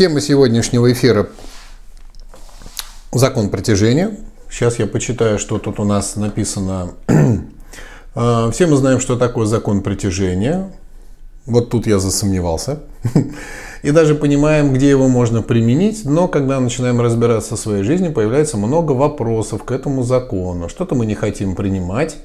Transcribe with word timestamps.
Тема 0.00 0.22
сегодняшнего 0.22 0.90
эфира– 0.90 1.28
закон 3.12 3.50
притяжения. 3.50 4.16
Сейчас 4.50 4.78
я 4.78 4.86
почитаю, 4.86 5.38
что 5.38 5.58
тут 5.58 5.78
у 5.78 5.84
нас 5.84 6.16
написано. 6.16 6.92
А, 8.14 8.50
все 8.50 8.66
мы 8.66 8.76
знаем, 8.76 8.98
что 8.98 9.18
такое 9.18 9.44
закон 9.44 9.82
притяжения. 9.82 10.72
Вот 11.44 11.68
тут 11.68 11.86
я 11.86 11.98
засомневался. 11.98 12.80
И 13.82 13.90
даже 13.90 14.14
понимаем, 14.14 14.72
где 14.72 14.88
его 14.88 15.06
можно 15.06 15.42
применить, 15.42 16.06
но 16.06 16.28
когда 16.28 16.58
начинаем 16.60 16.98
разбираться 17.02 17.56
в 17.56 17.60
своей 17.60 17.82
жизни, 17.82 18.08
появляется 18.08 18.56
много 18.56 18.92
вопросов 18.92 19.64
к 19.64 19.70
этому 19.70 20.02
закону. 20.02 20.70
Что-то 20.70 20.94
мы 20.94 21.04
не 21.04 21.14
хотим 21.14 21.54
принимать, 21.54 22.16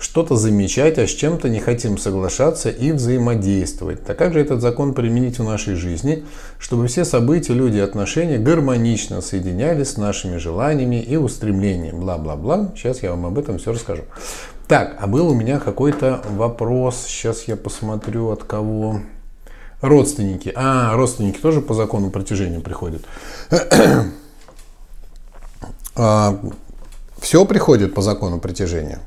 что-то 0.00 0.34
замечать, 0.36 0.98
а 0.98 1.06
с 1.06 1.10
чем-то 1.10 1.48
не 1.50 1.60
хотим 1.60 1.98
соглашаться 1.98 2.70
и 2.70 2.90
взаимодействовать. 2.90 4.02
Так 4.02 4.16
как 4.16 4.32
же 4.32 4.40
этот 4.40 4.62
закон 4.62 4.94
применить 4.94 5.38
в 5.38 5.44
нашей 5.44 5.74
жизни, 5.74 6.24
чтобы 6.58 6.86
все 6.86 7.04
события, 7.04 7.52
люди 7.52 7.78
отношения 7.78 8.38
гармонично 8.38 9.20
соединялись 9.20 9.90
с 9.90 9.96
нашими 9.98 10.38
желаниями 10.38 11.02
и 11.02 11.16
устремлениями? 11.16 11.98
Бла-бла-бла. 11.98 12.72
Сейчас 12.74 13.02
я 13.02 13.10
вам 13.10 13.26
об 13.26 13.38
этом 13.38 13.58
все 13.58 13.72
расскажу. 13.72 14.04
Так, 14.66 14.96
а 14.98 15.06
был 15.06 15.28
у 15.28 15.34
меня 15.34 15.58
какой-то 15.58 16.22
вопрос. 16.30 17.04
Сейчас 17.06 17.44
я 17.44 17.56
посмотрю 17.56 18.30
от 18.30 18.44
кого. 18.44 19.00
Родственники. 19.82 20.52
А, 20.54 20.94
родственники 20.94 21.38
тоже 21.38 21.60
по 21.60 21.74
закону 21.74 22.10
притяжения 22.10 22.60
приходят. 22.60 23.02
а, 25.96 26.38
все 27.18 27.44
приходит 27.44 27.94
по 27.94 28.00
закону 28.00 28.38
притяжения. 28.40 29.00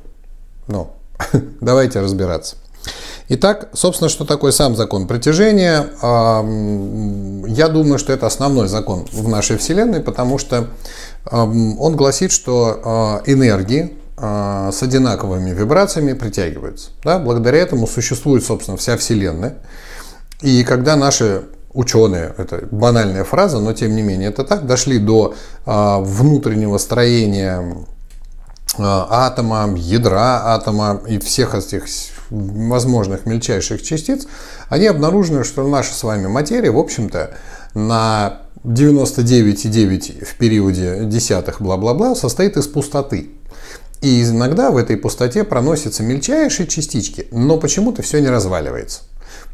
Ну, 0.66 0.90
давайте 1.60 2.00
разбираться. 2.00 2.56
Итак, 3.28 3.70
собственно, 3.72 4.10
что 4.10 4.24
такое 4.24 4.52
сам 4.52 4.76
закон 4.76 5.06
притяжения? 5.06 5.86
Я 6.02 7.68
думаю, 7.68 7.98
что 7.98 8.12
это 8.12 8.26
основной 8.26 8.68
закон 8.68 9.06
в 9.12 9.28
нашей 9.28 9.56
Вселенной, 9.56 10.00
потому 10.00 10.36
что 10.38 10.68
он 11.30 11.96
гласит, 11.96 12.32
что 12.32 12.80
а, 12.84 13.22
энергии 13.24 13.94
а, 14.16 14.70
с 14.70 14.82
одинаковыми 14.82 15.50
вибрациями 15.50 16.12
притягиваются. 16.12 16.90
Да? 17.02 17.18
Благодаря 17.18 17.58
этому 17.58 17.86
существует, 17.86 18.44
собственно, 18.44 18.76
вся 18.76 18.98
Вселенная. 18.98 19.54
И 20.42 20.62
когда 20.64 20.96
наши 20.96 21.44
ученые, 21.72 22.34
это 22.36 22.68
банальная 22.70 23.24
фраза, 23.24 23.58
но 23.58 23.72
тем 23.72 23.96
не 23.96 24.02
менее 24.02 24.28
это 24.28 24.44
так, 24.44 24.66
дошли 24.66 24.98
до 24.98 25.34
а, 25.64 25.98
внутреннего 26.00 26.78
строения 26.78 27.86
атома, 28.78 29.72
ядра 29.76 30.54
атома 30.54 31.00
и 31.06 31.18
всех 31.18 31.54
этих 31.54 31.84
возможных 32.30 33.26
мельчайших 33.26 33.82
частиц, 33.82 34.26
они 34.68 34.86
обнаружили, 34.86 35.42
что 35.42 35.66
наша 35.66 35.94
с 35.94 36.02
вами 36.02 36.26
материя, 36.26 36.70
в 36.70 36.78
общем-то, 36.78 37.36
на 37.74 38.40
99,9 38.64 40.24
в 40.24 40.34
периоде 40.36 41.00
десятых 41.04 41.60
бла-бла-бла 41.60 42.14
состоит 42.14 42.56
из 42.56 42.66
пустоты. 42.66 43.30
И 44.00 44.22
иногда 44.22 44.70
в 44.70 44.76
этой 44.76 44.96
пустоте 44.96 45.44
проносятся 45.44 46.02
мельчайшие 46.02 46.66
частички, 46.66 47.26
но 47.30 47.58
почему-то 47.58 48.02
все 48.02 48.20
не 48.20 48.28
разваливается. 48.28 49.02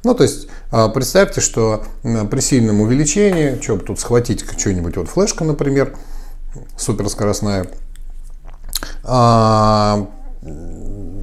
Ну, 0.02 0.14
то 0.14 0.22
есть, 0.22 0.48
э, 0.72 0.88
представьте, 0.92 1.40
что 1.40 1.84
при 2.02 2.40
сильном 2.40 2.80
увеличении, 2.80 3.60
что 3.60 3.76
бы 3.76 3.84
тут 3.84 4.00
схватить 4.00 4.44
что-нибудь, 4.58 4.96
вот 4.96 5.08
флешка, 5.08 5.44
например, 5.44 5.96
суперскоростная, 6.76 7.66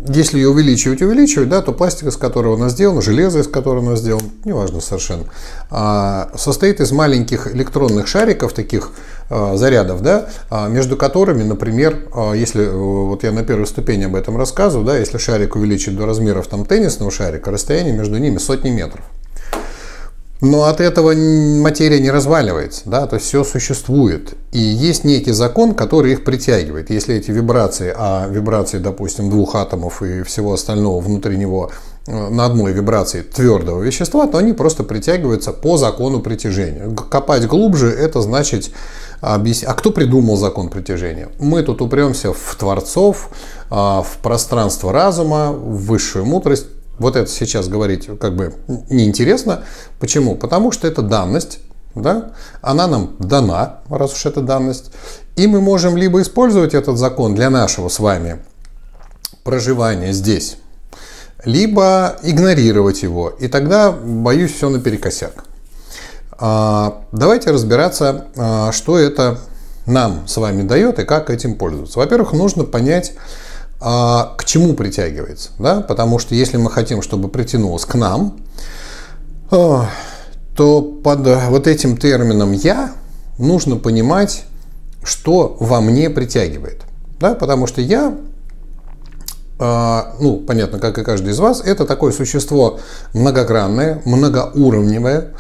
если 0.10 0.38
ее 0.38 0.50
увеличивать, 0.50 1.02
увеличивать, 1.02 1.50
да, 1.50 1.62
то 1.62 1.74
пластик, 1.74 2.08
из 2.08 2.18
которого 2.18 2.56
она 2.56 2.70
сделана, 2.70 3.02
железо, 3.02 3.40
из 3.40 3.48
которого 3.48 3.86
она 3.86 3.96
сделана, 3.96 4.28
неважно 4.46 4.82
совершенно, 4.82 5.26
а, 5.70 6.30
состоит 6.36 6.80
из 6.80 6.92
маленьких 6.92 7.54
электронных 7.54 8.08
шариков, 8.08 8.54
таких 8.54 8.92
а, 9.30 9.58
зарядов, 9.58 10.02
да, 10.02 10.30
между 10.70 10.98
которыми, 10.98 11.44
например, 11.44 12.10
если, 12.36 12.66
вот 12.68 13.24
я 13.24 13.32
на 13.32 13.44
первой 13.44 13.68
ступени 13.68 14.06
об 14.06 14.16
этом 14.16 14.38
рассказываю, 14.38 14.86
да, 14.86 14.98
если 14.98 15.18
шарик 15.18 15.56
увеличить 15.56 15.98
до 15.98 16.06
размеров 16.06 16.48
там, 16.48 16.66
теннисного 16.66 17.12
шарика, 17.12 17.52
расстояние 17.52 17.94
между 17.94 18.18
ними 18.18 18.38
сотни 18.38 18.70
метров. 18.70 19.04
Но 20.42 20.66
от 20.66 20.82
этого 20.82 21.14
материя 21.16 22.00
не 22.00 22.12
разваливается, 22.12 22.84
да, 22.86 23.08
то 23.08 23.16
есть 23.16 23.28
все 23.28 23.44
существует. 23.44 24.36
И 24.52 24.60
есть 24.60 25.04
некий 25.04 25.32
закон, 25.32 25.74
который 25.74 26.14
их 26.14 26.24
притягивает. 26.24 26.92
Если 26.92 27.16
эти 27.16 27.32
вибрации, 27.32 27.92
а 27.96 28.28
вибрации, 28.28 28.78
допустим, 28.78 29.30
двух 29.30 29.56
атомов 29.56 30.04
и 30.04 30.22
всего 30.22 30.54
остального 30.54 31.00
внутри 31.00 31.38
него 31.38 31.72
э, 32.06 32.30
на 32.30 32.46
одной 32.46 32.72
вибрации 32.72 33.22
твердого 33.22 33.82
вещества, 33.82 34.28
то 34.28 34.38
они 34.38 34.54
просто 34.54 34.84
притягиваются 34.84 35.54
по 35.54 35.78
закону 35.78 36.20
притяжения. 36.20 36.96
Копать 37.10 37.48
глубже– 37.48 37.90
это 38.00 38.22
значит 38.22 38.70
объяснить. 39.22 39.70
А 39.70 39.74
кто 39.74 39.92
придумал 39.92 40.38
закон 40.38 40.70
притяжения? 40.70 41.30
Мы 41.40 41.64
тут 41.64 41.82
упремся 41.82 42.32
в 42.32 42.56
творцов, 42.60 43.30
а, 43.72 44.04
в 44.04 44.18
пространство 44.20 44.94
разума, 44.94 45.52
в 45.52 45.86
высшую 45.86 46.26
мудрость. 46.26 46.68
Вот 47.00 47.16
это 47.16 47.30
сейчас 47.30 47.68
говорить 47.68 48.10
как 48.20 48.36
бы 48.36 48.54
неинтересно. 48.90 49.64
Почему? 50.00 50.36
Потому 50.36 50.72
что 50.72 50.88
это 50.88 51.02
данность, 51.02 51.60
да? 51.96 52.32
она 52.62 52.88
нам 52.88 53.16
дана, 53.20 53.82
раз 53.90 54.14
уж 54.14 54.26
это 54.26 54.42
данность. 54.42 54.92
И 55.36 55.48
мы 55.48 55.62
можем 55.62 55.96
либо 55.98 56.22
использовать 56.22 56.74
этот 56.74 56.98
закон 56.98 57.36
для 57.36 57.50
нашего 57.50 57.90
с 57.90 58.00
вами 58.00 58.40
проживания 59.44 60.12
здесь, 60.12 60.58
либо 61.46 62.18
игнорировать 62.24 63.04
его. 63.04 63.30
И 63.30 63.48
тогда, 63.48 63.92
боюсь, 63.92 64.54
все 64.54 64.70
наперекосяк. 64.70 65.46
А, 66.40 67.04
давайте 67.12 67.52
разбираться, 67.52 68.26
а, 68.36 68.72
что 68.72 68.98
это 68.98 69.40
нам 69.86 70.28
с 70.28 70.38
вами 70.38 70.64
дает 70.64 71.00
и 71.00 71.06
как 71.06 71.30
этим 71.30 71.56
пользоваться. 71.56 72.00
Во-первых, 72.00 72.34
нужно 72.34 72.64
понять, 72.64 73.14
а 73.80 74.34
к 74.38 74.46
чему 74.46 74.74
притягивается. 74.74 75.50
Да? 75.60 75.82
Потому 75.82 76.20
что 76.20 76.36
если 76.36 76.58
мы 76.58 76.72
хотим, 76.72 77.02
чтобы 77.02 77.30
притянулось 77.30 77.86
к 77.86 77.96
нам, 77.96 78.38
а, 79.52 79.90
то 80.56 80.82
под 80.82 81.20
вот 81.50 81.68
этим 81.68 81.98
термином 81.98 82.52
«я» 82.52 82.92
нужно 83.38 83.76
понимать, 83.76 84.46
что 85.04 85.56
во 85.60 85.80
мне 85.82 86.10
притягивает. 86.10 86.82
Да? 87.20 87.36
Потому 87.36 87.68
что 87.68 87.82
я, 87.82 88.18
а, 89.60 90.16
ну, 90.20 90.38
понятно, 90.38 90.80
как 90.80 90.98
и 90.98 91.04
каждый 91.04 91.32
из 91.32 91.40
вас, 91.40 91.62
это 91.62 91.86
такое 91.86 92.12
существо 92.12 92.80
многогранное, 93.14 94.02
многоуровневое, 94.06 95.34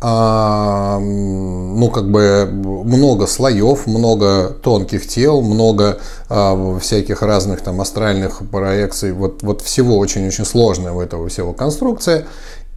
ну, 0.00 1.90
как 1.92 2.08
бы 2.08 2.48
много 2.52 3.26
слоев, 3.26 3.86
много 3.88 4.50
тонких 4.62 5.08
тел, 5.08 5.42
много 5.42 5.98
а, 6.28 6.78
всяких 6.78 7.22
разных 7.22 7.62
там 7.62 7.80
астральных 7.80 8.48
проекций, 8.48 9.12
вот, 9.12 9.42
вот 9.42 9.60
всего 9.62 9.98
очень-очень 9.98 10.44
сложная 10.44 10.92
у 10.92 11.00
этого 11.00 11.28
всего 11.28 11.52
конструкция, 11.52 12.26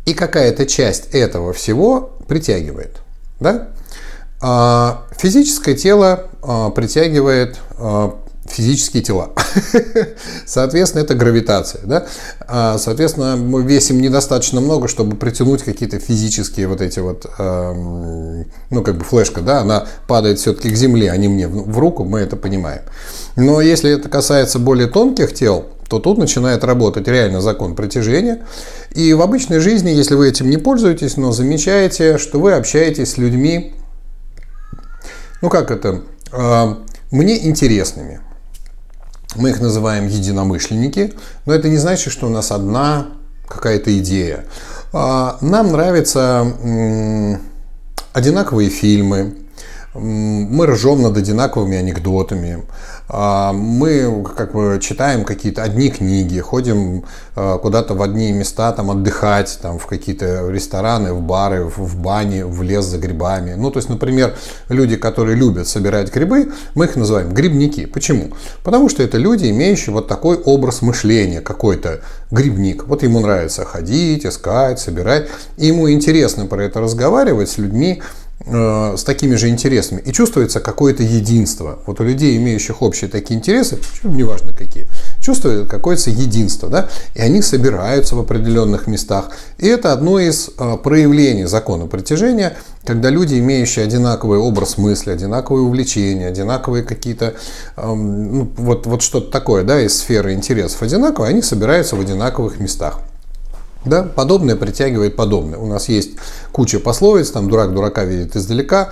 и 0.05 0.15
какая-то 0.15 0.65
часть 0.65 1.09
этого 1.11 1.53
всего 1.53 2.11
притягивает, 2.27 2.97
да? 3.39 3.67
А, 4.41 5.03
физическое 5.15 5.75
тело 5.75 6.25
а, 6.41 6.71
притягивает 6.71 7.59
а, 7.77 8.15
физические 8.51 9.03
тела. 9.03 9.31
Соответственно, 10.45 11.03
это 11.03 11.15
гравитация. 11.15 11.81
Да? 11.85 12.05
А, 12.47 12.77
соответственно, 12.77 13.35
мы 13.35 13.63
весим 13.63 14.01
недостаточно 14.01 14.61
много, 14.61 14.87
чтобы 14.87 15.15
притянуть 15.15 15.63
какие-то 15.63 15.99
физические 15.99 16.67
вот 16.67 16.81
эти 16.81 16.99
вот, 16.99 17.25
ну, 17.37 18.83
как 18.83 18.97
бы 18.97 19.03
флешка, 19.03 19.41
да, 19.41 19.61
она 19.61 19.87
падает 20.07 20.39
все-таки 20.39 20.69
к 20.69 20.75
земле, 20.75 21.11
а 21.11 21.17
не 21.17 21.27
мне 21.27 21.47
в 21.47 21.77
руку, 21.77 22.03
мы 22.03 22.19
это 22.19 22.35
понимаем. 22.35 22.81
Но 23.35 23.61
если 23.61 23.91
это 23.91 24.09
касается 24.09 24.59
более 24.59 24.87
тонких 24.87 25.33
тел, 25.33 25.65
то 25.91 25.99
тут 25.99 26.17
начинает 26.17 26.63
работать 26.63 27.07
реально 27.09 27.41
закон 27.41 27.75
притяжения. 27.75 28.45
И 28.91 29.13
в 29.13 29.21
обычной 29.21 29.59
жизни, 29.59 29.89
если 29.89 30.15
вы 30.15 30.29
этим 30.29 30.49
не 30.49 30.55
пользуетесь, 30.55 31.17
но 31.17 31.33
замечаете, 31.33 32.17
что 32.17 32.39
вы 32.39 32.53
общаетесь 32.53 33.11
с 33.11 33.17
людьми, 33.17 33.73
ну 35.41 35.49
как 35.49 35.69
это, 35.69 36.01
а, 36.31 36.77
мне 37.11 37.45
интересными. 37.45 38.21
Мы 39.35 39.51
их 39.51 39.61
называем 39.61 40.07
единомышленники, 40.07 41.13
но 41.45 41.53
это 41.53 41.69
не 41.69 41.77
значит, 41.77 42.11
что 42.11 42.27
у 42.27 42.29
нас 42.29 42.51
одна 42.51 43.07
какая-то 43.47 43.97
идея. 43.99 44.45
А, 44.93 45.37
нам 45.41 45.71
нравятся 45.71 46.45
одинаковые 48.13 48.69
фильмы, 48.69 49.35
мы 49.93 50.67
ржем 50.67 51.01
над 51.01 51.17
одинаковыми 51.17 51.77
анекдотами, 51.77 52.63
а, 53.09 53.51
мы 53.51 54.23
как 54.37 54.53
бы 54.53 54.79
читаем 54.81 55.25
какие-то 55.25 55.63
одни 55.63 55.89
книги, 55.89 56.39
ходим 56.39 57.03
а, 57.35 57.57
куда-то 57.57 57.93
в 57.93 58.01
одни 58.01 58.31
места 58.31 58.71
там 58.71 58.89
отдыхать, 58.89 59.59
там 59.61 59.79
в 59.79 59.87
какие-то 59.87 60.49
рестораны, 60.49 61.13
в 61.13 61.21
бары, 61.21 61.65
в 61.65 61.97
бани, 61.97 62.43
в 62.43 62.61
лес 62.63 62.85
за 62.85 62.99
грибами. 62.99 63.55
Ну, 63.55 63.69
то 63.69 63.79
есть, 63.79 63.89
например, 63.89 64.35
люди, 64.69 64.95
которые 64.95 65.35
любят 65.35 65.67
собирать 65.67 66.13
грибы, 66.13 66.53
мы 66.73 66.85
их 66.85 66.95
называем 66.95 67.33
грибники. 67.33 67.85
Почему? 67.85 68.31
Потому 68.63 68.87
что 68.87 69.03
это 69.03 69.17
люди, 69.17 69.49
имеющие 69.49 69.93
вот 69.93 70.07
такой 70.07 70.37
образ 70.37 70.81
мышления, 70.81 71.41
какой-то 71.41 71.99
грибник. 72.31 72.87
Вот 72.87 73.03
ему 73.03 73.19
нравится 73.19 73.65
ходить, 73.65 74.25
искать, 74.25 74.79
собирать. 74.79 75.27
И 75.57 75.67
ему 75.67 75.91
интересно 75.91 76.45
про 76.45 76.63
это 76.63 76.79
разговаривать 76.79 77.49
с 77.49 77.57
людьми, 77.57 78.01
э, 78.01 78.30
с 78.45 79.03
такими 79.03 79.35
же 79.35 79.49
интересами. 79.49 80.01
И 80.05 80.11
чувствуется 80.11 80.59
какое-то 80.59 81.03
единство. 81.03 81.79
Вот 81.85 81.99
у 81.99 82.03
людей, 82.03 82.37
имеющих 82.37 82.81
общие 82.81 83.09
такие 83.09 83.37
интересы, 83.37 83.79
неважно 84.03 84.53
какие, 84.53 84.87
чувствуют 85.19 85.69
какое-то 85.69 86.09
единство. 86.09 86.69
Да? 86.69 86.89
И 87.13 87.21
они 87.21 87.41
собираются 87.41 88.15
в 88.15 88.19
определенных 88.19 88.87
местах. 88.87 89.31
И 89.57 89.67
это 89.67 89.93
одно 89.93 90.19
из 90.19 90.49
э, 90.57 90.77
проявлений 90.77 91.45
закона 91.45 91.87
притяжения, 91.87 92.57
когда 92.85 93.09
люди, 93.09 93.37
имеющие 93.39 93.85
одинаковый 93.85 94.39
образ 94.39 94.77
мысли, 94.77 95.11
одинаковые 95.11 95.63
увлечения, 95.63 96.27
одинаковые 96.27 96.83
какие-то, 96.83 97.35
эм, 97.77 98.37
ну, 98.37 98.51
вот, 98.57 98.85
вот 98.87 99.01
что-то 99.01 99.31
такое, 99.31 99.63
да, 99.63 99.79
из 99.79 99.97
сферы 99.97 100.33
интересов 100.33 100.81
одинаковые, 100.81 101.29
они 101.29 101.41
собираются 101.41 101.95
в 101.95 102.01
одинаковых 102.01 102.59
местах. 102.59 103.01
Да, 103.85 104.03
подобное 104.03 104.55
притягивает 104.55 105.15
подобное. 105.15 105.57
У 105.57 105.65
нас 105.65 105.89
есть 105.89 106.11
куча 106.51 106.79
пословиц, 106.79 107.31
там 107.31 107.49
дурак 107.49 107.73
дурака 107.73 108.03
видит 108.03 108.35
издалека, 108.35 108.91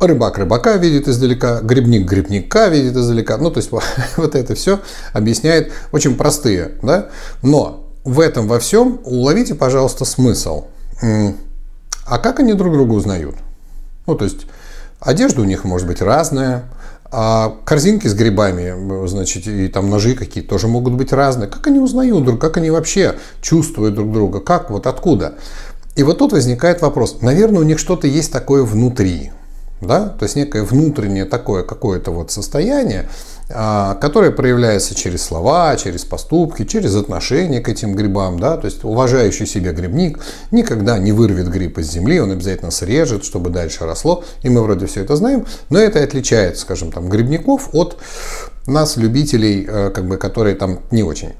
рыбак 0.00 0.38
рыбака 0.38 0.76
видит 0.76 1.08
издалека, 1.08 1.60
грибник 1.60 2.08
грибника 2.08 2.68
видит 2.68 2.96
издалека. 2.96 3.38
Ну, 3.38 3.50
то 3.50 3.58
есть 3.58 3.70
вот 4.16 4.34
это 4.34 4.54
все 4.54 4.80
объясняет 5.12 5.72
очень 5.92 6.16
простые, 6.16 6.72
да. 6.82 7.08
Но 7.42 7.86
в 8.04 8.20
этом 8.20 8.48
во 8.48 8.58
всем 8.58 9.00
уловите, 9.04 9.54
пожалуйста, 9.54 10.04
смысл. 10.04 10.66
А 11.02 12.18
как 12.18 12.40
они 12.40 12.54
друг 12.54 12.72
друга 12.72 12.92
узнают? 12.92 13.36
Ну, 14.06 14.14
то 14.14 14.24
есть 14.24 14.46
одежда 15.00 15.40
у 15.40 15.44
них 15.44 15.64
может 15.64 15.86
быть 15.86 16.00
разная, 16.00 16.64
а 17.18 17.56
корзинки 17.64 18.06
с 18.06 18.12
грибами, 18.12 19.06
значит, 19.06 19.46
и 19.46 19.68
там 19.68 19.88
ножи 19.88 20.14
какие-то 20.14 20.50
тоже 20.50 20.68
могут 20.68 20.92
быть 20.92 21.14
разные. 21.14 21.48
Как 21.48 21.66
они 21.66 21.78
узнают 21.78 22.22
друг, 22.26 22.38
как 22.38 22.58
они 22.58 22.70
вообще 22.70 23.14
чувствуют 23.40 23.94
друг 23.94 24.12
друга, 24.12 24.40
как, 24.40 24.68
вот 24.68 24.86
откуда? 24.86 25.36
И 25.94 26.02
вот 26.02 26.18
тут 26.18 26.32
возникает 26.32 26.82
вопрос. 26.82 27.22
Наверное, 27.22 27.60
у 27.60 27.64
них 27.64 27.78
что-то 27.78 28.06
есть 28.06 28.30
такое 28.30 28.64
внутри, 28.64 29.30
да? 29.80 30.10
То 30.10 30.24
есть 30.24 30.36
некое 30.36 30.62
внутреннее 30.62 31.24
такое 31.24 31.62
какое-то 31.62 32.10
вот 32.10 32.30
состояние, 32.30 33.08
которое 33.48 34.32
проявляется 34.32 34.94
через 34.96 35.22
слова, 35.22 35.76
через 35.76 36.04
поступки, 36.04 36.64
через 36.64 36.96
отношение 36.96 37.60
к 37.60 37.68
этим 37.68 37.94
грибам. 37.94 38.40
Да? 38.40 38.56
То 38.56 38.64
есть 38.64 38.82
уважающий 38.82 39.46
себя 39.46 39.72
грибник 39.72 40.18
никогда 40.50 40.98
не 40.98 41.12
вырвет 41.12 41.48
гриб 41.48 41.78
из 41.78 41.90
земли, 41.90 42.20
он 42.20 42.32
обязательно 42.32 42.72
срежет, 42.72 43.24
чтобы 43.24 43.50
дальше 43.50 43.84
росло. 43.84 44.24
И 44.42 44.48
мы 44.48 44.62
вроде 44.62 44.86
все 44.86 45.02
это 45.02 45.14
знаем, 45.14 45.46
но 45.70 45.78
это 45.78 46.02
отличает, 46.02 46.58
скажем, 46.58 46.90
там, 46.90 47.08
грибников 47.08 47.68
от 47.72 47.98
нас, 48.66 48.96
любителей, 48.96 49.64
э, 49.68 49.90
как 49.90 50.08
бы, 50.08 50.16
которые 50.16 50.56
там 50.56 50.80
не 50.90 51.04
очень. 51.04 51.34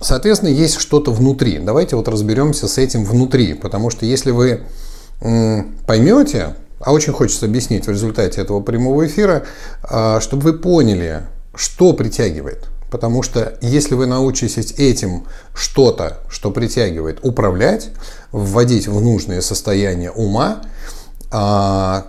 Соответственно, 0.00 0.50
есть 0.50 0.80
что-то 0.80 1.12
внутри. 1.12 1.58
Давайте 1.58 1.96
вот 1.96 2.08
разберемся 2.08 2.66
с 2.66 2.78
этим 2.78 3.04
внутри, 3.04 3.54
потому 3.54 3.90
что 3.90 4.04
если 4.04 4.30
вы 4.30 4.62
поймете, 5.86 6.54
а 6.80 6.92
очень 6.92 7.12
хочется 7.12 7.46
объяснить 7.46 7.86
в 7.86 7.90
результате 7.90 8.40
этого 8.40 8.60
прямого 8.60 9.06
эфира, 9.06 9.44
а, 9.82 10.20
чтобы 10.20 10.42
вы 10.44 10.52
поняли, 10.58 11.22
что 11.54 11.92
притягивает. 11.92 12.66
Потому 12.90 13.22
что 13.22 13.58
если 13.60 13.94
вы 13.94 14.06
научитесь 14.06 14.72
этим 14.78 15.24
что-то, 15.54 16.18
что 16.30 16.50
притягивает, 16.50 17.18
управлять, 17.22 17.90
вводить 18.32 18.88
в 18.88 19.00
нужное 19.00 19.40
состояние 19.42 20.10
ума, 20.10 20.62
а, 21.30 22.06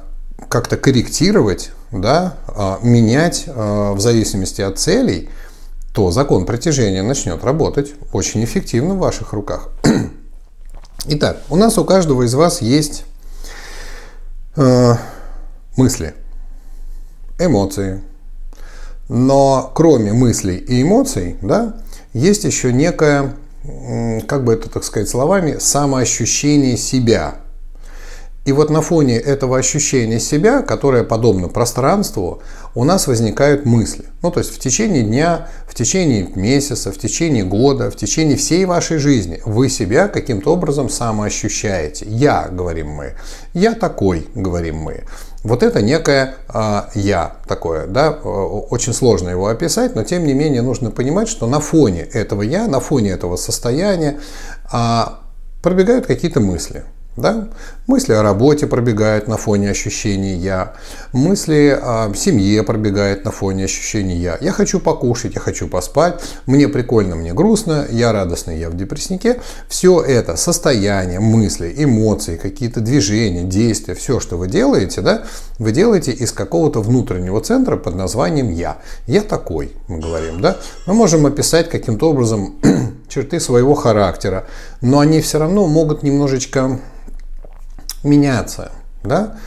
как-то 0.48 0.78
корректировать, 0.78 1.72
да, 1.92 2.36
а, 2.48 2.80
менять 2.82 3.46
в 3.48 4.00
зависимости 4.00 4.62
от 4.62 4.80
целей, 4.80 5.30
то 5.94 6.12
закон 6.12 6.46
притяжения 6.46 7.02
начнет 7.02 7.44
работать 7.44 7.94
очень 8.14 8.44
эффективно 8.44 8.94
в 8.94 9.00
ваших 9.00 9.34
руках. 9.34 9.70
Итак, 11.08 11.42
у 11.50 11.56
нас 11.56 11.78
у 11.78 11.84
каждого 11.84 12.24
из 12.24 12.34
вас 12.36 12.62
есть 12.62 13.06
э, 14.60 14.96
мысли, 15.76 16.14
эмоции. 17.40 18.02
Но 19.08 19.72
кроме 19.74 20.14
мыслей 20.14 20.58
и 20.58 20.84
эмоций, 20.84 21.38
да, 21.42 21.78
есть 22.14 22.44
еще 22.44 22.72
некое, 22.72 23.34
как 24.28 24.44
бы 24.44 24.54
это 24.54 24.70
так 24.70 24.84
сказать 24.84 25.10
словами, 25.10 25.58
самоощущение 25.60 26.78
себя– 26.78 27.36
и 28.46 28.52
вот 28.52 28.70
на 28.70 28.82
фоне 28.82 29.18
этого 29.18 29.58
ощущения 29.58 30.20
себя, 30.20 30.62
которое 30.62 31.04
подобно 31.04 31.50
пространству, 31.50 32.42
у 32.74 32.84
нас 32.84 33.06
возникают 33.06 33.66
мысли. 33.66 34.06
Ну, 34.22 34.32
то 34.32 34.40
есть 34.40 34.54
в 34.54 34.60
течение 34.60 35.04
дня, 35.04 35.50
в 35.68 35.76
течение 35.76 36.30
месяца, 36.36 36.92
в 36.92 36.98
течение 36.98 37.44
года, 37.44 37.92
в 37.92 37.96
течение 37.96 38.38
всей 38.38 38.66
вашей 38.66 38.98
жизни 38.98 39.42
вы 39.46 39.70
себя 39.70 40.08
каким-то 40.08 40.54
образом 40.54 40.90
самоощущаете. 40.90 42.06
Я, 42.08 42.48
говорим 42.50 42.90
мы. 42.90 43.16
Я 43.54 43.74
такой, 43.74 44.28
говорим 44.34 44.78
мы. 44.78 45.04
Вот 45.44 45.62
это 45.62 45.82
некое 45.82 46.36
а, 46.48 46.90
я 46.96 47.38
такое, 47.48 47.88
да, 47.88 48.12
очень 48.12 48.94
сложно 48.94 49.30
его 49.30 49.48
описать, 49.48 49.96
но 49.96 50.04
тем 50.04 50.26
не 50.26 50.34
менее 50.34 50.62
нужно 50.62 50.92
понимать, 50.92 51.30
что 51.30 51.48
на 51.48 51.60
фоне 51.60 52.02
этого 52.02 52.42
я, 52.42 52.68
на 52.68 52.80
фоне 52.80 53.12
этого 53.12 53.36
состояния 53.38 54.20
а, 54.72 55.22
пробегают 55.62 56.08
какие-то 56.08 56.40
мысли. 56.40 56.84
Да? 57.18 57.50
Мысли 57.88 58.14
о 58.14 58.22
работе 58.22 58.68
пробегают 58.68 59.28
на 59.28 59.38
фоне 59.38 59.72
ощущений 59.72 60.36
«я». 60.36 60.74
Мысли 61.12 61.78
о 61.82 62.14
семье 62.14 62.64
пробегают 62.64 63.26
на 63.26 63.32
фоне 63.32 63.66
ощущений 63.66 64.16
«я». 64.16 64.38
Я 64.42 64.52
хочу 64.52 64.80
покушать, 64.80 65.34
я 65.36 65.42
хочу 65.42 65.68
поспать, 65.68 66.22
мне 66.46 66.68
прикольно, 66.68 67.16
мне 67.16 67.34
грустно, 67.34 67.88
я 67.90 68.12
радостный, 68.12 68.60
я 68.60 68.70
в 68.70 68.78
депресснике. 68.78 69.42
Все 69.68 70.02
это 70.02 70.36
состояние, 70.36 71.20
мысли, 71.20 71.74
эмоции, 71.78 72.38
какие-то 72.38 72.80
движения, 72.80 73.44
действия, 73.44 73.96
все, 73.96 74.20
что 74.20 74.38
вы 74.38 74.48
делаете, 74.48 75.02
да, 75.02 75.24
вы 75.58 75.72
делаете 75.72 76.12
из 76.12 76.32
какого-то 76.32 76.82
внутреннего 76.82 77.42
центра 77.42 77.76
под 77.76 77.96
названием 77.96 78.50
«я». 78.50 78.78
Я 79.08 79.22
такой, 79.22 79.74
мы 79.88 80.00
говорим. 80.00 80.42
Да? 80.42 80.58
Мы 80.86 80.94
можем 80.94 81.26
описать 81.26 81.70
каким-то 81.70 82.12
образом 82.12 82.56
черты 83.10 83.40
своего 83.40 83.74
характера, 83.74 84.46
но 84.82 85.00
они 85.00 85.22
все 85.22 85.40
равно 85.40 85.68
могут 85.68 86.04
немножечко 86.04 86.80
меняться, 88.04 88.72
да? 89.04 89.38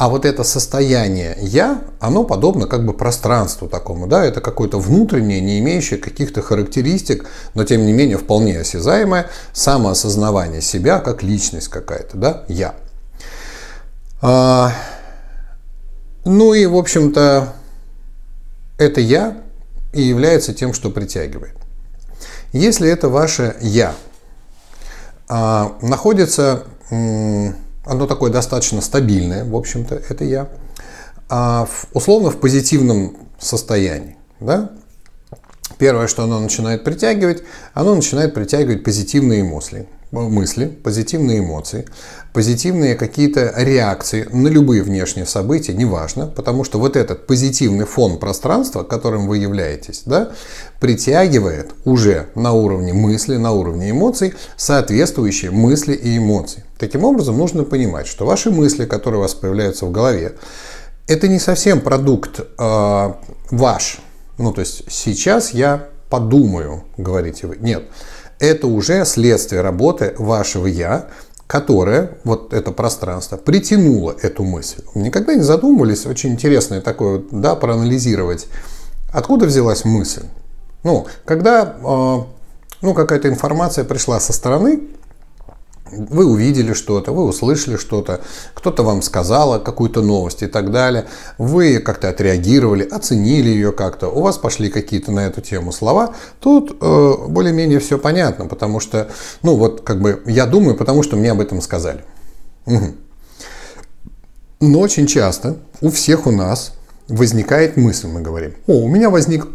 А 0.00 0.08
вот 0.08 0.24
это 0.24 0.44
состояние 0.44 1.36
«я», 1.42 1.82
оно 2.00 2.24
подобно 2.24 2.66
как 2.66 2.86
бы 2.86 2.94
пространству 2.94 3.68
такому, 3.68 4.06
да, 4.06 4.24
это 4.24 4.40
какое-то 4.40 4.78
внутреннее, 4.78 5.42
не 5.42 5.58
имеющее 5.58 5.98
каких-то 5.98 6.40
характеристик, 6.40 7.26
но 7.52 7.64
тем 7.64 7.84
не 7.84 7.92
менее 7.92 8.16
вполне 8.16 8.58
осязаемое 8.60 9.28
самоосознавание 9.52 10.62
себя 10.62 11.00
как 11.00 11.22
личность 11.22 11.68
какая-то, 11.68 12.16
да, 12.16 12.44
«я». 12.48 12.76
А, 14.22 14.72
ну 16.24 16.54
и, 16.54 16.64
в 16.64 16.76
общем-то, 16.76 17.52
это 18.78 19.02
«я» 19.02 19.36
и 19.92 20.00
является 20.00 20.54
тем, 20.54 20.72
что 20.72 20.88
притягивает. 20.88 21.56
Если 22.52 22.88
это 22.88 23.10
ваше 23.10 23.54
«я», 23.60 23.94
а, 25.28 25.76
находится 25.82 26.64
оно 27.90 28.06
такое 28.06 28.30
достаточно 28.30 28.80
стабильное, 28.80 29.44
в 29.44 29.56
общем-то, 29.56 30.00
это 30.08 30.24
я, 30.24 30.48
а 31.28 31.66
в, 31.66 31.88
условно 31.92 32.30
в 32.30 32.36
позитивном 32.36 33.16
состоянии. 33.40 34.16
Да? 34.38 34.70
Первое, 35.76 36.06
что 36.06 36.22
оно 36.22 36.38
начинает 36.38 36.84
притягивать, 36.84 37.42
оно 37.74 37.96
начинает 37.96 38.32
притягивать 38.32 38.84
позитивные 38.84 39.42
мысли, 39.42 39.88
мысли, 40.12 40.66
позитивные 40.66 41.40
эмоции, 41.40 41.84
позитивные 42.32 42.94
какие-то 42.94 43.52
реакции 43.56 44.28
на 44.30 44.46
любые 44.46 44.84
внешние 44.84 45.26
события, 45.26 45.72
неважно, 45.72 46.28
потому 46.28 46.62
что 46.62 46.78
вот 46.78 46.94
этот 46.96 47.26
позитивный 47.26 47.86
фон 47.86 48.20
пространства, 48.20 48.84
которым 48.84 49.26
вы 49.26 49.38
являетесь, 49.38 50.02
да, 50.06 50.30
притягивает 50.78 51.72
уже 51.84 52.28
на 52.36 52.52
уровне 52.52 52.92
мысли, 52.92 53.36
на 53.36 53.50
уровне 53.50 53.90
эмоций 53.90 54.34
соответствующие 54.56 55.50
мысли 55.50 55.94
и 55.94 56.18
эмоции. 56.18 56.62
Таким 56.80 57.04
образом, 57.04 57.36
нужно 57.36 57.64
понимать, 57.64 58.06
что 58.06 58.24
ваши 58.24 58.50
мысли, 58.50 58.86
которые 58.86 59.18
у 59.18 59.22
вас 59.22 59.34
появляются 59.34 59.84
в 59.84 59.92
голове, 59.92 60.36
это 61.06 61.28
не 61.28 61.38
совсем 61.38 61.82
продукт 61.82 62.40
э, 62.40 63.12
ваш. 63.50 63.98
Ну, 64.38 64.50
то 64.50 64.62
есть 64.62 64.84
сейчас 64.90 65.52
я 65.52 65.88
подумаю, 66.08 66.84
говорите 66.96 67.46
вы. 67.46 67.58
Нет, 67.60 67.84
это 68.38 68.66
уже 68.66 69.04
следствие 69.04 69.60
работы 69.60 70.14
вашего 70.16 70.66
я, 70.66 71.08
которое, 71.46 72.12
вот 72.24 72.54
это 72.54 72.72
пространство, 72.72 73.36
притянуло 73.36 74.16
эту 74.22 74.42
мысль. 74.42 74.82
Никогда 74.94 75.34
не 75.34 75.42
задумывались, 75.42 76.06
очень 76.06 76.30
интересное 76.30 76.80
такое, 76.80 77.22
да, 77.30 77.56
проанализировать, 77.56 78.46
откуда 79.12 79.44
взялась 79.44 79.84
мысль. 79.84 80.24
Ну, 80.82 81.06
когда 81.26 81.76
э, 81.78 82.18
ну, 82.80 82.94
какая-то 82.94 83.28
информация 83.28 83.84
пришла 83.84 84.18
со 84.18 84.32
стороны, 84.32 84.80
вы 85.90 86.24
увидели 86.26 86.72
что-то, 86.72 87.12
вы 87.12 87.24
услышали 87.24 87.76
что-то, 87.76 88.20
кто-то 88.54 88.82
вам 88.82 89.02
сказал 89.02 89.62
какую-то 89.62 90.02
новость 90.02 90.42
и 90.42 90.46
так 90.46 90.70
далее. 90.70 91.06
Вы 91.38 91.78
как-то 91.78 92.08
отреагировали, 92.08 92.84
оценили 92.84 93.48
ее 93.48 93.72
как-то, 93.72 94.08
у 94.08 94.22
вас 94.22 94.38
пошли 94.38 94.68
какие-то 94.68 95.12
на 95.12 95.26
эту 95.26 95.40
тему 95.40 95.72
слова. 95.72 96.14
Тут 96.40 96.76
э, 96.80 97.14
более-менее 97.28 97.80
все 97.80 97.98
понятно, 97.98 98.46
потому 98.46 98.80
что, 98.80 99.08
ну 99.42 99.56
вот 99.56 99.82
как 99.82 100.00
бы 100.00 100.22
я 100.26 100.46
думаю, 100.46 100.76
потому 100.76 101.02
что 101.02 101.16
мне 101.16 101.32
об 101.32 101.40
этом 101.40 101.60
сказали. 101.60 102.04
Угу. 102.66 102.94
Но 104.60 104.80
очень 104.80 105.06
часто 105.06 105.56
у 105.80 105.90
всех 105.90 106.26
у 106.26 106.30
нас 106.30 106.74
возникает 107.08 107.76
мысль, 107.76 108.08
мы 108.08 108.20
говорим, 108.20 108.54
о, 108.66 108.74
у 108.74 108.88
меня 108.88 109.10
возник 109.10 109.46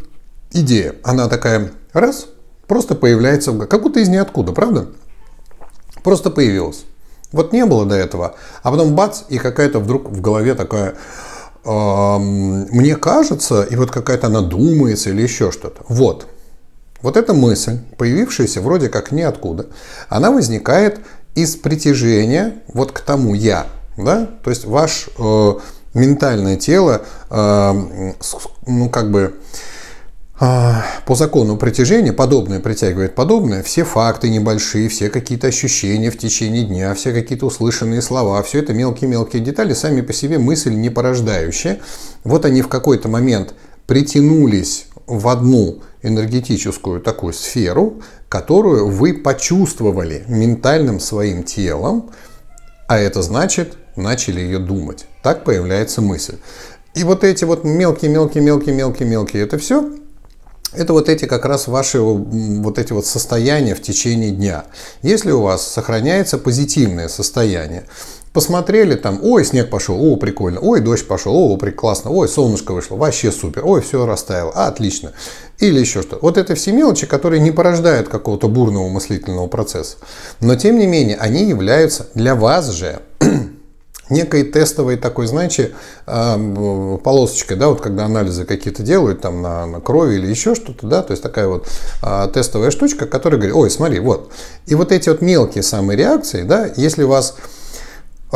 идея. 0.52 0.96
Она 1.04 1.28
такая, 1.28 1.72
раз, 1.94 2.28
просто 2.68 2.96
появляется, 2.96 3.54
как 3.54 3.82
будто 3.84 4.00
из 4.00 4.10
ниоткуда, 4.10 4.52
правда? 4.52 4.88
Просто 6.06 6.30
появилась. 6.30 6.86
Вот 7.32 7.52
не 7.52 7.66
было 7.66 7.84
до 7.84 7.96
этого, 7.96 8.36
а 8.62 8.70
потом 8.70 8.94
бац, 8.94 9.24
и 9.28 9.40
какая-то 9.40 9.80
вдруг 9.80 10.08
в 10.08 10.22
голове 10.22 10.54
такая, 10.54 10.94
мне 11.66 12.96
кажется, 12.96 13.64
и 13.64 13.76
вот 13.76 13.90
какая-то 13.90 14.28
она 14.28 14.42
думается 14.42 15.10
или 15.10 15.24
еще 15.24 15.52
что-то. 15.52 15.82
Вот. 15.90 16.28
Вот 17.02 17.18
эта 17.18 17.34
мысль, 17.34 17.80
появившаяся 17.98 18.62
вроде 18.62 18.90
как 18.90 19.12
ниоткуда, 19.12 19.66
она 20.08 20.30
возникает 20.30 21.00
из 21.34 21.56
притяжения 21.56 22.62
вот 22.72 22.92
к 22.92 23.00
тому 23.00 23.34
«я». 23.34 23.66
Да? 23.98 24.30
То 24.44 24.52
есть 24.52 24.66
ваш 24.66 25.10
э, 25.18 25.54
ментальное 25.96 26.58
тело, 26.58 27.02
э, 27.32 28.14
ну 28.68 28.90
как 28.92 29.10
бы 29.10 29.34
по 30.38 31.16
закону 31.16 31.56
притяжения 31.56 32.12
подобное 32.12 32.60
притягивает 32.60 33.16
подобное, 33.16 33.64
все 33.64 33.86
факты 33.86 34.30
небольшие, 34.30 34.90
все 34.90 35.10
какие-то 35.10 35.48
ощущения 35.48 36.12
в 36.12 36.18
течение 36.18 36.64
дня, 36.64 36.94
все 36.94 37.14
какие-то 37.14 37.46
услышанные 37.46 38.02
слова, 38.02 38.44
все 38.44 38.60
это 38.60 38.74
мелкие-мелкие 38.74 39.42
детали, 39.42 39.74
сами 39.74 40.02
по 40.02 40.12
себе 40.12 40.38
мысль 40.38 40.74
не 40.74 40.90
порождающая. 40.90 41.80
Вот 42.26 42.44
они 42.44 42.62
в 42.62 42.68
какой-то 42.68 43.08
момент 43.08 43.54
притянулись 43.88 44.88
в 45.08 45.28
одну 45.30 45.82
энергетическую 46.02 47.00
такую 47.00 47.34
сферу, 47.34 48.02
которую 48.28 48.90
вы 48.90 49.14
почувствовали 49.14 50.26
ментальным 50.28 51.00
своим 51.00 51.44
телом, 51.44 52.10
а 52.88 53.00
это 53.00 53.22
значит, 53.22 53.78
начали 53.96 54.42
ее 54.42 54.60
думать. 54.60 55.06
Так 55.24 55.46
появляется 55.46 56.02
мысль. 56.02 56.36
И 56.94 57.04
вот 57.04 57.24
эти 57.24 57.46
вот 57.46 57.64
мелкие, 57.64 58.12
мелкие, 58.12 58.44
мелкие, 58.44 58.76
мелкие, 58.76 59.08
мелкие, 59.08 59.44
это 59.44 59.58
все, 59.58 59.92
это 60.78 60.94
вот 60.94 61.10
эти 61.10 61.26
как 61.26 61.46
раз 61.46 61.68
ваши 61.68 62.00
вот 62.00 62.80
эти 62.80 62.94
вот 62.94 63.06
состояния 63.06 63.76
в 63.76 63.82
течение 63.82 64.32
дня. 64.32 64.66
Если 65.02 65.32
у 65.32 65.42
вас 65.42 65.68
сохраняется 65.68 66.38
позитивное 66.38 67.08
состояние, 67.08 67.86
посмотрели 68.34 68.96
там, 68.96 69.20
ой, 69.24 69.46
снег 69.46 69.70
пошел, 69.70 69.98
о, 69.98 70.18
прикольно, 70.18 70.60
ой, 70.60 70.82
дождь 70.82 71.08
пошел, 71.08 71.34
о, 71.34 71.58
прекрасно, 71.58 72.12
ой, 72.12 72.28
солнышко 72.28 72.74
вышло, 72.74 72.98
вообще 72.98 73.32
супер, 73.32 73.66
ой, 73.66 73.82
все 73.82 74.06
растаяло, 74.06 74.52
а, 74.54 74.68
отлично. 74.68 75.14
Или 75.60 75.80
еще 75.80 76.02
что. 76.02 76.20
Вот 76.22 76.38
это 76.38 76.54
все 76.56 76.74
мелочи, 76.74 77.08
которые 77.08 77.40
не 77.40 77.52
порождают 77.52 78.10
какого-то 78.10 78.50
бурного 78.50 78.90
мыслительного 78.90 79.48
процесса. 79.48 79.98
Но, 80.42 80.56
тем 80.56 80.78
не 80.78 80.86
менее, 80.86 81.16
они 81.16 81.46
являются 81.46 82.08
для 82.14 82.36
вас 82.36 82.70
же 82.72 83.00
некой 84.10 84.44
тестовой 84.44 84.98
такой, 84.98 85.28
знаете, 85.28 85.72
а, 86.06 86.38
полосочкой, 87.04 87.58
да, 87.58 87.70
вот 87.70 87.82
когда 87.82 88.06
анализы 88.06 88.46
какие-то 88.46 88.84
делают 88.84 89.22
там 89.22 89.42
на, 89.42 89.66
на 89.66 89.82
крови 89.82 90.16
или 90.16 90.28
еще 90.28 90.56
что-то, 90.56 90.88
да, 90.88 91.02
то 91.02 91.12
есть 91.12 91.24
такая 91.24 91.48
вот 91.48 91.68
а, 92.02 92.28
тестовая 92.28 92.72
штучка, 92.72 93.06
которая 93.06 93.40
говорит, 93.40 93.56
ой, 93.56 93.70
смотри, 93.70 94.00
вот. 94.00 94.32
И 94.68 94.76
вот 94.76 94.92
эти 94.92 95.10
вот 95.10 95.22
мелкие 95.22 95.64
самые 95.64 95.98
реакции, 95.98 96.44
да, 96.44 96.70
если 96.76 97.04
вас 97.04 97.36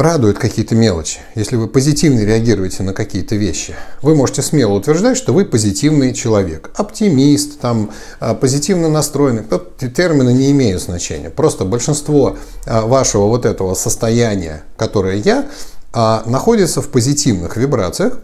радуют 0.02 0.40
какие-то 0.40 0.76
мелочи, 0.76 1.20
если 1.36 1.56
вы 1.58 1.68
позитивно 1.68 2.22
реагируете 2.22 2.84
на 2.84 2.94
какие-то 2.94 3.36
вещи, 3.36 3.76
вы 4.02 4.16
можете 4.16 4.42
смело 4.42 4.74
утверждать, 4.74 5.18
что 5.18 5.34
вы 5.34 5.46
позитивный 5.46 6.14
человек. 6.14 6.72
Оптимист, 6.76 7.60
там, 7.60 7.92
а, 8.20 8.34
позитивно 8.34 8.90
настроенный. 8.90 9.44
Термины 9.90 10.32
не 10.32 10.52
имеют 10.52 10.82
значения. 10.82 11.30
Просто 11.30 11.66
большинство 11.66 12.38
а, 12.66 12.86
вашего 12.86 13.26
вот 13.26 13.46
этого 13.46 13.74
состояния, 13.74 14.64
которое 14.78 15.18
я, 15.18 15.48
а, 15.92 16.24
находится 16.26 16.82
в 16.82 16.90
позитивных 16.90 17.58
вибрациях, 17.58 18.20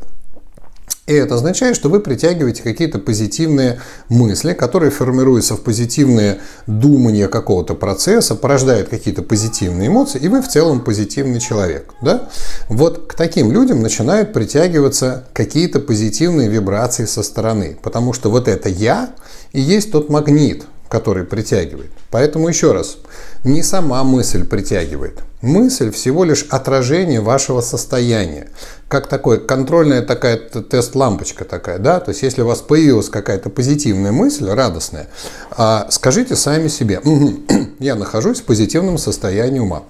и 1.07 1.13
это 1.13 1.35
означает, 1.35 1.75
что 1.75 1.89
вы 1.89 1.99
притягиваете 1.99 2.63
какие-то 2.63 2.97
позитивные 2.97 3.79
мысли, 4.09 4.53
которые 4.53 4.89
формируются 4.89 5.55
в 5.55 5.61
позитивные 5.61 6.39
думания 6.65 7.27
какого-то 7.27 7.75
процесса, 7.75 8.33
порождают 8.33 8.89
какие-то 8.89 9.21
позитивные 9.21 9.87
эмоции, 9.87 10.19
и 10.19 10.27
вы 10.27 10.41
в 10.41 10.47
целом 10.47 10.81
позитивный 10.81 11.39
человек. 11.39 11.93
Да? 12.01 12.27
Вот 12.69 13.05
к 13.05 13.13
таким 13.13 13.51
людям 13.51 13.83
начинают 13.83 14.33
притягиваться 14.33 15.27
какие-то 15.33 15.79
позитивные 15.79 16.49
вибрации 16.49 17.05
со 17.05 17.21
стороны, 17.21 17.77
потому 17.83 18.11
что 18.13 18.31
вот 18.31 18.47
это 18.47 18.67
«я» 18.69 19.11
и 19.53 19.61
есть 19.61 19.91
тот 19.91 20.09
магнит, 20.09 20.65
который 20.95 21.25
притягивает. 21.25 21.91
Поэтому 22.09 22.47
еще 22.47 22.71
раз, 22.71 22.99
не 23.43 23.63
сама 23.63 24.01
мысль 24.05 24.45
притягивает. 24.45 25.19
Мысль 25.41 25.91
всего 25.91 26.23
лишь 26.23 26.43
отражение 26.49 27.19
вашего 27.19 27.59
состояния. 27.59 28.47
Как 28.87 29.07
такой 29.07 29.45
контрольная 29.45 30.03
такая 30.03 30.37
тест-лампочка 30.37 31.43
такая, 31.43 31.79
да? 31.79 31.99
То 31.99 32.11
есть, 32.11 32.23
если 32.23 32.43
у 32.43 32.47
вас 32.47 32.61
появилась 32.61 33.09
какая-то 33.09 33.49
позитивная 33.49 34.13
мысль, 34.13 34.47
радостная, 34.49 35.09
а, 35.51 35.87
скажите 35.89 36.37
сами 36.37 36.69
себе, 36.69 37.01
я 37.79 37.95
нахожусь 37.95 38.39
в 38.39 38.45
позитивном 38.45 38.97
состоянии 38.97 39.59
ума. 39.59 39.83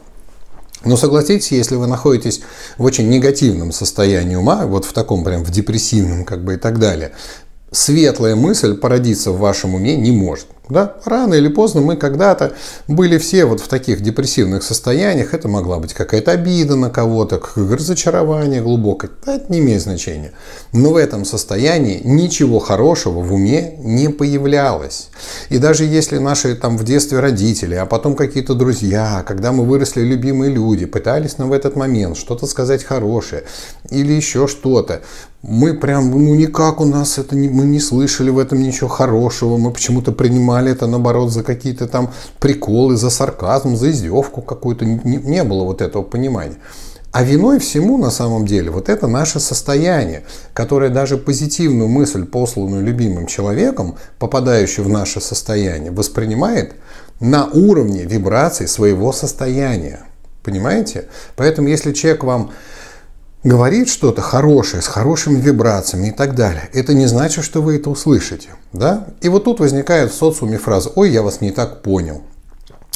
Но 0.85 0.97
согласитесь, 0.97 1.51
если 1.51 1.75
вы 1.75 1.85
находитесь 1.85 2.41
в 2.79 2.83
очень 2.83 3.07
негативном 3.09 3.71
состоянии 3.71 4.35
ума, 4.35 4.65
вот 4.65 4.85
в 4.85 4.93
таком 4.93 5.23
прям 5.23 5.43
в 5.43 5.51
депрессивном 5.51 6.25
как 6.25 6.43
бы 6.43 6.55
и 6.55 6.57
так 6.57 6.79
далее, 6.79 7.11
светлая 7.71 8.35
мысль 8.35 8.75
породиться 8.75 9.31
в 9.31 9.37
вашем 9.37 9.75
уме 9.75 9.95
не 9.95 10.11
может. 10.11 10.47
Да? 10.69 10.95
Рано 11.05 11.35
или 11.35 11.47
поздно 11.47 11.81
мы 11.81 11.95
когда-то 11.95 12.53
были 12.87 13.17
все 13.17 13.45
вот 13.45 13.59
в 13.59 13.67
таких 13.67 14.01
депрессивных 14.01 14.63
состояниях. 14.63 15.33
Это 15.33 15.47
могла 15.47 15.79
быть 15.79 15.93
какая-то 15.93 16.31
обида 16.31 16.75
на 16.75 16.89
кого-то, 16.89 17.41
разочарование 17.55 18.61
глубокое. 18.61 19.11
Это 19.25 19.45
не 19.49 19.59
имеет 19.59 19.81
значения. 19.81 20.31
Но 20.73 20.91
в 20.91 20.95
этом 20.95 21.23
состоянии 21.23 22.01
ничего 22.03 22.59
хорошего 22.59 23.21
в 23.21 23.33
уме 23.33 23.75
не 23.79 24.09
появлялось. 24.09 25.09
И 25.49 25.57
даже 25.59 25.85
если 25.85 26.17
наши 26.17 26.55
там 26.55 26.77
в 26.77 26.83
детстве 26.83 27.19
родители, 27.19 27.75
а 27.75 27.85
потом 27.85 28.15
какие-то 28.15 28.55
друзья, 28.55 29.23
когда 29.27 29.51
мы 29.51 29.65
выросли 29.65 30.01
любимые 30.01 30.51
люди, 30.51 30.85
пытались 30.85 31.37
нам 31.37 31.49
в 31.49 31.53
этот 31.53 31.75
момент 31.75 32.17
что-то 32.17 32.47
сказать 32.47 32.83
хорошее 32.83 33.43
или 33.89 34.13
еще 34.13 34.47
что-то, 34.47 35.01
мы 35.47 35.75
прям, 35.75 36.09
ну 36.09 36.35
никак 36.35 36.81
у 36.81 36.85
нас 36.85 37.19
это, 37.19 37.35
не, 37.35 37.49
мы 37.49 37.65
не 37.65 37.79
слышали 37.79 38.31
в 38.31 38.39
этом 38.39 38.61
ничего 38.61 38.89
хорошего, 38.89 39.57
мы 39.57 39.71
почему-то 39.71 40.11
принимали 40.55 40.71
это 40.71 40.87
наоборот 40.87 41.31
за 41.31 41.43
какие-то 41.43 41.87
там 41.87 42.11
приколы, 42.39 42.95
за 42.95 43.09
сарказм, 43.09 43.75
за 43.75 43.91
издевку 43.91 44.41
какую-то, 44.41 44.85
не, 44.85 45.17
не 45.17 45.43
было 45.43 45.63
вот 45.63 45.81
этого 45.81 46.03
понимания. 46.03 46.55
А 47.11 47.23
виной 47.23 47.59
всему 47.59 47.97
на 47.97 48.11
самом 48.11 48.45
деле 48.45 48.71
вот 48.71 48.89
это 48.89 49.07
наше 49.07 49.39
состояние, 49.39 50.23
которое 50.53 50.89
даже 50.89 51.17
позитивную 51.17 51.87
мысль, 51.87 52.25
посланную 52.25 52.83
любимым 52.83 53.25
человеком, 53.25 53.95
попадающую 54.19 54.85
в 54.85 54.89
наше 54.89 55.21
состояние, 55.21 55.91
воспринимает 55.91 56.73
на 57.21 57.45
уровне 57.45 58.03
вибраций 58.03 58.67
своего 58.67 59.13
состояния. 59.13 59.99
Понимаете? 60.43 61.05
Поэтому 61.35 61.69
если 61.69 61.93
человек 61.93 62.23
вам 62.23 62.51
говорит 63.45 63.87
что-то 63.89 64.21
хорошее, 64.21 64.81
с 64.81 64.87
хорошими 64.87 65.39
вибрациями 65.39 66.07
и 66.07 66.11
так 66.11 66.35
далее, 66.35 66.67
это 66.73 66.95
не 66.95 67.05
значит, 67.05 67.45
что 67.45 67.61
вы 67.61 67.75
это 67.75 67.91
услышите. 67.91 68.49
Да? 68.73 69.07
И 69.21 69.29
вот 69.29 69.43
тут 69.45 69.59
возникает 69.59 70.11
в 70.11 70.15
социуме 70.15 70.57
фраза 70.57 70.91
«Ой, 70.95 71.11
я 71.11 71.21
вас 71.21 71.41
не 71.41 71.51
так 71.51 71.83
понял». 71.83 72.23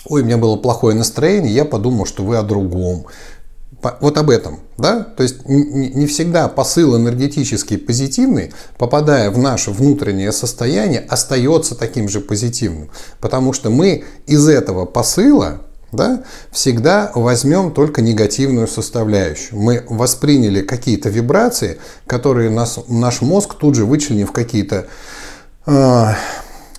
«Ой, 0.06 0.24
у 0.24 0.26
меня 0.26 0.38
было 0.38 0.56
плохое 0.56 0.96
настроение, 0.96 1.54
я 1.54 1.66
подумал, 1.66 2.06
что 2.06 2.24
вы 2.24 2.38
о 2.38 2.44
другом». 2.44 3.06
Вот 4.02 4.18
об 4.18 4.30
этом, 4.30 4.60
да? 4.78 5.04
То 5.04 5.24
есть 5.24 5.46
не 5.46 6.06
всегда 6.06 6.50
посыл 6.50 6.98
энергетический 6.98 7.78
позитивный, 7.78 8.52
попадая 8.78 9.32
в 9.32 9.38
наше 9.38 9.72
внутреннее 9.72 10.34
состояние, 10.34 11.06
остается 11.08 11.76
таким 11.76 12.10
же 12.10 12.20
позитивным. 12.20 12.90
Потому 13.22 13.54
что 13.54 13.70
мы 13.70 14.04
из 14.26 14.50
этого 14.50 14.86
посыла 14.86 15.62
да, 15.92 16.24
всегда 16.52 17.12
возьмем 17.16 17.72
только 17.72 18.02
негативную 18.02 18.68
составляющую. 18.68 19.60
Мы 19.60 19.84
восприняли 19.90 20.62
какие-то 20.62 21.10
вибрации, 21.10 21.80
которые 22.06 22.50
нас, 22.50 22.80
наш 22.88 23.22
мозг 23.22 23.56
тут 23.56 23.76
же 23.76 23.86
вычленил 23.86 24.28
в 24.28 24.32
какие-то 24.32 24.88
э, 25.66 26.06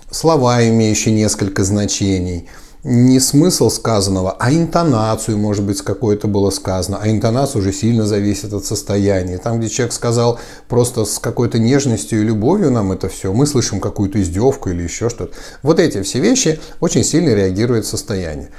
слова, 0.09 0.67
имеющие 0.67 1.13
несколько 1.13 1.63
значений, 1.63 2.47
не 2.83 3.19
смысл 3.19 3.69
сказанного, 3.69 4.35
а 4.39 4.51
интонацию, 4.51 5.37
может 5.37 5.63
быть, 5.63 5.81
какое-то 5.81 6.27
было 6.27 6.49
сказано. 6.49 6.99
А 6.99 7.09
интонация 7.09 7.59
уже 7.59 7.73
сильно 7.73 8.07
зависит 8.07 8.53
от 8.53 8.65
состояния. 8.65 9.37
Там, 9.37 9.59
где 9.59 9.69
человек 9.69 9.93
сказал 9.93 10.39
просто 10.67 11.05
с 11.05 11.19
какой-то 11.19 11.59
нежностью 11.59 12.21
и 12.21 12.23
любовью 12.23 12.71
нам 12.71 12.91
это 12.91 13.07
все, 13.07 13.31
мы 13.33 13.45
слышим 13.45 13.79
какую-то 13.79 14.19
издевку 14.19 14.69
или 14.69 14.81
еще 14.81 15.09
что-то. 15.09 15.33
Вот 15.61 15.79
эти 15.79 16.01
все 16.01 16.19
вещи 16.19 16.59
очень 16.79 17.03
сильно 17.03 17.29
реагируют 17.29 17.85
состояние. 17.85 18.49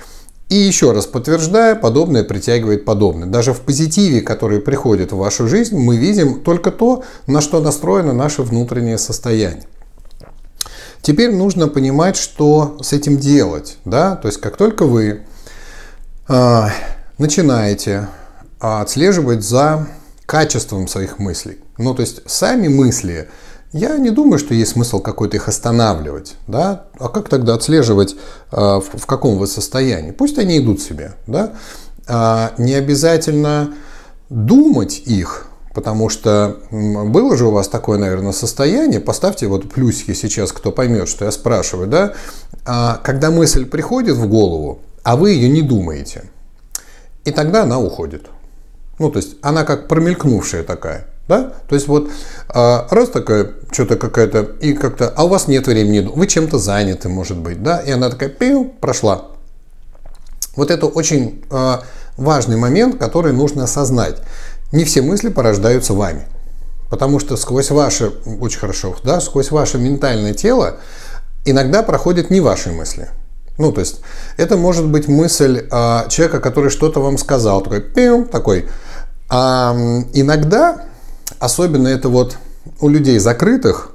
И 0.53 0.55
еще 0.55 0.93
раз 0.93 1.07
подтверждая, 1.07 1.75
подобное 1.75 2.25
притягивает 2.25 2.85
подобное. 2.85 3.27
Даже 3.27 3.55
в 3.55 3.61
позитиве, 3.63 4.21
который 4.21 4.61
приходит 4.61 5.11
в 5.11 5.17
вашу 5.17 5.49
жизнь, 5.49 5.75
мы 5.75 5.97
видим 5.97 6.43
только 6.43 6.71
то, 6.71 7.05
на 7.27 7.41
что 7.41 7.63
настроено 7.63 8.13
наше 8.13 8.43
внутреннее 8.43 8.99
состояние. 8.99 9.65
Теперь 11.01 11.35
нужно 11.35 11.69
понимать, 11.69 12.19
что 12.19 12.77
с 12.83 12.93
этим 12.93 13.17
делать. 13.17 13.79
Да? 13.87 14.15
То 14.17 14.29
есть, 14.29 14.43
как 14.43 14.59
только 14.59 14.85
вы 14.85 15.23
э, 16.29 16.63
начинаете 17.17 18.09
отслеживать 18.59 19.43
за 19.43 19.89
качеством 20.27 20.87
своих 20.87 21.19
мыслей. 21.19 21.61
Ну, 21.79 21.95
то 21.95 22.03
есть 22.03 22.21
сами 22.27 22.69
мысли, 22.69 23.31
я 23.73 23.97
не 23.99 24.11
думаю, 24.11 24.39
что 24.39 24.55
есть 24.55 24.73
смысл 24.73 25.01
какой-то 25.01 25.37
их 25.37 25.49
останавливать. 25.49 26.35
Да? 26.47 26.85
А 26.99 27.09
как 27.09 27.29
тогда 27.29 27.55
отслеживать, 27.55 28.15
э, 28.51 28.57
в, 28.57 29.07
каком 29.07 29.39
вы 29.39 29.47
состоянии? 29.47 30.11
Пусть 30.11 30.39
они 30.39 30.59
идут 30.59 30.81
себе. 30.81 31.15
Да? 31.27 31.55
А 32.07 32.53
не 32.59 32.75
обязательно 32.75 33.75
думать 34.29 35.03
их, 35.07 35.49
Потому 35.75 36.11
что 36.11 36.59
было 36.71 37.35
же 37.35 37.47
у 37.47 37.51
вас 37.51 37.67
такое, 37.67 37.99
наверное, 37.99 38.33
состояние, 38.33 39.01
поставьте 39.01 39.47
вот 39.47 39.71
плюсики 39.73 40.13
сейчас, 40.13 40.53
кто 40.53 40.71
поймет, 40.71 41.09
что 41.09 41.25
я 41.25 41.31
спрашиваю, 41.31 41.89
да, 41.89 42.13
а, 42.67 43.01
когда 43.03 43.31
мысль 43.31 43.65
приходит 43.65 44.17
в 44.17 44.29
голову, 44.29 44.81
а 45.03 45.17
вы 45.17 45.31
ее 45.31 45.49
не 45.49 45.63
думаете, 45.63 46.25
и 47.25 47.31
тогда 47.31 47.63
она 47.63 47.81
уходит. 47.81 48.27
Ну, 48.99 49.11
то 49.11 49.19
есть 49.19 49.37
она 49.41 49.65
как 49.65 49.89
промелькнувшая 49.89 50.63
такая. 50.63 51.07
Да? 51.29 51.53
То 51.69 51.75
есть 51.75 51.89
вот 51.89 52.11
а, 52.49 52.87
раз 52.91 53.09
такая, 53.11 53.53
что-то 53.71 53.97
какая-то, 53.97 54.41
и 54.61 54.73
как-то, 54.75 55.09
а 55.09 55.25
у 55.25 55.29
вас 55.29 55.49
нет 55.49 55.67
времени, 55.67 56.01
вы 56.13 56.27
чем-то 56.27 56.59
заняты, 56.59 57.09
может 57.09 57.39
быть, 57.39 57.63
да, 57.63 57.79
и 57.79 57.91
она 57.91 58.11
такая, 58.11 58.29
пиу, 58.29 58.65
прошла. 58.81 59.27
Вот 60.57 60.71
это 60.71 60.87
очень 60.87 61.45
а, 61.51 61.83
важный 62.17 62.57
момент, 62.57 62.99
который 62.99 63.33
нужно 63.33 63.65
осознать. 63.65 64.17
Не 64.73 64.85
все 64.85 65.03
мысли 65.03 65.29
порождаются 65.29 65.95
вами. 65.95 66.27
Потому 66.91 67.21
что 67.21 67.37
сквозь 67.37 67.71
ваше, 67.71 68.13
очень 68.41 68.59
хорошо, 68.59 68.95
да, 69.03 69.21
сквозь 69.21 69.51
ваше 69.51 69.79
ментальное 69.79 70.35
тело 70.35 70.77
иногда 71.45 71.83
проходят 71.83 72.31
не 72.31 72.41
ваши 72.41 72.71
мысли. 72.71 73.09
Ну, 73.59 73.73
то 73.73 73.81
есть, 73.81 74.01
это 74.37 74.57
может 74.57 74.87
быть 74.87 75.09
мысль 75.09 75.67
а, 75.71 76.07
человека, 76.09 76.41
который 76.41 76.71
что-то 76.71 77.01
вам 77.01 77.19
сказал, 77.19 77.63
такой, 77.63 77.81
пиу, 77.81 78.25
такой. 78.25 78.69
А 79.29 79.75
иногда, 80.13 80.85
особенно 81.43 81.89
это 81.89 82.09
вот 82.09 82.37
у 82.81 82.89
людей 82.89 83.19
закрытых, 83.19 83.91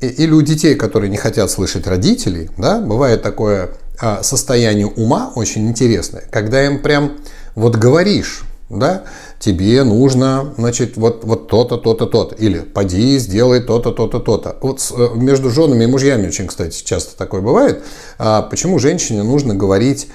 или 0.00 0.30
у 0.30 0.40
детей, 0.40 0.76
которые 0.76 1.10
не 1.10 1.16
хотят 1.16 1.50
слышать 1.50 1.88
родителей, 1.88 2.48
да, 2.56 2.80
бывает 2.80 3.22
такое 3.22 3.70
а, 4.00 4.22
состояние 4.22 4.86
ума 4.86 5.32
очень 5.34 5.68
интересное, 5.68 6.22
когда 6.30 6.64
им 6.64 6.80
прям 6.80 7.18
вот 7.56 7.74
говоришь, 7.74 8.44
да, 8.70 9.02
тебе 9.40 9.82
нужно, 9.82 10.54
значит, 10.56 10.96
вот, 10.96 11.24
вот 11.24 11.48
то-то, 11.48 11.76
то-то, 11.76 12.06
то-то, 12.06 12.36
или 12.36 12.60
поди, 12.60 13.18
сделай 13.18 13.60
то-то, 13.60 13.90
то-то, 13.90 14.20
то-то. 14.20 14.56
Вот 14.62 14.80
э, 14.96 15.08
между 15.16 15.50
женами 15.50 15.84
и 15.84 15.86
мужьями 15.88 16.28
очень, 16.28 16.46
кстати, 16.46 16.84
часто 16.84 17.16
такое 17.16 17.40
бывает. 17.40 17.82
А 18.16 18.42
почему 18.42 18.78
женщине 18.78 19.24
нужно 19.24 19.56
говорить 19.56 20.06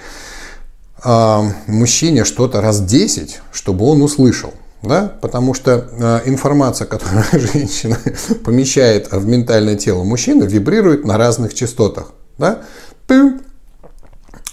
а, 1.03 1.51
мужчине 1.67 2.23
что-то 2.23 2.61
раз 2.61 2.79
10, 2.79 3.41
чтобы 3.51 3.85
он 3.85 4.01
услышал? 4.01 4.53
Да? 4.81 5.11
Потому 5.21 5.53
что 5.53 5.89
э, 5.91 6.21
информация, 6.29 6.87
которую 6.87 7.23
женщина 7.31 7.97
помещает 8.45 9.11
в 9.11 9.27
ментальное 9.27 9.75
тело 9.75 10.03
мужчины, 10.03 10.45
вибрирует 10.45 11.05
на 11.05 11.17
разных 11.17 11.53
частотах. 11.53 12.13
Да? 12.37 12.61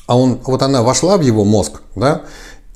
А 0.06 0.16
он, 0.16 0.40
вот 0.44 0.62
она 0.62 0.82
вошла 0.82 1.16
в 1.16 1.20
его 1.20 1.44
мозг, 1.44 1.82
да, 1.96 2.22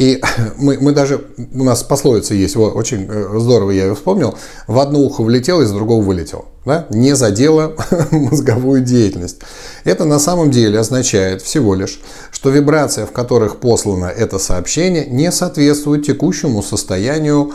и 0.00 0.18
мы, 0.56 0.78
мы 0.80 0.92
даже, 0.92 1.20
у 1.52 1.62
нас 1.62 1.82
пословица 1.82 2.34
есть, 2.34 2.56
вот, 2.56 2.74
очень 2.74 3.06
э, 3.08 3.38
здорово 3.38 3.70
я 3.70 3.84
ее 3.84 3.94
вспомнил, 3.94 4.34
в 4.66 4.78
одно 4.78 4.98
ухо 4.98 5.22
влетел, 5.22 5.60
из 5.60 5.70
другого 5.70 6.02
вылетел. 6.02 6.46
Да? 6.64 6.86
Не 6.90 7.14
задело 7.14 7.76
мозговую 8.10 8.82
деятельность. 8.82 9.40
Это 9.84 10.06
на 10.06 10.18
самом 10.18 10.50
деле 10.50 10.78
означает 10.78 11.42
всего 11.42 11.74
лишь, 11.74 12.00
что 12.32 12.48
вибрация, 12.48 13.04
в 13.04 13.12
которых 13.12 13.58
послано 13.58 14.06
это 14.06 14.38
сообщение, 14.38 15.04
не 15.06 15.30
соответствует 15.30 16.06
текущему 16.06 16.62
состоянию 16.62 17.52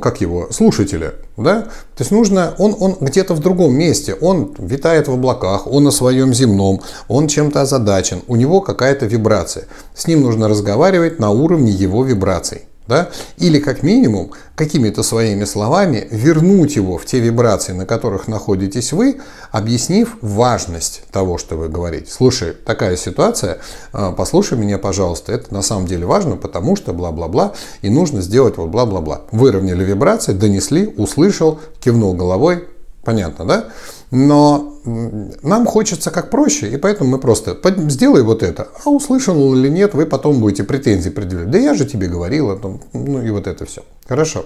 как 0.00 0.20
его, 0.20 0.48
слушателя, 0.50 1.14
да? 1.36 1.62
То 1.62 2.00
есть 2.00 2.10
нужно, 2.10 2.54
он, 2.58 2.76
он 2.78 2.96
где-то 3.00 3.34
в 3.34 3.40
другом 3.40 3.74
месте, 3.74 4.14
он 4.14 4.54
витает 4.58 5.08
в 5.08 5.12
облаках, 5.12 5.66
он 5.66 5.84
на 5.84 5.90
своем 5.90 6.34
земном, 6.34 6.80
он 7.08 7.28
чем-то 7.28 7.62
озадачен, 7.62 8.22
у 8.26 8.36
него 8.36 8.60
какая-то 8.60 9.06
вибрация. 9.06 9.66
С 9.94 10.06
ним 10.06 10.22
нужно 10.22 10.48
разговаривать 10.48 11.18
на 11.18 11.30
уровне 11.30 11.70
его 11.70 12.04
вибраций 12.04 12.62
да? 12.86 13.10
или 13.38 13.58
как 13.58 13.82
минимум 13.82 14.32
какими-то 14.54 15.02
своими 15.02 15.44
словами 15.44 16.06
вернуть 16.10 16.76
его 16.76 16.98
в 16.98 17.06
те 17.06 17.20
вибрации, 17.20 17.72
на 17.72 17.86
которых 17.86 18.28
находитесь 18.28 18.92
вы, 18.92 19.20
объяснив 19.50 20.16
важность 20.20 21.02
того, 21.10 21.38
что 21.38 21.56
вы 21.56 21.68
говорите. 21.68 22.10
Слушай, 22.10 22.52
такая 22.52 22.96
ситуация, 22.96 23.58
а, 23.92 24.12
послушай 24.12 24.58
меня, 24.58 24.78
пожалуйста, 24.78 25.32
это 25.32 25.52
на 25.52 25.62
самом 25.62 25.86
деле 25.86 26.06
важно, 26.06 26.36
потому 26.36 26.76
что 26.76 26.92
бла-бла-бла, 26.92 27.54
и 27.82 27.90
нужно 27.90 28.20
сделать 28.22 28.56
вот 28.56 28.68
бла-бла-бла. 28.68 29.22
Выровняли 29.30 29.84
вибрации, 29.84 30.32
донесли, 30.32 30.86
услышал, 30.96 31.60
кивнул 31.80 32.14
головой, 32.14 32.68
понятно, 33.04 33.44
да? 33.44 33.64
Но 34.10 34.71
нам 34.84 35.66
хочется 35.66 36.10
как 36.10 36.30
проще, 36.30 36.68
и 36.68 36.76
поэтому 36.76 37.10
мы 37.10 37.18
просто 37.18 37.58
сделай 37.88 38.22
вот 38.22 38.42
это, 38.42 38.68
а 38.84 38.90
услышал 38.90 39.54
или 39.54 39.68
нет, 39.68 39.94
вы 39.94 40.06
потом 40.06 40.40
будете 40.40 40.64
претензии 40.64 41.10
предъявлять. 41.10 41.50
Да 41.50 41.58
я 41.58 41.74
же 41.74 41.84
тебе 41.84 42.08
говорила, 42.08 42.58
ну 42.92 43.22
и 43.22 43.30
вот 43.30 43.46
это 43.46 43.64
все. 43.64 43.82
Хорошо. 44.08 44.44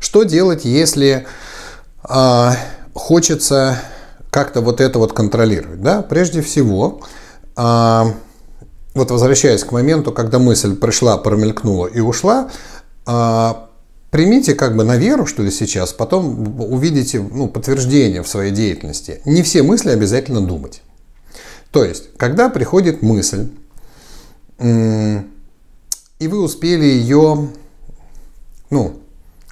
Что 0.00 0.24
делать, 0.24 0.64
если 0.64 1.26
а, 2.02 2.56
хочется 2.94 3.78
как-то 4.30 4.60
вот 4.60 4.80
это 4.80 4.98
вот 4.98 5.12
контролировать? 5.12 5.82
Да? 5.82 6.02
Прежде 6.02 6.40
всего, 6.42 7.00
а, 7.54 8.14
вот 8.94 9.10
возвращаясь 9.10 9.62
к 9.62 9.72
моменту, 9.72 10.10
когда 10.10 10.38
мысль 10.38 10.74
пришла, 10.74 11.16
промелькнула 11.18 11.86
и 11.86 12.00
ушла, 12.00 12.50
а, 13.06 13.69
примите 14.10 14.54
как 14.54 14.76
бы 14.76 14.84
на 14.84 14.96
веру, 14.96 15.26
что 15.26 15.42
ли, 15.42 15.50
сейчас, 15.50 15.92
потом 15.92 16.60
увидите 16.60 17.20
ну, 17.20 17.48
подтверждение 17.48 18.22
в 18.22 18.28
своей 18.28 18.52
деятельности. 18.52 19.20
Не 19.24 19.42
все 19.42 19.62
мысли 19.62 19.90
обязательно 19.90 20.40
думать. 20.40 20.82
То 21.70 21.84
есть, 21.84 22.16
когда 22.16 22.48
приходит 22.48 23.02
мысль, 23.02 23.48
и 24.58 26.28
вы 26.28 26.42
успели 26.42 26.84
ее 26.84 27.48
ну, 28.68 29.00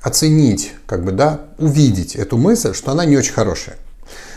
оценить, 0.03 0.75
как 0.87 1.05
бы, 1.05 1.12
да, 1.12 1.47
увидеть 1.59 2.16
эту 2.16 2.37
мысль, 2.37 2.75
что 2.75 2.90
она 2.90 3.05
не 3.05 3.16
очень 3.16 3.33
хорошая, 3.33 3.77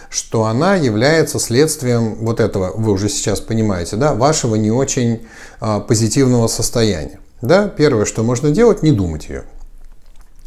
что 0.10 0.46
она 0.46 0.76
является 0.76 1.40
следствием 1.40 2.16
вот 2.16 2.40
этого, 2.40 2.72
вы 2.76 2.92
уже 2.92 3.10
сейчас 3.10 3.42
понимаете, 3.42 3.96
да, 3.96 4.14
вашего 4.14 4.56
не 4.56 4.72
очень 4.72 5.26
а, 5.60 5.80
позитивного 5.80 6.48
состояния. 6.48 7.20
Да, 7.42 7.68
первое, 7.68 8.06
что 8.06 8.24
можно 8.24 8.52
делать, 8.52 8.84
не 8.84 8.92
думать 8.92 9.28
ее 9.28 9.46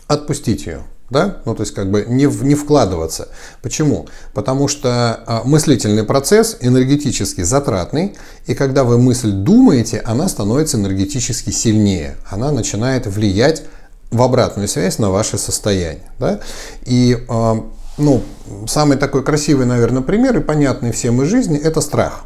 отпустить 0.08 0.66
ее. 0.66 0.82
Да? 1.10 1.36
Ну, 1.44 1.54
то 1.54 1.62
есть, 1.62 1.74
как 1.74 1.90
бы 1.90 2.04
не, 2.08 2.24
не 2.24 2.54
вкладываться. 2.54 3.28
Почему? 3.62 4.06
Потому 4.32 4.68
что 4.68 5.22
а, 5.26 5.42
мыслительный 5.44 6.02
процесс 6.02 6.56
энергетически 6.60 7.42
затратный, 7.42 8.16
и 8.46 8.54
когда 8.54 8.84
вы 8.84 8.98
мысль 8.98 9.30
думаете, 9.30 10.00
она 10.00 10.28
становится 10.28 10.78
энергетически 10.78 11.50
сильнее. 11.50 12.16
Она 12.28 12.50
начинает 12.52 13.06
влиять 13.06 13.64
в 14.10 14.22
обратную 14.22 14.66
связь 14.66 14.98
на 14.98 15.10
ваше 15.10 15.36
состояние. 15.36 16.10
Да? 16.18 16.40
И 16.84 17.22
а, 17.28 17.64
ну, 17.98 18.22
самый 18.66 18.96
такой 18.96 19.22
красивый, 19.22 19.66
наверное, 19.66 20.02
пример 20.02 20.36
и 20.38 20.40
понятный 20.40 20.90
всем 20.90 21.22
из 21.22 21.28
жизни– 21.28 21.58
это 21.62 21.80
страх. 21.80 22.24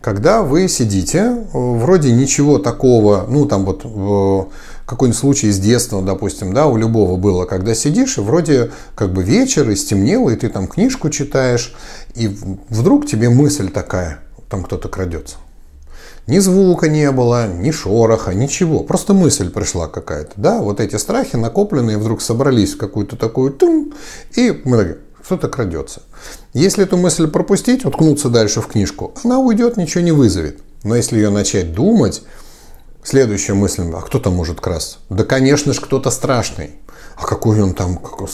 Когда 0.00 0.42
вы 0.42 0.68
сидите, 0.68 1.44
вроде 1.52 2.12
ничего 2.12 2.58
такого, 2.58 3.26
ну 3.28 3.46
там 3.46 3.64
вот 3.64 3.84
какой-нибудь 4.88 5.20
случай 5.20 5.48
из 5.48 5.58
детства, 5.58 6.00
допустим, 6.00 6.54
да, 6.54 6.66
у 6.66 6.78
любого 6.78 7.16
было, 7.16 7.44
когда 7.44 7.74
сидишь, 7.74 8.16
и 8.16 8.22
вроде 8.22 8.70
как 8.94 9.12
бы 9.12 9.22
вечер, 9.22 9.68
и 9.68 9.76
стемнело, 9.76 10.30
и 10.30 10.36
ты 10.36 10.48
там 10.48 10.66
книжку 10.66 11.10
читаешь, 11.10 11.74
и 12.14 12.34
вдруг 12.70 13.06
тебе 13.06 13.28
мысль 13.28 13.68
такая, 13.68 14.20
там 14.48 14.64
кто-то 14.64 14.88
крадется. 14.88 15.36
Ни 16.26 16.38
звука 16.38 16.88
не 16.88 17.10
было, 17.10 17.46
ни 17.46 17.70
шороха, 17.70 18.32
ничего. 18.32 18.80
Просто 18.80 19.14
мысль 19.14 19.50
пришла 19.50 19.88
какая-то. 19.88 20.32
Да? 20.36 20.60
Вот 20.60 20.80
эти 20.80 20.96
страхи 20.96 21.36
накопленные 21.36 21.96
вдруг 21.96 22.20
собрались 22.20 22.74
в 22.74 22.78
какую-то 22.78 23.16
такую 23.16 23.52
тум, 23.52 23.92
и 24.36 24.58
мы 24.64 24.78
такие, 24.78 24.98
кто-то 25.22 25.48
крадется. 25.48 26.00
Если 26.54 26.84
эту 26.84 26.96
мысль 26.96 27.28
пропустить, 27.28 27.84
уткнуться 27.84 28.30
дальше 28.30 28.62
в 28.62 28.66
книжку, 28.68 29.12
она 29.22 29.38
уйдет, 29.38 29.76
ничего 29.76 30.02
не 30.02 30.12
вызовет. 30.12 30.60
Но 30.82 30.96
если 30.96 31.16
ее 31.16 31.28
начать 31.28 31.74
думать, 31.74 32.22
Следующая 33.02 33.54
мысль, 33.54 33.84
а 33.94 34.00
кто 34.00 34.18
там 34.18 34.34
может 34.34 34.60
красться? 34.60 34.98
Да, 35.08 35.24
конечно 35.24 35.72
же, 35.72 35.80
кто-то 35.80 36.10
страшный. 36.10 36.72
А 37.16 37.26
какой 37.26 37.60
он 37.60 37.74
там 37.74 37.96
какой 37.96 38.28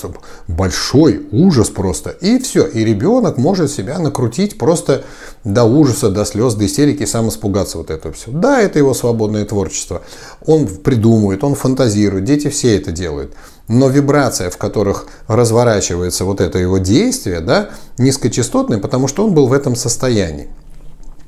большой, 0.46 1.26
ужас 1.32 1.70
просто. 1.70 2.10
И 2.10 2.38
все. 2.38 2.66
И 2.66 2.84
ребенок 2.84 3.38
может 3.38 3.70
себя 3.70 3.98
накрутить 3.98 4.58
просто 4.58 5.04
до 5.42 5.64
ужаса, 5.64 6.10
до 6.10 6.26
слез, 6.26 6.54
до 6.54 6.66
истерики, 6.66 7.06
сам 7.06 7.30
испугаться 7.30 7.78
вот 7.78 7.90
этого 7.90 8.12
все. 8.12 8.30
Да, 8.30 8.60
это 8.60 8.78
его 8.78 8.92
свободное 8.92 9.46
творчество. 9.46 10.02
Он 10.44 10.66
придумывает, 10.66 11.44
он 11.44 11.54
фантазирует. 11.54 12.24
Дети 12.24 12.50
все 12.50 12.76
это 12.76 12.92
делают. 12.92 13.32
Но 13.68 13.88
вибрация, 13.88 14.50
в 14.50 14.58
которых 14.58 15.06
разворачивается 15.28 16.26
вот 16.26 16.42
это 16.42 16.58
его 16.58 16.76
действие, 16.76 17.40
да, 17.40 17.70
низкочастотная, 17.96 18.78
потому 18.80 19.08
что 19.08 19.24
он 19.24 19.32
был 19.32 19.46
в 19.46 19.54
этом 19.54 19.76
состоянии. 19.76 20.50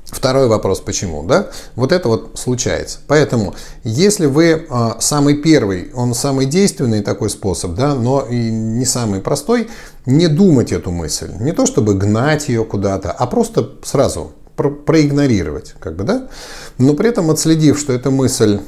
Второй 0.09 0.47
вопрос, 0.47 0.79
почему, 0.79 1.23
да? 1.23 1.47
Вот 1.75 1.91
это 1.91 2.07
вот 2.07 2.31
случается. 2.35 2.99
Поэтому, 3.07 3.55
если 3.83 4.25
вы 4.25 4.45
э, 4.45 4.89
самый 4.99 5.35
первый, 5.35 5.91
он 5.93 6.13
самый 6.13 6.45
действенный 6.45 7.01
такой 7.01 7.29
способ, 7.29 7.73
да, 7.73 7.93
но 7.93 8.21
и 8.21 8.49
не 8.49 8.85
самый 8.85 9.19
простой, 9.19 9.69
не 10.05 10.27
думать 10.27 10.71
эту 10.71 10.91
мысль. 10.91 11.33
Не 11.41 11.51
то, 11.51 11.65
чтобы 11.65 11.93
гнать 11.93 12.47
ее 12.47 12.63
куда-то, 12.63 13.11
а 13.11 13.27
просто 13.27 13.71
сразу 13.83 14.31
про 14.55 14.69
проигнорировать, 14.69 15.75
как 15.77 15.97
бы, 15.97 16.05
да? 16.05 16.29
Но 16.77 16.93
при 16.93 17.09
этом 17.09 17.29
отследив, 17.29 17.77
что 17.77 17.91
эта 17.91 18.09
мысль 18.09 18.61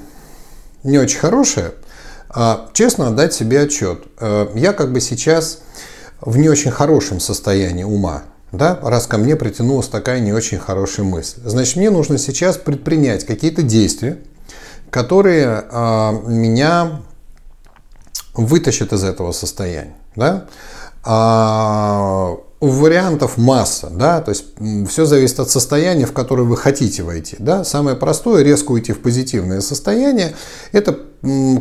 не 0.83 0.97
очень 0.97 1.19
хорошая, 1.19 1.71
э, 2.35 2.55
честно 2.73 3.07
отдать 3.07 3.33
себе 3.33 3.61
отчет. 3.61 4.03
Э, 4.19 4.49
я 4.55 4.73
как 4.73 4.91
бы 4.91 4.99
сейчас 4.99 5.59
в 6.19 6.37
не 6.37 6.49
очень 6.49 6.71
хорошем 6.71 7.21
состоянии 7.21 7.85
ума 7.85 8.23
да, 8.51 8.79
раз 8.81 9.07
ко 9.07 9.17
мне 9.17 9.35
притянулась 9.35 9.87
такая 9.87 10.19
не 10.19 10.33
очень 10.33 10.57
хорошая 10.57 11.05
мысль. 11.05 11.41
Значит, 11.43 11.75
мне 11.75 11.89
нужно 11.89 12.17
сейчас 12.17 12.57
предпринять 12.57 13.25
какие-то 13.25 13.61
действия, 13.61 14.19
которые 14.89 15.65
э, 15.69 16.11
меня 16.27 17.01
вытащат 18.33 18.93
из 18.93 19.03
этого 19.03 19.31
состояния. 19.31 19.95
Да? 20.15 20.47
А, 21.03 22.37
вариантов 22.61 23.37
масса, 23.37 23.89
да, 23.89 24.19
то 24.21 24.31
есть 24.31 24.45
все 24.89 25.05
зависит 25.05 25.39
от 25.39 25.49
состояния, 25.49 26.05
в 26.05 26.11
которое 26.11 26.43
вы 26.43 26.57
хотите 26.57 27.03
войти, 27.03 27.37
да. 27.39 27.63
Самое 27.63 27.95
простое, 27.95 28.43
резко 28.43 28.71
уйти 28.71 28.91
в 28.91 29.01
позитивное 29.01 29.61
состояние, 29.61 30.35
это 30.73 30.99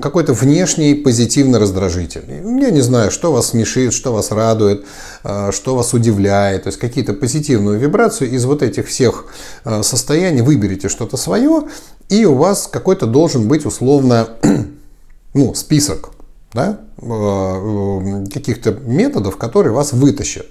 какой-то 0.01 0.33
внешний 0.33 0.95
позитивный 0.95 1.59
раздражитель. 1.59 2.23
Я 2.29 2.71
не 2.71 2.81
знаю, 2.81 3.11
что 3.11 3.33
вас 3.33 3.49
смешит, 3.49 3.93
что 3.93 4.13
вас 4.13 4.31
радует, 4.31 4.87
а, 5.25 5.51
что 5.53 5.77
вас 5.77 5.95
удивляет, 5.95 6.65
то 6.65 6.69
есть 6.69 6.79
какие-то 6.79 7.13
позитивную 7.13 7.79
вибрацию 7.79 8.31
из 8.31 8.45
вот 8.45 8.63
этих 8.63 8.89
всех 8.89 9.27
а, 9.65 9.83
состояний 9.83 10.43
выберите 10.43 10.89
что-то 10.89 11.17
свое, 11.17 11.65
и 12.09 12.25
у 12.25 12.35
вас 12.35 12.69
какой-то 12.71 13.07
должен 13.07 13.47
быть 13.47 13.67
условно 13.67 14.29
ну, 15.35 15.55
список 15.55 16.11
да, 16.53 16.81
каких-то 17.01 18.73
методов, 18.73 19.37
которые 19.37 19.73
вас 19.73 19.93
вытащат. 19.93 20.47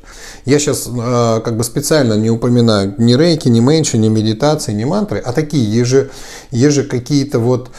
Я 0.45 0.59
сейчас 0.59 0.87
э, 0.87 1.41
как 1.43 1.57
бы 1.57 1.63
специально 1.63 2.13
не 2.13 2.29
упоминаю 2.29 2.95
ни 2.97 3.15
рейки, 3.15 3.49
ни 3.49 3.59
меньше, 3.59 3.97
ни 3.97 4.07
медитации, 4.07 4.71
ни 4.71 4.85
мантры, 4.85 5.19
а 5.19 5.33
такие 5.33 5.69
еже, 5.69 6.09
еже 6.51 6.83
какие-то 6.83 7.39
вот 7.39 7.69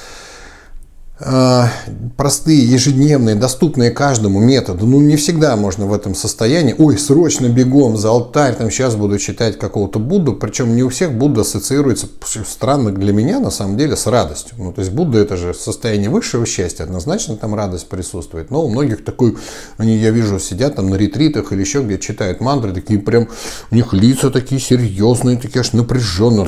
простые, 1.19 2.65
ежедневные, 2.65 3.35
доступные 3.35 3.91
каждому 3.91 4.39
методы. 4.39 4.85
Ну, 4.85 5.01
не 5.01 5.17
всегда 5.17 5.57
можно 5.57 5.87
в 5.87 5.93
этом 5.93 6.15
состоянии. 6.15 6.75
Ой, 6.79 6.97
срочно 6.97 7.49
бегом 7.49 7.97
за 7.97 8.11
алтарь, 8.11 8.55
там 8.55 8.71
сейчас 8.71 8.95
буду 8.95 9.19
читать 9.19 9.59
какого-то 9.59 9.99
Будду. 9.99 10.35
Причем 10.35 10.77
не 10.77 10.85
у 10.85 10.89
всех 10.91 11.13
Будда 11.13 11.41
ассоциируется, 11.41 12.07
странно 12.47 12.93
для 12.93 13.13
меня, 13.13 13.41
на 13.41 13.51
самом 13.51 13.77
деле, 13.77 13.97
с 13.97 14.07
радостью. 14.07 14.55
Ну, 14.59 14.73
то 14.73 14.81
есть 14.81 14.93
Будда 14.93 15.19
это 15.19 15.37
же 15.37 15.55
состояние 15.55 16.09
высшего 16.09 16.47
счастья, 16.47 16.85
однозначно 16.85 17.37
там 17.37 17.55
радость 17.55 17.89
присутствует. 17.89 18.51
Но 18.51 18.65
у 18.65 18.69
многих 18.69 19.05
такой, 19.05 19.37
они, 19.77 19.97
я 19.97 20.11
вижу, 20.11 20.39
сидят 20.39 20.77
там 20.77 20.89
на 20.89 20.95
ретритах 20.95 21.53
или 21.53 21.61
еще 21.61 21.83
где 21.83 21.99
читают 21.99 22.41
мантры, 22.41 22.73
такие 22.73 23.01
прям, 23.01 23.29
у 23.71 23.75
них 23.75 23.93
лица 23.93 24.31
такие 24.31 24.61
серьезные, 24.61 25.37
такие 25.37 25.61
аж 25.61 25.73
напряженные. 25.73 26.47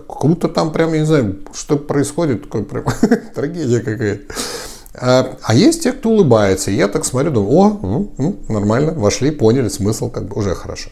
Как 0.00 0.26
будто 0.26 0.48
там 0.48 0.72
прям, 0.72 0.92
я 0.92 1.00
не 1.00 1.06
знаю, 1.06 1.38
что 1.54 1.78
происходит, 1.78 2.42
такой 2.42 2.64
прям 2.64 2.84
трагедия 3.34 3.80
какая-то. 3.80 4.34
А, 4.94 5.36
а 5.42 5.54
есть 5.54 5.82
те, 5.82 5.92
кто 5.92 6.10
улыбается. 6.10 6.70
И 6.70 6.74
я 6.74 6.88
так 6.88 7.04
смотрю, 7.04 7.30
думаю, 7.30 7.52
о, 7.52 7.78
ну, 7.82 8.12
ну, 8.18 8.36
нормально, 8.48 8.92
вошли, 8.92 9.30
поняли 9.30 9.68
смысл, 9.68 10.10
как 10.10 10.28
бы 10.28 10.36
уже 10.36 10.54
хорошо. 10.54 10.90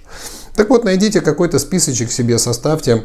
Так 0.55 0.71
вот, 0.71 0.85
найдите 0.85 1.21
какой-то 1.21 1.59
списочек 1.59 2.11
себе, 2.11 2.39
составьте 2.39 3.05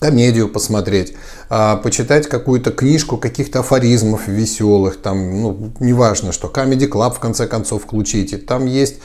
комедию 0.00 0.48
посмотреть, 0.48 1.14
а, 1.50 1.76
почитать 1.76 2.26
какую-то 2.26 2.70
книжку 2.70 3.18
каких-то 3.18 3.60
афоризмов 3.60 4.28
веселых, 4.28 4.96
там, 4.96 5.42
ну, 5.42 5.72
неважно 5.78 6.32
что, 6.32 6.48
Comedy 6.48 6.88
Club 6.88 7.14
в 7.14 7.20
конце 7.20 7.46
концов 7.46 7.84
включите, 7.84 8.38
там 8.38 8.64
есть 8.64 8.96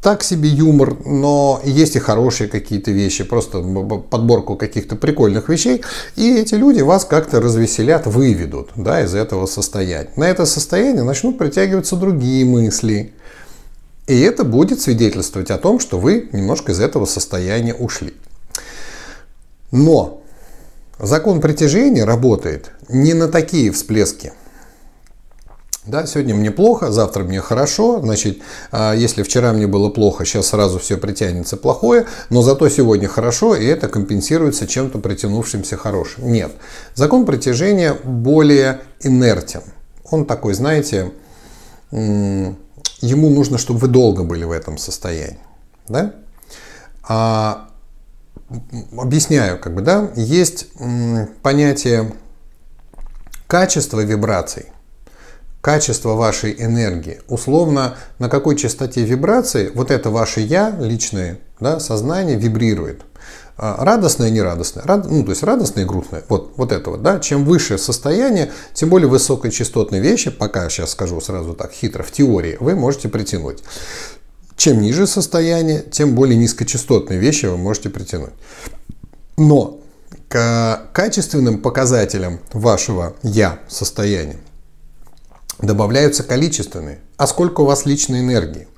так 0.00 0.22
себе 0.22 0.48
юмор, 0.48 0.96
но 1.04 1.60
есть 1.64 1.96
и 1.96 1.98
хорошие 1.98 2.48
какие-то 2.48 2.90
вещи, 2.90 3.24
просто 3.24 3.60
подборку 4.10 4.56
каких-то 4.56 4.94
прикольных 4.96 5.48
вещей, 5.48 5.82
и 6.16 6.36
эти 6.36 6.54
люди 6.54 6.80
вас 6.80 7.04
как-то 7.04 7.40
развеселят, 7.40 8.06
выведут 8.06 8.70
да, 8.76 9.02
из 9.02 9.14
этого 9.14 9.46
состояния. 9.46 10.10
На 10.16 10.24
это 10.24 10.46
состояние 10.46 11.02
начнут 11.02 11.38
притягиваться 11.38 11.96
другие 11.96 12.44
мысли, 12.44 13.12
и 14.06 14.20
это 14.20 14.44
будет 14.44 14.80
свидетельствовать 14.80 15.50
о 15.50 15.58
том, 15.58 15.80
что 15.80 15.98
вы 15.98 16.28
немножко 16.32 16.72
из 16.72 16.80
этого 16.80 17.06
состояния 17.06 17.74
ушли. 17.74 18.14
Но 19.72 20.22
закон 21.00 21.40
притяжения 21.40 22.04
работает 22.04 22.70
не 22.88 23.14
на 23.14 23.28
такие 23.28 23.72
всплески– 23.72 24.32
да, 25.86 26.04
сегодня 26.06 26.34
мне 26.34 26.50
плохо, 26.50 26.90
завтра 26.90 27.22
мне 27.22 27.40
хорошо, 27.40 28.00
значит, 28.00 28.38
а, 28.72 28.92
если 28.92 29.22
вчера 29.22 29.52
мне 29.52 29.66
было 29.66 29.88
плохо, 29.88 30.24
сейчас 30.24 30.48
сразу 30.48 30.78
все 30.78 30.96
притянется 30.96 31.56
плохое, 31.56 32.06
но 32.28 32.42
зато 32.42 32.68
сегодня 32.68 33.08
хорошо, 33.08 33.54
и 33.54 33.64
это 33.64 33.88
компенсируется 33.88 34.66
чем-то 34.66 34.98
притянувшимся 34.98 35.76
хорошим. 35.76 36.30
Нет, 36.30 36.52
закон 36.94 37.24
притяжения 37.24 37.94
более 37.94 38.80
инертен. 39.00 39.62
Он 40.10 40.26
такой, 40.26 40.54
знаете, 40.54 41.12
ему 41.92 43.30
нужно, 43.30 43.58
чтобы 43.58 43.80
вы 43.80 43.88
долго 43.88 44.24
были 44.24 44.44
в 44.44 44.50
этом 44.50 44.78
состоянии. 44.78 45.38
Да? 45.88 46.14
А, 47.08 47.68
объясняю, 48.96 49.60
как 49.60 49.74
бы, 49.74 49.82
да, 49.82 50.10
есть 50.16 50.66
понятие 51.42 52.12
качества 53.46 54.00
вибраций 54.00 54.66
качество 55.66 56.14
вашей 56.14 56.54
энергии. 56.62 57.18
Условно, 57.26 57.96
на 58.20 58.28
какой 58.28 58.54
частоте 58.54 59.02
вибрации 59.02 59.72
вот 59.74 59.90
это 59.90 60.10
ваше 60.10 60.40
«я» 60.40 60.70
личное, 60.70 61.40
да, 61.58 61.80
сознание 61.80 62.36
вибрирует. 62.36 63.00
А, 63.56 63.84
радостное, 63.84 64.30
нерадостное, 64.30 64.84
рад, 64.84 65.10
ну, 65.10 65.24
то 65.24 65.30
есть 65.30 65.42
радостное 65.42 65.82
и 65.82 65.86
грустное, 65.86 66.22
вот, 66.28 66.52
вот 66.56 66.70
это 66.70 66.90
вот, 66.90 67.02
да, 67.02 67.18
чем 67.18 67.44
выше 67.44 67.78
состояние, 67.78 68.52
тем 68.74 68.90
более 68.90 69.08
высокочастотные 69.08 70.00
вещи, 70.00 70.30
пока 70.30 70.68
сейчас 70.68 70.92
скажу 70.92 71.20
сразу 71.20 71.52
так 71.52 71.72
хитро, 71.72 72.04
в 72.04 72.12
теории, 72.12 72.56
вы 72.60 72.76
можете 72.76 73.08
притянуть. 73.08 73.64
Чем 74.56 74.80
ниже 74.80 75.08
состояние, 75.08 75.82
тем 75.90 76.14
более 76.14 76.36
низкочастотные 76.36 77.18
вещи 77.18 77.46
вы 77.46 77.56
можете 77.56 77.90
притянуть. 77.90 78.34
Но 79.36 79.80
к 80.28 80.82
качественным 80.92 81.58
показателям 81.58 82.38
вашего 82.52 83.16
«я» 83.24 83.58
состояния 83.66 84.36
добавляются 85.60 86.22
количественные. 86.22 87.00
А 87.16 87.26
сколько 87.26 87.62
у 87.62 87.64
вас 87.64 87.86
личной 87.86 88.20
энергии? 88.20 88.68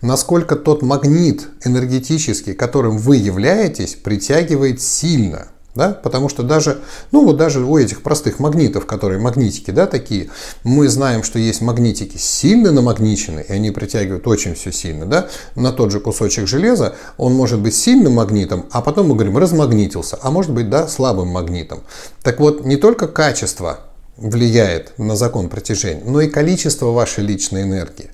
Насколько 0.00 0.56
тот 0.56 0.82
магнит 0.82 1.48
энергетический, 1.64 2.54
которым 2.54 2.98
вы 2.98 3.16
являетесь, 3.16 3.94
притягивает 3.96 4.80
сильно? 4.80 5.48
Да? 5.74 5.90
Потому 5.90 6.28
что 6.28 6.42
даже, 6.42 6.78
ну 7.12 7.24
вот 7.24 7.36
даже 7.36 7.64
у 7.64 7.76
этих 7.76 8.02
простых 8.02 8.40
магнитов, 8.40 8.86
которые 8.86 9.20
магнитики, 9.20 9.70
да, 9.70 9.86
такие, 9.86 10.28
мы 10.64 10.88
знаем, 10.88 11.22
что 11.22 11.38
есть 11.38 11.60
магнитики 11.60 12.16
сильно 12.16 12.72
намагничены, 12.72 13.44
и 13.48 13.52
они 13.52 13.70
притягивают 13.70 14.26
очень 14.26 14.54
все 14.54 14.72
сильно, 14.72 15.06
да, 15.06 15.28
на 15.54 15.72
тот 15.72 15.92
же 15.92 16.00
кусочек 16.00 16.48
железа, 16.48 16.96
он 17.16 17.34
может 17.34 17.60
быть 17.60 17.76
сильным 17.76 18.14
магнитом, 18.14 18.66
а 18.72 18.80
потом 18.80 19.08
мы 19.08 19.14
говорим 19.14 19.38
размагнитился, 19.38 20.18
а 20.20 20.32
может 20.32 20.52
быть, 20.52 20.68
да, 20.68 20.88
слабым 20.88 21.28
магнитом. 21.28 21.82
Так 22.22 22.40
вот, 22.40 22.64
не 22.64 22.76
только 22.76 23.06
качество 23.06 23.87
влияет 24.18 24.98
на 24.98 25.16
закон 25.16 25.48
притяжения, 25.48 26.02
но 26.04 26.20
и 26.20 26.28
количество 26.28 26.86
вашей 26.86 27.24
личной 27.24 27.62
энергии. 27.62 28.10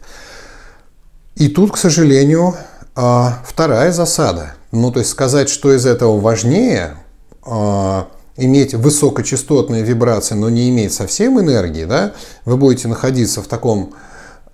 И 1.35 1.49
тут, 1.49 1.73
к 1.73 1.77
сожалению, 1.77 2.55
а, 2.95 3.43
вторая 3.45 3.91
засада. 3.91 4.55
Ну, 4.71 4.93
то 4.93 5.01
есть 5.01 5.11
сказать, 5.11 5.49
что 5.49 5.75
из 5.75 5.87
этого 5.87 6.21
важнее, 6.21 6.97
а, 7.43 8.09
иметь 8.37 8.75
высокочастотные 8.75 9.83
вибрации, 9.83 10.35
но 10.35 10.49
не 10.49 10.69
иметь 10.71 10.93
совсем 10.93 11.41
энергии, 11.41 11.85
да, 11.85 12.13
вы 12.45 12.57
будете 12.57 12.89
находиться 12.89 13.43
в 13.43 13.49
таком 13.49 13.95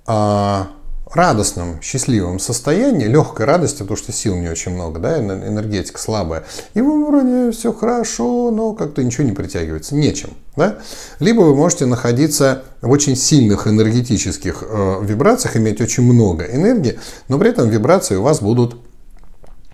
а, 0.07 0.69
радостном, 1.15 1.81
счастливом 1.83 2.39
состоянии, 2.39 3.07
легкой 3.07 3.47
радости, 3.47 3.81
потому 3.81 3.97
что 3.97 4.13
сил 4.13 4.37
не 4.37 4.49
очень 4.49 4.73
много, 4.73 5.01
да, 5.01 5.19
энергетика 5.19 5.99
слабая, 5.99 6.45
и 6.75 6.81
вы 6.81 7.07
вроде 7.07 7.51
все 7.53 7.73
хорошо, 7.73 8.51
но 8.51 8.73
как-то 8.75 9.03
ничего 9.03 9.25
не 9.25 9.33
притягивается, 9.33 9.95
нечем, 9.95 10.31
да. 10.57 10.79
Либо 11.19 11.41
вы 11.41 11.55
можете 11.57 11.87
находиться 11.87 12.63
в 12.81 12.91
очень 12.91 13.17
сильных 13.17 13.67
энергетических 13.67 14.63
э, 14.67 14.99
вибрациях, 15.03 15.57
иметь 15.57 15.81
очень 15.81 16.05
много 16.05 16.45
энергии, 16.45 16.99
но 17.29 17.39
при 17.39 17.51
этом 17.51 17.69
вибрации 17.69 18.17
у 18.17 18.23
вас 18.23 18.41
будут 18.41 18.77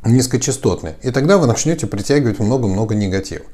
низкочастотные, 0.04 0.96
и 1.02 1.10
тогда 1.10 1.38
вы 1.38 1.46
начнете 1.46 1.86
притягивать 1.86 2.38
много-много 2.38 2.94
негатива. 2.94 3.44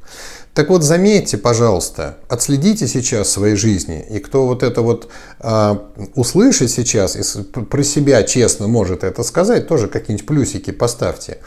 Так 0.54 0.68
вот, 0.68 0.82
заметьте, 0.82 1.38
пожалуйста, 1.38 2.18
отследите 2.28 2.86
сейчас 2.86 3.30
своей 3.30 3.56
жизни, 3.56 4.04
и 4.10 4.18
кто 4.18 4.46
вот 4.46 4.62
это 4.62 4.82
вот 4.82 5.08
э, 5.40 5.76
услышит 6.14 6.70
сейчас 6.70 7.16
и 7.16 7.42
про 7.42 7.82
себя 7.82 8.22
честно 8.22 8.68
может 8.68 9.02
это 9.02 9.22
сказать, 9.22 9.66
тоже 9.66 9.88
какие-нибудь 9.88 10.26
плюсики 10.26 10.70
поставьте. 10.70 11.38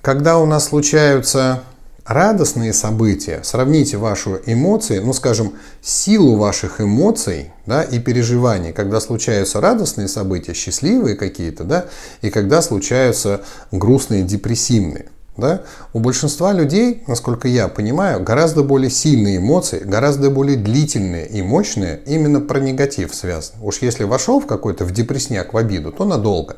Когда 0.00 0.38
у 0.38 0.46
нас 0.46 0.68
случаются 0.68 1.64
радостные 2.06 2.72
события, 2.72 3.40
сравните 3.44 3.98
ваши 3.98 4.40
эмоции, 4.46 5.00
ну 5.00 5.12
скажем, 5.12 5.52
силу 5.82 6.36
ваших 6.36 6.80
эмоций 6.80 7.52
да, 7.66 7.82
и 7.82 7.98
переживаний, 7.98 8.72
когда 8.72 9.00
случаются 9.00 9.60
радостные 9.60 10.08
события, 10.08 10.54
счастливые 10.54 11.14
какие-то, 11.14 11.64
да, 11.64 11.86
и 12.22 12.30
когда 12.30 12.62
случаются 12.62 13.42
грустные, 13.70 14.22
депрессивные. 14.22 15.10
Да? 15.40 15.62
У 15.92 15.98
большинства 15.98 16.52
людей, 16.52 17.02
насколько 17.06 17.48
я 17.48 17.68
понимаю, 17.68 18.22
гораздо 18.22 18.62
более 18.62 18.90
сильные 18.90 19.38
эмоции, 19.38 19.80
гораздо 19.80 20.30
более 20.30 20.56
длительные 20.56 21.26
и 21.26 21.42
мощные 21.42 22.00
именно 22.06 22.40
про 22.40 22.60
негатив 22.60 23.14
связаны. 23.14 23.62
Уж 23.62 23.78
если 23.78 24.04
вошел 24.04 24.40
в 24.40 24.46
какой-то 24.46 24.84
в 24.84 24.92
депресняк, 24.92 25.52
в 25.52 25.56
обиду, 25.56 25.90
то 25.90 26.04
надолго. 26.04 26.56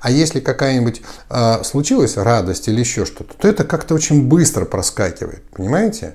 А 0.00 0.10
если 0.10 0.40
какая-нибудь 0.40 1.02
э, 1.30 1.64
случилась 1.64 2.16
радость 2.16 2.68
или 2.68 2.80
еще 2.80 3.04
что-то, 3.04 3.34
то 3.36 3.48
это 3.48 3.64
как-то 3.64 3.94
очень 3.94 4.28
быстро 4.28 4.64
проскакивает, 4.64 5.42
понимаете? 5.50 6.14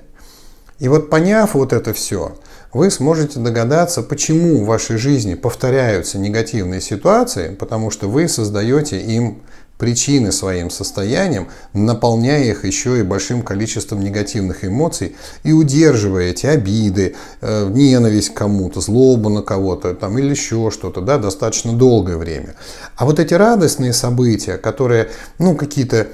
И 0.78 0.88
вот 0.88 1.08
поняв 1.10 1.54
вот 1.54 1.72
это 1.72 1.92
все, 1.94 2.36
вы 2.72 2.90
сможете 2.90 3.40
догадаться, 3.40 4.02
почему 4.02 4.62
в 4.62 4.66
вашей 4.66 4.98
жизни 4.98 5.34
повторяются 5.34 6.18
негативные 6.18 6.82
ситуации, 6.82 7.54
потому 7.54 7.90
что 7.90 8.08
вы 8.08 8.28
создаете 8.28 9.00
им 9.00 9.42
причины 9.78 10.32
своим 10.32 10.70
состоянием, 10.70 11.48
наполняя 11.72 12.44
их 12.44 12.64
еще 12.64 12.98
и 12.98 13.02
большим 13.02 13.42
количеством 13.42 14.02
негативных 14.02 14.64
эмоций 14.64 15.16
и 15.42 15.52
удерживая 15.52 16.30
эти 16.30 16.46
обиды, 16.46 17.14
э, 17.40 17.68
ненависть 17.68 18.34
кому-то, 18.34 18.80
злобу 18.80 19.28
на 19.28 19.42
кого-то 19.42 19.94
там, 19.94 20.18
или 20.18 20.30
еще 20.30 20.70
что-то 20.70 21.00
да, 21.00 21.18
достаточно 21.18 21.72
долгое 21.72 22.16
время. 22.16 22.54
А 22.96 23.04
вот 23.04 23.18
эти 23.18 23.34
радостные 23.34 23.92
события, 23.92 24.56
которые 24.56 25.10
ну, 25.38 25.54
какие-то 25.54 26.08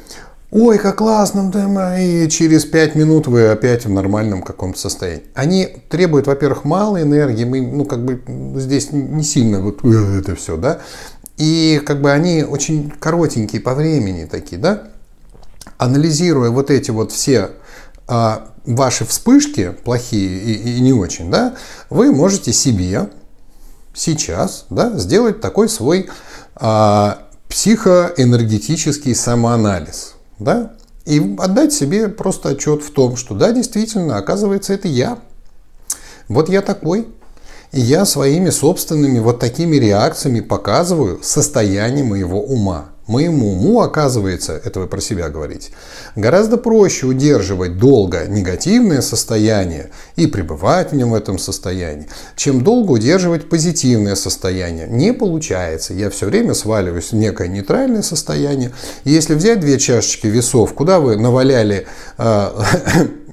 ой, 0.52 0.78
как 0.78 0.96
классно, 0.96 1.50
да, 1.50 1.98
и 1.98 2.28
через 2.28 2.64
пять 2.64 2.94
минут 2.94 3.26
вы 3.26 3.48
опять 3.48 3.86
в 3.86 3.90
нормальном 3.90 4.42
каком-то 4.42 4.78
состоянии. 4.78 5.24
Они 5.34 5.66
требуют, 5.88 6.26
во-первых, 6.26 6.64
мало 6.64 7.00
энергии, 7.00 7.44
мы, 7.44 7.62
ну, 7.62 7.84
как 7.86 8.04
бы 8.04 8.20
здесь 8.60 8.92
не 8.92 9.24
сильно 9.24 9.60
вот 9.60 9.80
э, 9.82 10.18
это 10.18 10.36
все, 10.36 10.56
да, 10.56 10.80
и 11.42 11.80
как 11.84 12.00
бы 12.00 12.12
они 12.12 12.44
очень 12.44 12.88
коротенькие 12.88 13.60
по 13.60 13.74
времени 13.74 14.26
такие, 14.26 14.62
да? 14.62 14.84
Анализируя 15.76 16.50
вот 16.50 16.70
эти 16.70 16.92
вот 16.92 17.10
все 17.10 17.50
а, 18.06 18.52
ваши 18.64 19.04
вспышки, 19.04 19.74
плохие 19.84 20.38
и, 20.38 20.76
и 20.76 20.80
не 20.80 20.92
очень, 20.92 21.32
да, 21.32 21.56
вы 21.90 22.12
можете 22.12 22.52
себе 22.52 23.10
сейчас 23.92 24.66
да, 24.70 24.96
сделать 24.96 25.40
такой 25.40 25.68
свой 25.68 26.10
а, 26.54 27.26
психоэнергетический 27.48 29.16
самоанализ. 29.16 30.14
Да? 30.38 30.76
И 31.06 31.34
отдать 31.40 31.72
себе 31.72 32.08
просто 32.08 32.50
отчет 32.50 32.84
в 32.84 32.92
том, 32.92 33.16
что 33.16 33.34
да, 33.34 33.50
действительно, 33.50 34.16
оказывается, 34.16 34.74
это 34.74 34.86
я. 34.86 35.18
Вот 36.28 36.48
я 36.48 36.62
такой. 36.62 37.08
И 37.72 37.80
я 37.80 38.04
своими 38.04 38.50
собственными 38.50 39.18
вот 39.18 39.40
такими 39.40 39.76
реакциями 39.76 40.40
показываю 40.40 41.20
состояние 41.22 42.04
моего 42.04 42.40
ума. 42.40 42.92
Моему 43.08 43.52
уму, 43.52 43.80
оказывается, 43.80 44.60
это 44.64 44.78
вы 44.78 44.86
про 44.86 45.00
себя 45.00 45.28
говорите, 45.28 45.72
гораздо 46.14 46.56
проще 46.56 47.06
удерживать 47.06 47.76
долго 47.76 48.26
негативное 48.28 49.00
состояние 49.00 49.90
и 50.14 50.28
пребывать 50.28 50.92
в 50.92 50.94
нем 50.94 51.10
в 51.10 51.14
этом 51.14 51.36
состоянии, 51.36 52.06
чем 52.36 52.62
долго 52.62 52.92
удерживать 52.92 53.48
позитивное 53.48 54.14
состояние. 54.14 54.86
Не 54.88 55.12
получается. 55.12 55.94
Я 55.94 56.10
все 56.10 56.26
время 56.26 56.54
сваливаюсь 56.54 57.10
в 57.10 57.16
некое 57.16 57.48
нейтральное 57.48 58.02
состояние. 58.02 58.70
И 59.02 59.10
если 59.10 59.34
взять 59.34 59.58
две 59.58 59.80
чашечки 59.80 60.28
весов, 60.28 60.72
куда 60.72 61.00
вы 61.00 61.16
наваляли 61.16 61.88
э, 62.18 62.50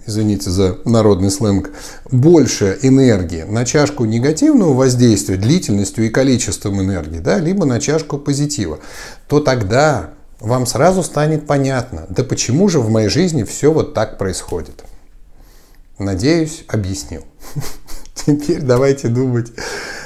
извините 0.09 0.49
за 0.49 0.77
народный 0.85 1.31
сленг, 1.31 1.71
больше 2.11 2.77
энергии 2.81 3.43
на 3.43 3.65
чашку 3.65 4.05
негативного 4.05 4.73
воздействия 4.73 5.37
длительностью 5.37 6.05
и 6.05 6.09
количеством 6.09 6.81
энергии, 6.81 7.19
да, 7.19 7.39
либо 7.39 7.65
на 7.65 7.79
чашку 7.79 8.17
позитива, 8.17 8.79
то 9.27 9.39
тогда 9.39 10.11
вам 10.39 10.65
сразу 10.65 11.03
станет 11.03 11.47
понятно, 11.47 12.05
да 12.09 12.23
почему 12.23 12.67
же 12.69 12.79
в 12.79 12.89
моей 12.89 13.09
жизни 13.09 13.43
все 13.43 13.71
вот 13.71 13.93
так 13.93 14.17
происходит. 14.17 14.83
Надеюсь, 15.97 16.63
объяснил. 16.67 17.25
Теперь 18.15 18.61
давайте 18.61 19.09
думать, 19.09 19.51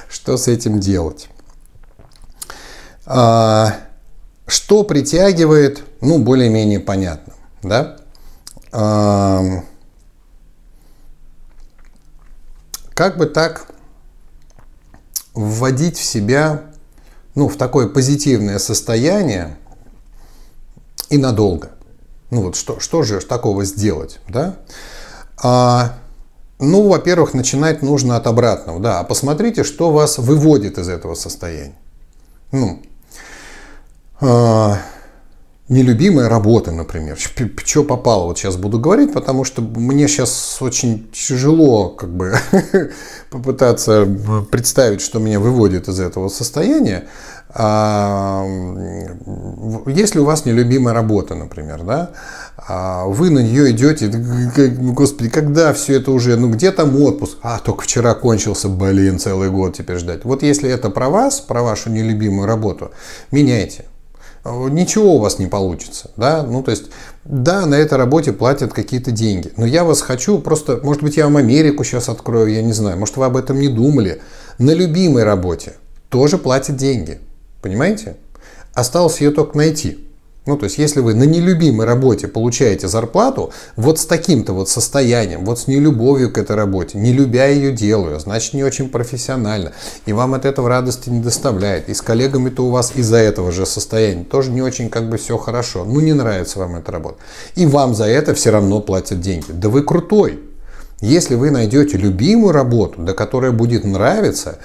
что 0.09 0.37
с 0.37 0.47
этим 0.47 0.79
делать. 0.79 1.29
А, 3.05 3.75
что 4.47 4.83
притягивает, 4.83 5.83
ну, 6.01 6.19
более-менее 6.19 6.79
понятно, 6.79 7.33
да? 7.61 7.97
А, 8.71 9.63
как 12.93 13.17
бы 13.17 13.25
так 13.25 13.67
вводить 15.33 15.97
в 15.97 16.03
себя 16.03 16.73
ну, 17.35 17.47
в 17.47 17.57
такое 17.57 17.87
позитивное 17.87 18.59
состояние 18.59 19.57
и 21.09 21.17
надолго. 21.17 21.71
Ну 22.29 22.43
вот 22.43 22.55
что, 22.55 22.79
что 22.79 23.03
же 23.03 23.19
такого 23.21 23.65
сделать, 23.65 24.19
да? 24.27 24.57
А, 25.41 25.97
ну, 26.59 26.87
во-первых, 26.87 27.33
начинать 27.33 27.81
нужно 27.81 28.17
от 28.17 28.27
обратного, 28.27 28.79
да. 28.79 28.99
А 28.99 29.03
посмотрите, 29.03 29.63
что 29.63 29.91
вас 29.91 30.17
выводит 30.17 30.77
из 30.77 30.89
этого 30.89 31.15
состояния. 31.15 31.75
Ну, 32.51 32.81
а, 34.21 34.79
нелюбимая 35.69 36.27
работа, 36.27 36.71
например. 36.71 37.17
Что 37.17 37.83
попало, 37.83 38.25
вот 38.25 38.37
сейчас 38.37 38.57
буду 38.57 38.79
говорить, 38.79 39.13
потому 39.13 39.43
что 39.45 39.61
мне 39.61 40.07
сейчас 40.07 40.57
очень 40.61 41.09
тяжело 41.13 41.89
как 41.89 42.09
бы 42.09 42.35
попытаться 43.29 44.05
представить, 44.51 45.01
что 45.01 45.19
меня 45.19 45.39
выводит 45.39 45.87
из 45.87 45.99
этого 45.99 46.27
состояния. 46.27 47.05
А, 47.55 48.43
если 49.85 50.19
у 50.19 50.25
вас 50.25 50.45
нелюбимая 50.45 50.93
работа, 50.93 51.35
например, 51.35 51.83
да, 51.83 52.11
а 52.57 53.05
вы 53.05 53.29
на 53.29 53.39
нее 53.39 53.71
идете, 53.71 54.07
господи, 54.07 55.29
когда 55.29 55.71
все 55.73 55.97
это 55.97 56.11
уже, 56.11 56.35
ну 56.35 56.49
где 56.49 56.71
там 56.71 56.99
отпуск? 57.01 57.37
А, 57.41 57.59
только 57.59 57.83
вчера 57.83 58.15
кончился, 58.15 58.69
блин, 58.69 59.19
целый 59.19 59.49
год 59.49 59.77
теперь 59.77 59.97
ждать. 59.97 60.25
Вот 60.25 60.41
если 60.43 60.69
это 60.69 60.89
про 60.89 61.09
вас, 61.09 61.39
про 61.39 61.61
вашу 61.61 61.89
нелюбимую 61.89 62.47
работу, 62.47 62.91
меняйте 63.31 63.85
ничего 64.45 65.15
у 65.15 65.19
вас 65.19 65.39
не 65.39 65.47
получится. 65.47 66.11
Да? 66.17 66.43
Ну, 66.43 66.63
то 66.63 66.71
есть, 66.71 66.85
да, 67.23 67.65
на 67.65 67.75
этой 67.75 67.97
работе 67.97 68.33
платят 68.33 68.73
какие-то 68.73 69.11
деньги. 69.11 69.51
Но 69.55 69.65
я 69.65 69.83
вас 69.83 70.01
хочу 70.01 70.39
просто, 70.39 70.79
может 70.83 71.01
быть, 71.01 71.17
я 71.17 71.25
вам 71.25 71.37
Америку 71.37 71.83
сейчас 71.83 72.09
открою, 72.09 72.51
я 72.51 72.61
не 72.61 72.73
знаю, 72.73 72.97
может, 72.97 73.15
вы 73.15 73.25
об 73.25 73.37
этом 73.37 73.59
не 73.59 73.69
думали. 73.69 74.21
На 74.57 74.71
любимой 74.71 75.23
работе 75.23 75.73
тоже 76.09 76.37
платят 76.37 76.75
деньги. 76.75 77.19
Понимаете? 77.61 78.17
Осталось 78.73 79.21
ее 79.21 79.31
только 79.31 79.57
найти. 79.57 80.07
Ну, 80.45 80.57
то 80.57 80.65
есть, 80.65 80.77
если 80.77 80.99
вы 80.99 81.13
на 81.13 81.23
нелюбимой 81.23 81.85
работе 81.85 82.27
получаете 82.27 82.89
зарплату, 82.89 83.53
вот 83.77 83.97
с 83.97 84.05
таким-то 84.05 84.51
вот 84.51 84.67
состоянием, 84.67 85.45
вот 85.45 85.59
с 85.59 85.67
нелюбовью 85.67 86.33
к 86.33 86.37
этой 86.37 86.57
работе, 86.57 86.97
не 86.97 87.13
любя 87.13 87.47
ее 87.47 87.71
делаю, 87.71 88.19
значит, 88.19 88.53
не 88.53 88.63
очень 88.63 88.89
профессионально, 88.89 89.71
и 90.05 90.11
вам 90.11 90.33
от 90.33 90.43
этого 90.43 90.67
радости 90.67 91.09
не 91.09 91.21
доставляет, 91.21 91.87
и 91.87 91.93
с 91.93 92.01
коллегами-то 92.01 92.65
у 92.65 92.71
вас 92.71 92.91
из-за 92.95 93.17
этого 93.17 93.53
же 93.53 93.65
состояния 93.65 94.25
тоже 94.25 94.51
не 94.51 94.61
очень 94.61 94.89
как 94.89 95.09
бы 95.09 95.17
все 95.17 95.37
хорошо, 95.37 95.85
ну, 95.85 96.01
не 96.01 96.11
нравится 96.11 96.59
вам 96.59 96.75
эта 96.75 96.91
работа, 96.91 97.19
и 97.55 97.65
вам 97.65 97.95
за 97.95 98.05
это 98.05 98.33
все 98.33 98.49
равно 98.49 98.81
платят 98.81 99.21
деньги. 99.21 99.45
Да 99.49 99.69
вы 99.69 99.81
крутой! 99.81 100.41
Если 100.99 101.35
вы 101.35 101.51
найдете 101.51 101.97
любимую 101.97 102.53
работу, 102.53 103.01
до 103.01 103.13
которой 103.13 103.51
будет 103.51 103.83
нравиться, 103.83 104.59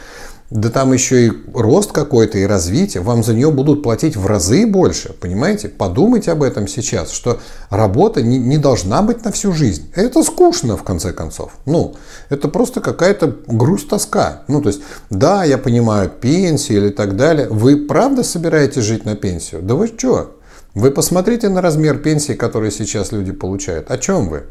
да 0.50 0.70
там 0.70 0.92
еще 0.94 1.26
и 1.26 1.32
рост 1.52 1.92
какой-то 1.92 2.38
и 2.38 2.44
развитие, 2.44 3.02
вам 3.02 3.22
за 3.22 3.34
нее 3.34 3.50
будут 3.50 3.82
платить 3.82 4.16
в 4.16 4.26
разы 4.26 4.66
больше, 4.66 5.12
понимаете? 5.12 5.68
Подумайте 5.68 6.32
об 6.32 6.42
этом 6.42 6.66
сейчас, 6.66 7.10
что 7.10 7.38
работа 7.68 8.22
не, 8.22 8.38
не 8.38 8.56
должна 8.56 9.02
быть 9.02 9.24
на 9.24 9.32
всю 9.32 9.52
жизнь. 9.52 9.92
Это 9.94 10.22
скучно, 10.22 10.78
в 10.78 10.84
конце 10.84 11.12
концов. 11.12 11.52
Ну, 11.66 11.96
это 12.30 12.48
просто 12.48 12.80
какая-то 12.80 13.36
грусть, 13.46 13.88
тоска. 13.88 14.42
Ну, 14.48 14.62
то 14.62 14.68
есть, 14.68 14.80
да, 15.10 15.44
я 15.44 15.58
понимаю, 15.58 16.08
пенсия 16.08 16.74
или 16.74 16.88
так 16.88 17.16
далее. 17.16 17.46
Вы 17.48 17.76
правда 17.76 18.22
собираетесь 18.22 18.82
жить 18.82 19.04
на 19.04 19.16
пенсию? 19.16 19.60
Да 19.62 19.74
вы 19.74 19.86
что? 19.88 20.38
Вы 20.74 20.90
посмотрите 20.92 21.48
на 21.50 21.60
размер 21.60 21.98
пенсии, 21.98 22.32
который 22.32 22.70
сейчас 22.70 23.12
люди 23.12 23.32
получают. 23.32 23.90
О 23.90 23.98
чем 23.98 24.28
вы? 24.28 24.44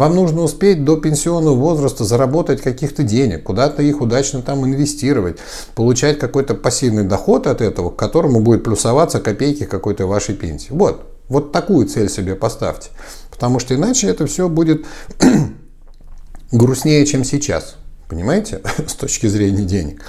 Вам 0.00 0.14
нужно 0.14 0.40
успеть 0.40 0.82
до 0.82 0.96
пенсионного 0.96 1.54
возраста 1.56 2.04
заработать 2.04 2.62
каких-то 2.62 3.02
денег, 3.02 3.42
куда-то 3.42 3.82
их 3.82 4.00
удачно 4.00 4.40
там 4.40 4.64
инвестировать, 4.64 5.36
получать 5.74 6.18
какой-то 6.18 6.54
пассивный 6.54 7.04
доход 7.04 7.46
от 7.46 7.60
этого, 7.60 7.90
к 7.90 7.96
которому 7.96 8.40
будет 8.40 8.64
плюсоваться 8.64 9.20
копейки 9.20 9.66
какой-то 9.66 10.06
вашей 10.06 10.34
пенсии. 10.34 10.68
Вот, 10.70 11.02
вот 11.28 11.52
такую 11.52 11.86
цель 11.86 12.08
себе 12.08 12.34
поставьте. 12.34 12.88
Потому 13.30 13.58
что 13.58 13.74
иначе 13.74 14.06
это 14.06 14.26
все 14.26 14.48
будет 14.48 14.86
грустнее, 16.50 17.04
чем 17.04 17.22
сейчас. 17.22 17.74
Понимаете? 18.08 18.62
С 18.86 18.94
точки 18.94 19.26
зрения 19.26 19.64
денег. 19.64 20.00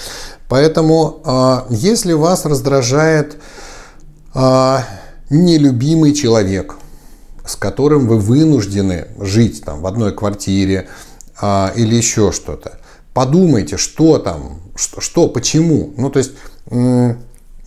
Поэтому, 0.47 1.19
а, 1.25 1.67
если 1.69 2.13
вас 2.13 2.45
раздражает 2.45 3.35
а, 4.33 4.85
нелюбимый 5.29 6.13
человек, 6.13 6.77
с 7.45 7.55
которым 7.55 8.07
вы 8.07 8.17
вынуждены 8.17 9.07
жить 9.19 9.63
там 9.63 9.81
в 9.81 9.87
одной 9.87 10.13
квартире 10.13 10.87
а, 11.39 11.71
или 11.75 11.95
еще 11.95 12.31
что-то. 12.31 12.79
Подумайте, 13.13 13.77
что 13.77 14.19
там, 14.19 14.61
что, 14.75 15.01
что 15.01 15.27
почему. 15.27 15.93
Ну, 15.97 16.09
то 16.09 16.19
есть 16.19 16.31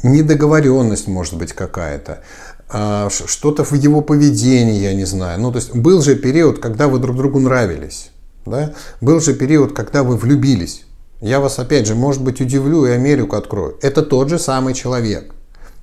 недоговоренность 0.03 1.09
может 1.09 1.35
быть 1.35 1.53
какая-то, 1.53 2.21
а, 2.69 3.09
что-то 3.11 3.65
в 3.65 3.73
его 3.73 4.01
поведении, 4.01 4.81
я 4.81 4.95
не 4.95 5.05
знаю. 5.05 5.41
Ну, 5.41 5.53
то 5.53 5.59
есть 5.59 5.75
был 5.75 6.03
же 6.03 6.15
период, 6.15 6.59
когда 6.61 6.89
вы 6.89 6.99
друг 6.99 7.17
другу 7.17 7.39
нравились. 7.41 8.11
Да? 8.47 8.75
Был 9.01 9.21
же 9.21 9.35
период, 9.35 9.73
когда 9.73 10.03
вы 10.03 10.17
влюбились. 10.17 10.85
Я 11.21 11.41
вас, 11.41 11.59
опять 11.59 11.87
же, 11.87 11.95
может 11.95 12.23
быть, 12.23 12.41
удивлю 12.41 12.85
и 12.87 12.91
Америку 12.91 13.37
открою. 13.37 13.79
Это 13.81 14.03
тот 14.03 14.29
же 14.29 14.39
самый 14.39 14.75
человек. 14.75 15.35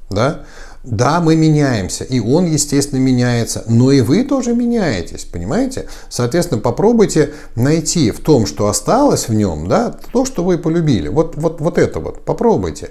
Да? 0.10 0.46
Да, 0.84 1.22
мы 1.22 1.36
меняемся, 1.36 2.04
и 2.04 2.20
он, 2.20 2.46
естественно, 2.46 3.00
меняется, 3.00 3.64
но 3.68 3.92
и 3.92 4.02
вы 4.02 4.24
тоже 4.24 4.56
меняетесь, 4.56 5.26
понимаете? 5.26 5.88
Соответственно, 6.10 6.60
попробуйте 6.60 7.34
найти 7.56 8.10
в 8.10 8.20
том, 8.20 8.48
что 8.48 8.68
осталось 8.68 9.28
в 9.28 9.34
нем, 9.34 9.68
да, 9.68 9.96
то, 10.12 10.26
что 10.26 10.44
вы 10.44 10.58
полюбили. 10.58 11.08
Вот, 11.08 11.36
вот, 11.36 11.62
вот 11.62 11.78
это 11.78 12.00
вот, 12.00 12.26
попробуйте. 12.26 12.90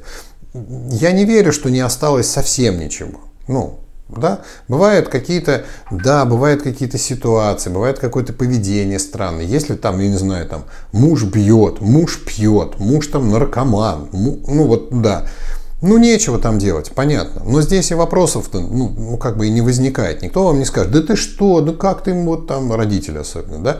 Я 0.54 1.10
не 1.10 1.24
верю, 1.24 1.52
что 1.52 1.68
не 1.68 1.80
осталось 1.80 2.28
совсем 2.28 2.78
ничего. 2.78 3.20
Ну, 3.48 3.80
да? 4.08 4.40
Бывают 4.68 5.08
какие-то, 5.08 5.64
да, 5.90 6.24
бывают 6.24 6.62
какие-то 6.62 6.98
ситуации, 6.98 7.70
бывает 7.70 7.98
какое-то 7.98 8.32
поведение 8.32 8.98
странное. 8.98 9.44
Если 9.44 9.74
там, 9.74 10.00
я 10.00 10.08
не 10.08 10.16
знаю, 10.16 10.46
там 10.48 10.64
муж 10.92 11.24
бьет, 11.24 11.80
муж 11.80 12.20
пьет, 12.24 12.78
муж 12.78 13.08
там 13.08 13.30
наркоман, 13.30 14.08
му, 14.12 14.38
ну 14.46 14.64
вот, 14.64 14.88
да. 14.90 15.26
Ну, 15.82 15.96
нечего 15.96 16.38
там 16.38 16.58
делать, 16.58 16.92
понятно. 16.94 17.42
Но 17.44 17.62
здесь 17.62 17.90
и 17.90 17.94
вопросов-то, 17.94 18.60
ну, 18.60 18.92
ну, 18.96 19.16
как 19.16 19.38
бы 19.38 19.46
и 19.46 19.50
не 19.50 19.62
возникает. 19.62 20.20
Никто 20.20 20.44
вам 20.44 20.58
не 20.58 20.66
скажет, 20.66 20.92
да 20.92 21.00
ты 21.00 21.16
что, 21.16 21.62
да 21.62 21.72
как 21.72 22.02
ты, 22.02 22.12
вот 22.12 22.46
там, 22.46 22.72
родители 22.74 23.16
особенно, 23.16 23.62
да. 23.62 23.78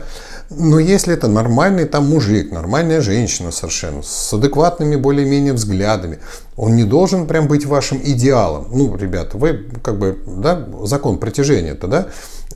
Но 0.49 0.79
если 0.79 1.13
это 1.13 1.27
нормальный 1.27 1.85
там 1.85 2.09
мужик, 2.09 2.51
нормальная 2.51 3.01
женщина 3.01 3.51
совершенно, 3.51 4.01
с 4.01 4.33
адекватными 4.33 4.95
более-менее 4.95 5.53
взглядами, 5.53 6.17
он 6.55 6.75
не 6.75 6.85
должен 6.85 7.27
прям 7.27 7.47
быть 7.47 7.67
вашим 7.67 8.01
идеалом. 8.03 8.67
Ну, 8.71 8.95
ребята, 8.97 9.37
вы 9.37 9.65
как 9.83 9.99
бы, 9.99 10.17
да, 10.25 10.67
закон 10.83 11.19
притяжения-то, 11.19 11.87
да. 11.87 12.07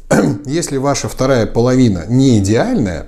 Если 0.46 0.78
ваша 0.78 1.08
вторая 1.08 1.46
половина 1.46 2.06
не 2.08 2.40
идеальная, 2.40 3.08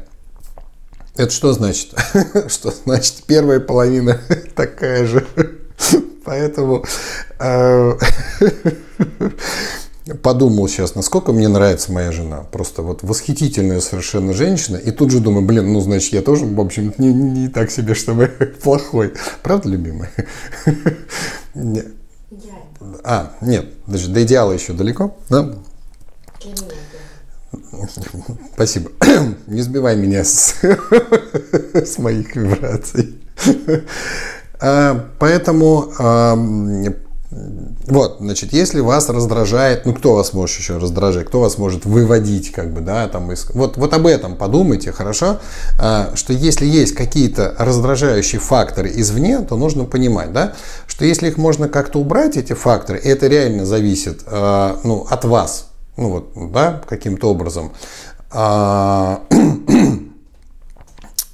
это 1.16 1.32
что 1.32 1.52
значит? 1.52 1.96
Что 2.48 2.72
значит 2.72 3.24
первая 3.26 3.60
половина 3.60 4.22
такая 4.56 5.08
же? 5.08 5.26
Поэтому 6.26 6.84
э, 7.40 7.94
подумал 10.22 10.68
сейчас, 10.68 10.96
насколько 10.96 11.32
мне 11.32 11.48
нравится 11.48 11.92
моя 11.92 12.12
жена. 12.12 12.46
Просто 12.52 12.82
вот 12.82 13.04
восхитительная 13.04 13.82
совершенно 13.82 14.34
женщина. 14.34 14.78
И 14.78 14.92
тут 14.92 15.12
же 15.12 15.20
думаю, 15.20 15.46
блин, 15.46 15.72
ну, 15.72 15.80
значит, 15.82 16.14
я 16.14 16.22
тоже, 16.22 16.46
в 16.46 16.60
общем, 16.60 16.94
не, 16.98 17.14
не 17.14 17.48
так 17.48 17.72
себе, 17.72 17.94
чтобы 17.94 18.28
плохой. 18.64 19.14
Правда, 19.44 19.70
любимый? 19.70 20.10
А, 23.04 23.34
нет, 23.42 23.66
даже 23.88 24.10
до 24.10 24.24
идеала 24.24 24.52
еще 24.52 24.74
далеко, 24.74 25.16
да? 25.30 25.56
Спасибо. 28.54 28.92
Не 29.48 29.62
сбивай 29.62 29.96
меня 29.96 30.24
с, 30.24 30.56
с 31.74 31.98
моих 31.98 32.36
вибраций. 32.36 33.16
А, 34.60 35.06
поэтому 35.20 35.92
вот, 37.88 38.18
значит, 38.20 38.54
если 38.54 38.80
вас 38.80 39.10
раздражает, 39.10 39.86
ну 39.86 39.94
кто 39.94 40.16
вас 40.16 40.34
может 40.34 40.58
еще 40.60 40.78
раздражать, 40.78 41.28
кто 41.28 41.42
вас 41.42 41.58
может 41.58 41.86
выводить, 41.86 42.52
как 42.52 42.72
бы, 42.74 42.80
да, 42.80 43.08
там, 43.10 43.32
из... 43.34 43.50
вот, 43.54 43.76
вот 43.76 43.94
об 43.94 44.08
этом 44.08 44.36
подумайте, 44.36 44.94
хорошо, 44.94 45.40
а, 45.80 46.12
что 46.16 46.32
если 46.32 46.66
есть 46.66 46.96
какие-то 46.96 47.54
раздражающие 47.58 48.40
факторы 48.40 48.92
извне, 48.94 49.40
то 49.40 49.58
нужно 49.58 49.84
понимать, 49.84 50.32
да, 50.32 50.54
что 50.88 51.04
если 51.04 51.28
их 51.28 51.38
можно 51.38 51.68
как-то 51.68 52.00
убрать, 52.00 52.38
эти 52.38 52.54
факторы, 52.54 53.00
это 53.00 53.28
реально 53.28 53.66
зависит, 53.66 54.22
а, 54.26 54.80
ну, 54.84 55.06
от 55.10 55.26
вас, 55.26 55.68
ну 55.98 56.10
вот, 56.10 56.52
да, 56.54 56.82
каким-то 56.88 57.30
образом, 57.30 57.74
а, 58.32 59.22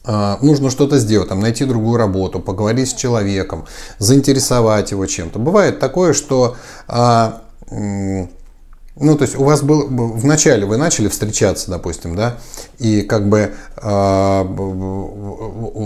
нужно 0.06 0.70
что-то 0.70 0.98
сделать, 0.98 1.30
там, 1.30 1.40
найти 1.40 1.66
другую 1.66 1.98
работу, 1.98 2.40
поговорить 2.40 2.90
с 2.90 2.94
человеком, 2.94 3.66
заинтересовать 4.00 4.92
его 4.92 5.06
чем-то. 5.06 5.40
Бывает 5.40 5.80
такое, 5.80 6.14
что 6.14 6.58
а, 6.88 7.42
ну, 8.96 9.18
то 9.18 9.24
есть 9.24 9.36
у 9.36 9.44
вас 9.44 9.64
был 9.64 9.88
в 9.88 10.24
начале 10.26 10.66
вы 10.66 10.78
начали 10.78 11.08
встречаться, 11.08 11.72
допустим, 11.72 12.16
да, 12.16 12.38
и 12.78 13.02
как 13.02 13.28
бы 13.28 13.54
э, 13.82 14.42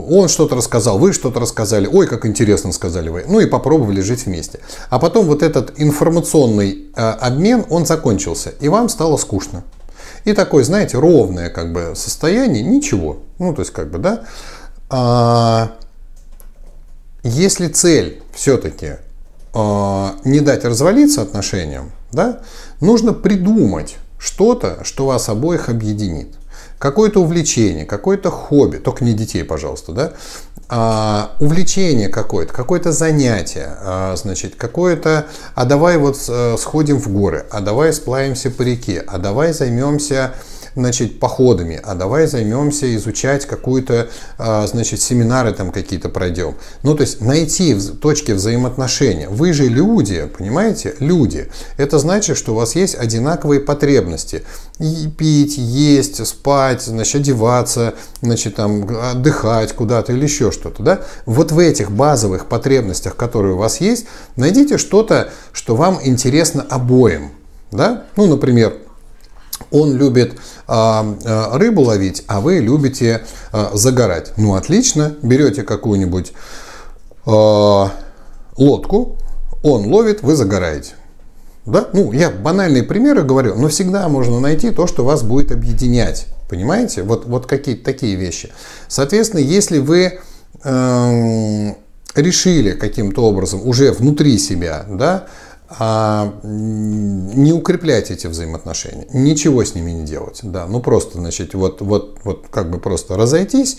он 0.09 0.27
что-то 0.27 0.55
рассказал, 0.55 0.99
вы 0.99 1.13
что-то 1.13 1.39
рассказали, 1.39 1.87
ой, 1.87 2.05
как 2.07 2.25
интересно 2.25 2.73
сказали 2.73 3.07
вы, 3.07 3.23
ну 3.27 3.39
и 3.39 3.45
попробовали 3.45 4.01
жить 4.01 4.25
вместе. 4.25 4.59
А 4.89 4.99
потом 4.99 5.25
вот 5.25 5.41
этот 5.41 5.79
информационный 5.79 6.87
э, 6.95 7.01
обмен, 7.01 7.65
он 7.69 7.85
закончился, 7.85 8.49
и 8.59 8.67
вам 8.67 8.89
стало 8.89 9.15
скучно. 9.15 9.63
И 10.27 10.33
такое, 10.33 10.65
знаете, 10.65 10.97
ровное 10.97 11.49
как 11.49 11.71
бы 11.71 11.93
состояние, 11.95 12.61
ничего. 12.61 13.19
Ну, 13.39 13.53
то 13.53 13.61
есть, 13.61 13.71
как 13.71 13.89
бы, 13.89 13.97
да. 13.97 14.25
А, 14.89 15.71
если 17.23 17.69
цель 17.69 18.21
все-таки 18.33 18.97
а, 19.53 20.17
не 20.25 20.41
дать 20.41 20.65
развалиться 20.65 21.21
отношениям, 21.21 21.93
да, 22.11 22.41
нужно 22.81 23.13
придумать 23.13 23.95
что-то, 24.19 24.83
что 24.83 25.05
вас 25.05 25.29
обоих 25.29 25.69
объединит 25.69 26.35
какое-то 26.79 27.21
увлечение, 27.21 27.85
какое-то 27.85 28.29
хобби, 28.31 28.77
только 28.77 29.03
не 29.03 29.13
детей, 29.13 29.43
пожалуйста, 29.43 29.91
да, 29.91 30.13
а, 30.69 31.31
увлечение 31.39 32.09
какое-то, 32.09 32.53
какое-то 32.53 32.91
занятие, 32.91 33.77
а, 33.79 34.15
значит, 34.15 34.55
какое-то, 34.55 35.27
а 35.55 35.65
давай 35.65 35.97
вот 35.97 36.17
э, 36.27 36.57
сходим 36.57 36.99
в 36.99 37.07
горы, 37.07 37.45
а 37.51 37.61
давай 37.61 37.93
сплавимся 37.93 38.51
по 38.51 38.63
реке, 38.63 39.03
а 39.07 39.17
давай 39.17 39.53
займемся 39.53 40.33
значит, 40.77 41.19
походами, 41.19 41.81
а 41.83 41.95
давай 41.95 42.27
займемся 42.27 42.95
изучать 42.95 43.45
какую-то, 43.47 44.09
а, 44.37 44.67
значит, 44.67 45.01
семинары 45.01 45.51
там 45.51 45.71
какие-то 45.71 46.07
пройдем. 46.07 46.55
Ну, 46.83 46.93
то 46.95 47.01
есть 47.01 47.19
найти 47.19 47.75
точки 47.99 48.31
взаимоотношения. 48.31 49.27
Вы 49.27 49.53
же 49.53 49.67
люди, 49.67 50.29
понимаете? 50.37 50.95
Люди. 50.99 51.47
Это 51.77 51.97
значит, 51.97 52.37
что 52.37 52.53
у 52.53 52.55
вас 52.55 52.75
есть 52.75 52.93
одинаковые 52.93 53.59
потребности. 53.59 54.43
И 54.77 55.07
пить, 55.17 55.57
есть, 55.57 56.25
спать, 56.27 56.83
значит, 56.83 57.21
одеваться, 57.21 57.95
значит, 58.21 58.55
там, 58.55 58.87
отдыхать 59.11 59.73
куда-то 59.73 60.13
или 60.13 60.23
еще 60.23 60.51
что-то, 60.51 60.83
да? 60.83 60.99
Вот 61.25 61.51
в 61.51 61.57
этих 61.57 61.89
базовых 61.89 62.45
потребностях, 62.45 63.15
которые 63.15 63.55
у 63.55 63.57
вас 63.57 63.81
есть, 63.81 64.05
найдите 64.35 64.77
что-то, 64.77 65.31
что 65.51 65.75
вам 65.75 65.99
интересно 66.03 66.63
обоим, 66.69 67.31
да? 67.71 68.03
Ну, 68.15 68.27
например, 68.27 68.77
он 69.71 69.95
любит 69.95 70.37
э, 70.67 71.13
рыбу 71.53 71.81
ловить, 71.81 72.23
а 72.27 72.41
вы 72.41 72.59
любите 72.59 73.25
э, 73.51 73.69
загорать. 73.73 74.33
Ну, 74.37 74.55
отлично, 74.55 75.15
берете 75.21 75.63
какую-нибудь 75.63 76.33
лодку, 78.57 79.17
он 79.63 79.87
ловит, 79.87 80.21
вы 80.21 80.35
загораете. 80.37 80.93
Да? 81.65 81.89
Ну, 81.91 82.13
я 82.13 82.31
банальные 82.31 82.83
примеры 82.83 83.23
говорю, 83.23 83.55
но 83.55 83.67
всегда 83.67 84.07
можно 84.07 84.39
найти 84.39 84.71
то, 84.71 84.87
что 84.87 85.03
вас 85.03 85.23
будет 85.23 85.51
объединять. 85.51 86.27
Понимаете? 86.49 87.03
Вот, 87.03 87.25
вот 87.25 87.45
какие-то 87.45 87.83
такие 87.83 88.15
вещи. 88.15 88.51
Соответственно, 88.87 89.41
если 89.41 89.79
вы 89.79 90.19
э, 90.63 91.73
решили 92.15 92.71
каким-то 92.71 93.23
образом 93.23 93.67
уже 93.67 93.91
внутри 93.91 94.37
себя, 94.37 94.85
да, 94.89 95.27
а 95.69 96.33
не 96.43 97.51
укреплять 97.51 98.11
эти 98.11 98.27
взаимоотношения, 98.27 99.07
ничего 99.13 99.63
с 99.63 99.75
ними 99.75 99.91
не 99.91 100.05
делать, 100.05 100.39
да, 100.43 100.65
ну 100.67 100.79
просто, 100.79 101.17
значит, 101.17 101.53
вот, 101.53 101.81
вот, 101.81 102.19
вот 102.23 102.45
как 102.49 102.69
бы 102.69 102.79
просто 102.79 103.17
разойтись, 103.17 103.77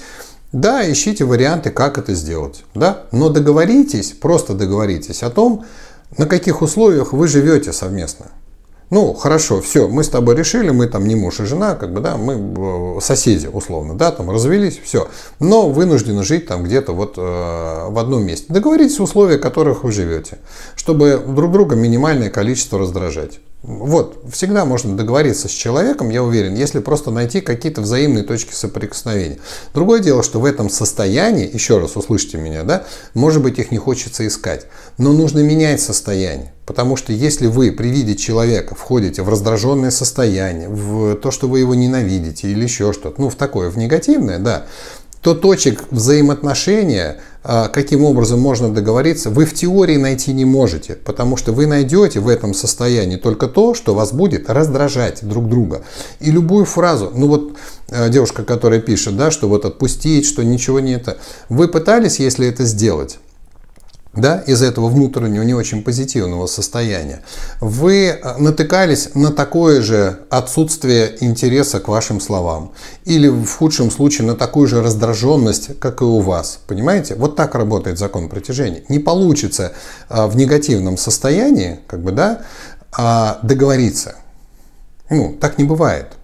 да, 0.52 0.90
ищите 0.90 1.24
варианты, 1.24 1.70
как 1.70 1.98
это 1.98 2.14
сделать, 2.14 2.64
да, 2.74 3.04
но 3.12 3.28
договоритесь, 3.28 4.12
просто 4.12 4.54
договоритесь 4.54 5.22
о 5.22 5.30
том, 5.30 5.64
на 6.16 6.26
каких 6.26 6.62
условиях 6.62 7.12
вы 7.12 7.28
живете 7.28 7.72
совместно, 7.72 8.26
ну, 8.90 9.12
хорошо, 9.12 9.60
все, 9.60 9.86
мы 9.86 10.02
с 10.02 10.08
тобой 10.08 10.34
решили, 10.34 10.70
мы 10.70 10.86
там 10.86 11.06
не 11.06 11.14
муж 11.14 11.40
и 11.40 11.44
жена, 11.44 11.74
как 11.74 11.92
бы, 11.92 12.00
да, 12.00 12.16
мы 12.16 12.96
э, 12.96 13.00
соседи, 13.00 13.46
условно, 13.46 13.94
да, 13.94 14.10
там 14.10 14.30
развелись, 14.30 14.80
все. 14.82 15.08
Но 15.40 15.68
вынуждены 15.68 16.22
жить 16.22 16.46
там 16.46 16.64
где-то 16.64 16.92
вот 16.92 17.14
э, 17.18 17.20
в 17.20 17.98
одном 17.98 18.24
месте. 18.24 18.46
Договоритесь 18.48 18.98
в 18.98 19.02
условиях, 19.02 19.40
в 19.40 19.42
которых 19.42 19.84
вы 19.84 19.92
живете, 19.92 20.38
чтобы 20.74 21.22
друг 21.26 21.52
друга 21.52 21.76
минимальное 21.76 22.30
количество 22.30 22.78
раздражать. 22.78 23.40
Вот, 23.62 24.22
всегда 24.30 24.64
можно 24.64 24.96
договориться 24.96 25.48
с 25.48 25.50
человеком, 25.50 26.10
я 26.10 26.22
уверен, 26.22 26.54
если 26.54 26.78
просто 26.78 27.10
найти 27.10 27.40
какие-то 27.40 27.80
взаимные 27.80 28.22
точки 28.22 28.54
соприкосновения. 28.54 29.38
Другое 29.74 29.98
дело, 29.98 30.22
что 30.22 30.38
в 30.38 30.44
этом 30.44 30.70
состоянии, 30.70 31.50
еще 31.52 31.78
раз 31.78 31.96
услышьте 31.96 32.38
меня, 32.38 32.62
да, 32.62 32.84
может 33.14 33.42
быть, 33.42 33.58
их 33.58 33.72
не 33.72 33.78
хочется 33.78 34.24
искать, 34.28 34.66
но 34.96 35.12
нужно 35.12 35.40
менять 35.40 35.80
состояние. 35.80 36.52
Потому 36.66 36.94
что 36.94 37.12
если 37.12 37.48
вы 37.48 37.72
при 37.72 37.88
виде 37.88 38.14
человека 38.14 38.76
входите 38.76 39.22
в 39.22 39.28
раздраженное 39.28 39.90
состояние, 39.90 40.68
в 40.68 41.16
то, 41.16 41.32
что 41.32 41.48
вы 41.48 41.58
его 41.58 41.74
ненавидите 41.74 42.48
или 42.48 42.62
еще 42.62 42.92
что-то, 42.92 43.20
ну, 43.20 43.28
в 43.28 43.34
такое, 43.34 43.70
в 43.70 43.76
негативное, 43.76 44.38
да, 44.38 44.66
то 45.20 45.34
точек 45.34 45.84
взаимоотношения, 45.90 47.20
каким 47.72 48.04
образом 48.04 48.40
можно 48.40 48.68
договориться, 48.68 49.30
вы 49.30 49.46
в 49.46 49.54
теории 49.54 49.96
найти 49.96 50.34
не 50.34 50.44
можете, 50.44 50.96
потому 50.96 51.38
что 51.38 51.52
вы 51.52 51.66
найдете 51.66 52.20
в 52.20 52.28
этом 52.28 52.52
состоянии 52.52 53.16
только 53.16 53.46
то, 53.46 53.72
что 53.72 53.94
вас 53.94 54.12
будет 54.12 54.50
раздражать 54.50 55.26
друг 55.26 55.48
друга. 55.48 55.82
И 56.20 56.30
любую 56.30 56.66
фразу, 56.66 57.10
ну 57.14 57.26
вот 57.26 57.56
э, 57.88 58.10
девушка, 58.10 58.44
которая 58.44 58.80
пишет, 58.80 59.16
да, 59.16 59.30
что 59.30 59.48
вот 59.48 59.64
отпустить, 59.64 60.26
что 60.26 60.44
ничего 60.44 60.78
не 60.80 60.92
это, 60.92 61.16
вы 61.48 61.68
пытались, 61.68 62.20
если 62.20 62.46
это 62.46 62.64
сделать, 62.64 63.18
да, 64.20 64.40
из 64.40 64.62
этого 64.62 64.88
внутреннего 64.88 65.42
не 65.42 65.54
очень 65.54 65.82
позитивного 65.82 66.46
состояния, 66.46 67.22
вы 67.60 68.06
э, 68.06 68.36
натыкались 68.38 69.10
на 69.14 69.32
такое 69.32 69.80
же 69.80 70.20
отсутствие 70.30 71.16
интереса 71.20 71.80
к 71.80 71.88
вашим 71.88 72.20
словам. 72.20 72.72
Или 73.04 73.28
в 73.28 73.50
худшем 73.50 73.90
случае 73.90 74.26
на 74.26 74.34
такую 74.34 74.66
же 74.66 74.82
раздраженность, 74.82 75.78
как 75.78 76.00
и 76.00 76.04
у 76.04 76.20
вас. 76.20 76.60
Понимаете? 76.66 77.14
Вот 77.14 77.36
так 77.36 77.54
работает 77.54 77.98
закон 77.98 78.28
притяжения. 78.28 78.82
Не 78.88 78.98
получится 78.98 79.72
э, 80.08 80.26
в 80.26 80.36
негативном 80.36 80.96
состоянии, 80.96 81.80
как 81.86 82.02
бы, 82.02 82.12
да, 82.12 82.42
а 82.92 83.38
договориться. 83.42 84.16
Ну, 85.10 85.36
так 85.40 85.58
не 85.58 85.64
бывает 85.64 86.17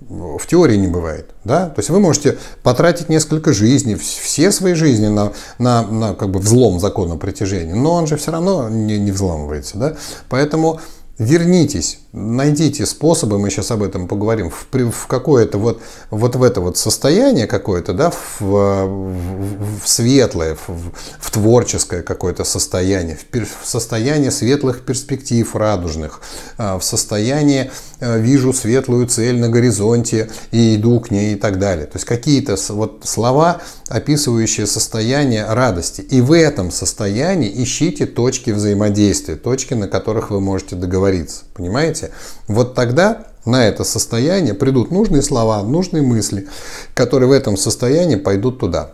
в 0.00 0.46
теории 0.46 0.76
не 0.76 0.88
бывает. 0.88 1.30
Да? 1.44 1.70
То 1.70 1.78
есть 1.78 1.90
вы 1.90 2.00
можете 2.00 2.38
потратить 2.62 3.08
несколько 3.08 3.52
жизней, 3.52 3.94
все 3.94 4.52
свои 4.52 4.74
жизни 4.74 5.08
на, 5.08 5.32
на, 5.58 5.82
на 5.82 6.14
как 6.14 6.30
бы 6.30 6.38
взлом 6.38 6.80
закона 6.80 7.16
притяжения, 7.16 7.74
но 7.74 7.94
он 7.94 8.06
же 8.06 8.16
все 8.16 8.30
равно 8.30 8.68
не, 8.68 8.98
не 8.98 9.10
взламывается. 9.10 9.78
Да? 9.78 9.96
Поэтому 10.28 10.80
вернитесь, 11.18 12.00
найдите 12.12 12.84
способы, 12.84 13.38
мы 13.38 13.50
сейчас 13.50 13.70
об 13.70 13.82
этом 13.82 14.06
поговорим, 14.06 14.50
в, 14.50 14.66
в 14.72 15.06
какое-то 15.06 15.56
вот, 15.56 15.80
вот 16.10 16.36
в 16.36 16.42
это 16.42 16.60
вот 16.60 16.76
состояние 16.76 17.46
какое-то, 17.46 17.94
да, 17.94 18.10
в, 18.10 18.40
в, 18.40 19.80
в 19.82 19.88
светлое, 19.88 20.56
в, 20.66 20.92
в 21.18 21.30
творческое 21.30 22.02
какое-то 22.02 22.44
состояние, 22.44 23.16
в, 23.16 23.62
в 23.62 23.66
состояние 23.66 24.30
светлых 24.30 24.82
перспектив 24.82 25.54
радужных, 25.56 26.20
а, 26.58 26.78
в 26.78 26.84
состояние 26.84 27.70
э, 28.00 28.20
вижу 28.20 28.52
светлую 28.52 29.06
цель 29.06 29.38
на 29.38 29.48
горизонте 29.48 30.30
и 30.50 30.76
иду 30.76 31.00
к 31.00 31.10
ней 31.10 31.34
и 31.34 31.36
так 31.36 31.58
далее. 31.58 31.86
То 31.86 31.96
есть 31.96 32.04
какие-то 32.04 32.56
вот 32.70 33.02
слова, 33.04 33.62
описывающие 33.88 34.66
состояние 34.66 35.46
радости. 35.46 36.02
И 36.02 36.20
в 36.20 36.32
этом 36.32 36.70
состоянии 36.70 37.50
ищите 37.62 38.04
точки 38.04 38.50
взаимодействия, 38.50 39.36
точки, 39.36 39.74
на 39.74 39.88
которых 39.88 40.30
вы 40.30 40.40
можете 40.40 40.76
договориться. 40.76 41.05
Понимаете? 41.54 42.10
Вот 42.48 42.74
тогда 42.74 43.26
на 43.44 43.66
это 43.66 43.84
состояние 43.84 44.54
придут 44.54 44.90
нужные 44.90 45.22
слова, 45.22 45.62
нужные 45.62 46.02
мысли, 46.02 46.48
которые 46.94 47.28
в 47.28 47.32
этом 47.32 47.56
состоянии 47.56 48.16
пойдут 48.16 48.58
туда. 48.58 48.90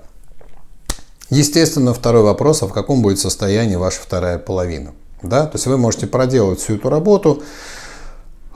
Естественно, 1.31 1.95
второй 1.95 2.23
вопрос, 2.23 2.63
а 2.63 2.67
в 2.67 2.73
каком 2.73 3.03
будет 3.03 3.19
состоянии 3.19 3.77
ваша 3.77 4.01
вторая 4.01 4.39
половина? 4.39 4.93
Да? 5.23 5.47
То 5.47 5.57
есть 5.57 5.67
вы 5.67 5.79
можете 5.79 6.07
проделать 6.07 6.61
всю 6.61 6.77
эту 6.77 6.91
работу, 6.91 7.43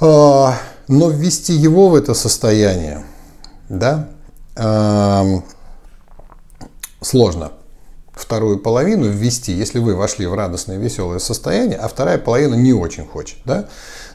а, 0.01 0.59
но 0.89 1.09
ввести 1.09 1.55
его 1.55 1.89
в 1.89 1.95
это 1.95 2.13
состояние 2.13 3.05
да, 3.69 4.09
сложно. 7.01 7.53
Вторую 8.17 8.59
половину 8.59 9.09
ввести, 9.09 9.53
если 9.53 9.79
вы 9.79 9.95
вошли 9.95 10.27
в 10.27 10.33
радостное, 10.33 10.79
веселое 10.79 11.19
состояние, 11.19 11.77
а 11.77 11.87
вторая 11.87 12.17
половина 12.17 12.55
не 12.55 12.73
очень 12.73 13.07
хочет. 13.07 13.37
Да? 13.45 13.69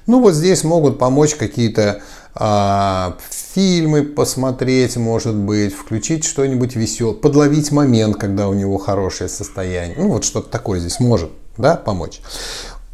Ну 0.08 0.20
вот 0.20 0.34
здесь 0.34 0.64
могут 0.64 0.98
помочь 0.98 1.36
какие-то 1.36 2.02
а, 2.34 3.16
фильмы 3.54 4.02
посмотреть, 4.02 4.98
может 4.98 5.36
быть, 5.36 5.76
включить 5.76 6.26
что-нибудь 6.26 6.76
веселое, 6.76 7.14
подловить 7.14 7.72
момент, 7.72 8.18
когда 8.18 8.48
у 8.48 8.54
него 8.54 8.80
хорошее 8.80 9.30
состояние. 9.30 9.98
Ну 10.00 10.08
вот 10.08 10.24
что-то 10.24 10.50
такое 10.50 10.80
здесь 10.80 11.00
может 11.00 11.30
да, 11.58 11.76
помочь. 11.76 12.22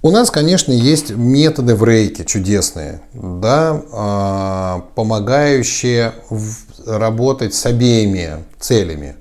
У 0.01 0.11
нас, 0.11 0.29
конечно, 0.29 0.71
есть 0.73 1.11
методы 1.11 1.75
в 1.75 1.83
рейке 1.85 2.25
чудесные, 2.25 3.01
да, 3.13 3.81
а, 3.93 4.85
помогающие 4.95 6.13
работать 6.85 7.53
с 7.53 7.65
обеими 7.65 8.43
целями. 8.59 9.15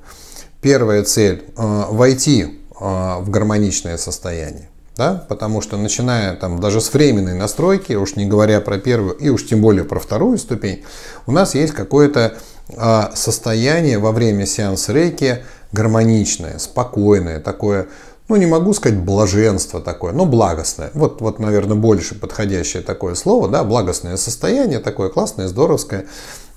Первая 0.66 1.04
цель 1.04 1.44
а,– 1.56 1.86
войти 1.92 2.58
а, 2.80 3.20
в 3.20 3.30
гармоничное 3.30 3.96
состояние. 3.98 4.68
Да? 4.96 5.24
Потому 5.28 5.60
что 5.60 5.76
начиная 5.76 6.34
там 6.34 6.58
даже 6.58 6.80
с 6.80 6.92
временной 6.92 7.34
настройки, 7.34 7.92
уж 7.92 8.16
не 8.16 8.26
говоря 8.26 8.60
про 8.60 8.76
первую 8.78 9.14
и 9.14 9.28
уж 9.28 9.46
тем 9.46 9.60
более 9.60 9.84
про 9.84 10.00
вторую 10.00 10.38
ступень, 10.38 10.82
у 11.28 11.30
нас 11.30 11.54
есть 11.54 11.72
какое-то 11.72 12.34
а, 12.76 13.12
состояние 13.14 14.00
во 14.00 14.10
время 14.10 14.44
сеанса 14.44 14.92
рейки 14.92 15.44
гармоничное, 15.70 16.58
спокойное, 16.58 17.38
такое, 17.38 17.86
ну 18.28 18.34
не 18.34 18.46
могу 18.46 18.74
сказать 18.74 18.98
блаженство 18.98 19.80
такое, 19.80 20.12
но 20.12 20.26
благостное. 20.26 20.90
Вот, 20.94 21.20
вот 21.20 21.38
наверное, 21.38 21.76
больше 21.76 22.16
подходящее 22.16 22.82
такое 22.82 23.14
слово, 23.14 23.48
да, 23.48 23.62
благостное 23.62 24.16
состояние, 24.16 24.80
такое 24.80 25.10
классное, 25.10 25.46
здоровское. 25.46 26.06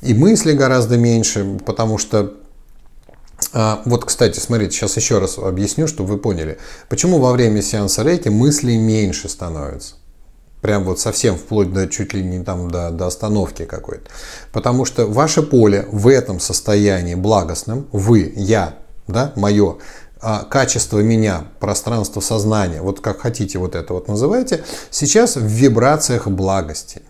И 0.01 0.15
мысли 0.15 0.53
гораздо 0.53 0.97
меньше, 0.97 1.59
потому 1.63 1.99
что 1.99 2.33
а, 3.51 3.81
вот, 3.85 4.05
кстати, 4.05 4.39
смотрите, 4.39 4.71
сейчас 4.75 4.95
еще 4.97 5.19
раз 5.19 5.37
объясню, 5.37 5.87
чтобы 5.87 6.13
вы 6.13 6.17
поняли, 6.17 6.57
почему 6.87 7.19
во 7.19 7.31
время 7.31 7.61
сеанса 7.61 8.03
рейки 8.03 8.29
мыслей 8.29 8.77
меньше 8.77 9.29
становится. 9.29 9.95
Прям 10.61 10.83
вот 10.83 10.99
совсем 10.99 11.37
вплоть 11.37 11.71
до 11.71 11.87
чуть 11.87 12.13
ли 12.13 12.21
не 12.21 12.43
там 12.43 12.69
до, 12.69 12.91
до 12.91 13.07
остановки 13.07 13.65
какой-то. 13.65 14.09
Потому 14.51 14.83
что 14.85 15.07
ваше 15.07 15.41
поле 15.41 15.87
в 15.91 16.07
этом 16.07 16.39
состоянии 16.39 17.15
благостном, 17.15 17.87
вы, 17.91 18.33
я, 18.35 18.75
да, 19.07 19.31
мое, 19.35 19.77
а, 20.21 20.43
качество 20.43 20.99
меня, 20.99 21.45
пространство 21.59 22.19
сознания, 22.19 22.81
вот 22.81 22.99
как 22.99 23.21
хотите 23.21 23.57
вот 23.57 23.73
это 23.73 23.93
вот 23.93 24.09
называйте, 24.09 24.65
сейчас 24.91 25.37
в 25.37 25.45
вибрациях 25.45 26.27
благости. 26.27 27.01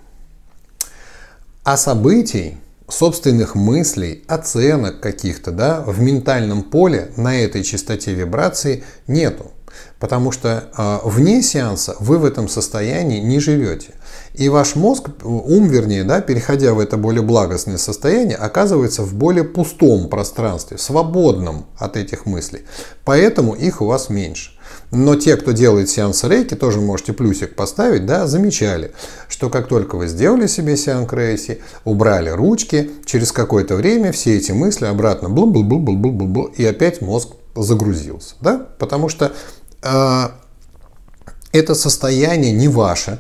А 1.64 1.76
событий, 1.76 2.58
собственных 2.90 3.56
мыслей, 3.56 4.24
оценок 4.28 5.00
каких-то, 5.00 5.52
да, 5.52 5.82
в 5.82 6.00
ментальном 6.02 6.64
поле 6.64 7.12
на 7.16 7.40
этой 7.40 7.64
частоте 7.64 8.14
вибрации 8.14 8.84
нету. 9.08 9.52
Потому 10.00 10.32
что 10.32 10.66
э, 10.76 11.00
вне 11.04 11.42
сеанса 11.42 11.96
вы 12.00 12.18
в 12.18 12.26
этом 12.26 12.48
состоянии 12.48 13.20
не 13.20 13.40
живете. 13.40 13.94
И 14.34 14.50
ваш 14.50 14.76
мозг, 14.76 15.10
ум 15.24 15.68
вернее, 15.68 16.04
да, 16.04 16.22
переходя 16.22 16.74
в 16.74 16.80
это 16.80 16.98
более 16.98 17.22
благостное 17.22 17.78
состояние, 17.78 18.38
оказывается 18.38 19.04
в 19.04 19.14
более 19.14 19.44
пустом 19.44 20.10
пространстве, 20.10 20.78
свободном 20.78 21.66
от 21.78 21.98
этих 21.98 22.26
мыслей. 22.26 22.64
Поэтому 23.04 23.54
их 23.54 23.82
у 23.82 23.86
вас 23.86 24.10
меньше. 24.10 24.52
Но 24.92 25.16
те, 25.16 25.38
кто 25.38 25.52
делает 25.52 25.90
сеанс 25.90 26.24
рейки, 26.24 26.56
тоже 26.56 26.82
можете 26.82 27.14
плюсик 27.14 27.56
поставить, 27.56 28.06
да, 28.06 28.26
замечали, 28.26 28.92
что 29.28 29.50
как 29.50 29.68
только 29.68 29.96
вы 29.96 30.08
сделали 30.08 30.48
себе 30.48 30.76
сеанс 30.78 31.12
рейки, 31.12 31.62
убрали 31.86 32.30
ручки, 32.30 32.90
через 33.06 33.32
какое-то 33.32 33.76
время 33.76 34.12
все 34.12 34.38
эти 34.38 34.52
мысли 34.52 34.86
обратно 34.86 35.30
бл 35.30 35.46
бл 35.46 35.64
бл 35.64 35.78
бл 35.78 35.96
бл 35.96 36.12
бл 36.12 36.26
бл 36.26 36.44
и 36.46 36.66
опять 36.66 37.02
мозг 37.02 37.30
загрузился, 37.56 38.36
да, 38.42 38.66
потому 38.80 39.10
что 39.10 39.32
э, 39.84 40.24
это 41.52 41.76
состояние 41.76 42.52
не 42.52 42.68
ваше, 42.68 43.20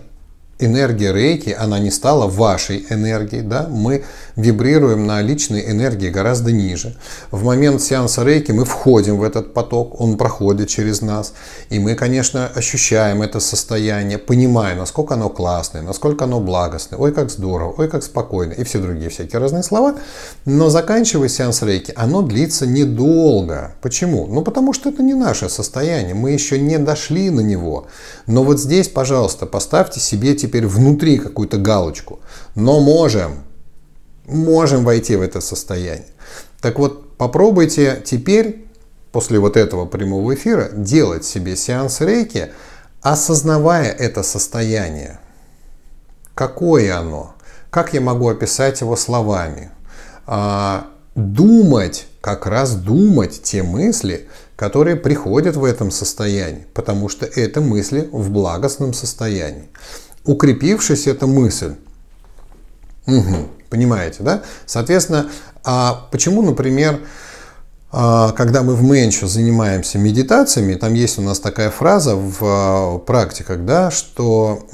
энергия 0.59 1.13
рейки, 1.13 1.55
она 1.57 1.79
не 1.79 1.89
стала 1.89 2.27
вашей 2.27 2.85
энергией, 2.89 3.41
да, 3.41 3.67
мы 3.69 4.03
вибрируем 4.35 5.07
на 5.07 5.21
личной 5.21 5.71
энергии 5.71 6.09
гораздо 6.09 6.51
ниже. 6.51 6.95
В 7.31 7.43
момент 7.43 7.81
сеанса 7.81 8.23
рейки 8.23 8.51
мы 8.51 8.65
входим 8.65 9.17
в 9.17 9.23
этот 9.23 9.53
поток, 9.53 9.99
он 9.99 10.17
проходит 10.17 10.67
через 10.67 11.01
нас, 11.01 11.33
и 11.69 11.79
мы, 11.79 11.95
конечно, 11.95 12.47
ощущаем 12.47 13.21
это 13.21 13.39
состояние, 13.39 14.17
понимая, 14.17 14.75
насколько 14.75 15.13
оно 15.13 15.29
классное, 15.29 15.81
насколько 15.81 16.25
оно 16.25 16.41
благостное, 16.41 16.99
ой, 16.99 17.13
как 17.13 17.31
здорово, 17.31 17.75
ой, 17.77 17.87
как 17.87 18.03
спокойно, 18.03 18.51
и 18.53 18.63
все 18.65 18.79
другие 18.79 19.09
всякие 19.09 19.39
разные 19.39 19.63
слова, 19.63 19.95
но 20.45 20.69
заканчивая 20.69 21.29
сеанс 21.29 21.61
рейки, 21.61 21.93
оно 21.95 22.21
длится 22.21 22.67
недолго. 22.67 23.75
Почему? 23.81 24.27
Ну, 24.27 24.41
потому 24.41 24.73
что 24.73 24.89
это 24.89 25.01
не 25.03 25.13
наше 25.13 25.47
состояние, 25.47 26.15
мы 26.15 26.31
еще 26.31 26.59
не 26.59 26.77
дошли 26.77 27.29
на 27.29 27.41
него. 27.41 27.87
Но 28.27 28.43
вот 28.43 28.59
здесь, 28.59 28.89
пожалуйста, 28.89 29.45
поставьте 29.45 30.01
себе 30.01 30.35
теперь 30.49 30.67
внутри 30.67 31.17
какую-то 31.19 31.57
галочку. 31.57 32.19
Но 32.55 32.79
можем, 32.79 33.43
можем 34.25 34.83
войти 34.83 35.15
в 35.15 35.21
это 35.21 35.41
состояние. 35.41 36.07
Так 36.59 36.79
вот, 36.79 37.15
попробуйте 37.17 38.01
теперь, 38.03 38.67
после 39.11 39.39
вот 39.39 39.55
этого 39.55 39.85
прямого 39.85 40.33
эфира, 40.33 40.69
делать 40.73 41.23
себе 41.23 41.55
сеанс 41.55 42.01
рейки, 42.01 42.51
осознавая 43.01 43.91
это 43.91 44.23
состояние. 44.23 45.19
какое 46.35 46.97
оно, 46.97 47.35
как 47.69 47.93
я 47.93 48.01
могу 48.01 48.29
описать 48.29 48.81
его 48.81 48.95
словами. 48.95 49.71
А, 50.25 50.87
думать, 51.15 52.07
как 52.21 52.45
раз 52.45 52.75
думать 52.75 53.43
те 53.43 53.61
мысли, 53.61 54.27
которые 54.55 54.95
приходят 54.95 55.55
в 55.55 55.63
этом 55.63 55.91
состоянии, 55.91 56.65
потому 56.73 57.09
что 57.09 57.25
это 57.25 57.61
мысли 57.61 58.09
в 58.11 58.29
благостном 58.29 58.93
состоянии. 58.93 59.69
Укрепившись 60.29 61.07
эта 61.07 61.25
мысль, 61.25 61.73
угу, 63.07 63.47
понимаете, 63.71 64.21
да? 64.21 64.43
Соответственно, 64.67 65.31
а 65.63 66.07
почему, 66.11 66.43
например, 66.43 66.99
а, 67.91 68.31
когда 68.33 68.61
мы 68.61 68.75
в 68.75 68.83
Менчу 68.83 69.25
занимаемся 69.25 69.97
медитациями, 69.97 70.75
там 70.75 70.93
есть 70.93 71.17
у 71.17 71.23
нас 71.23 71.39
такая 71.39 71.71
фраза 71.71 72.15
в 72.15 72.37
а, 72.43 72.99
практиках, 72.99 73.65
да, 73.65 73.89
что 73.89 74.67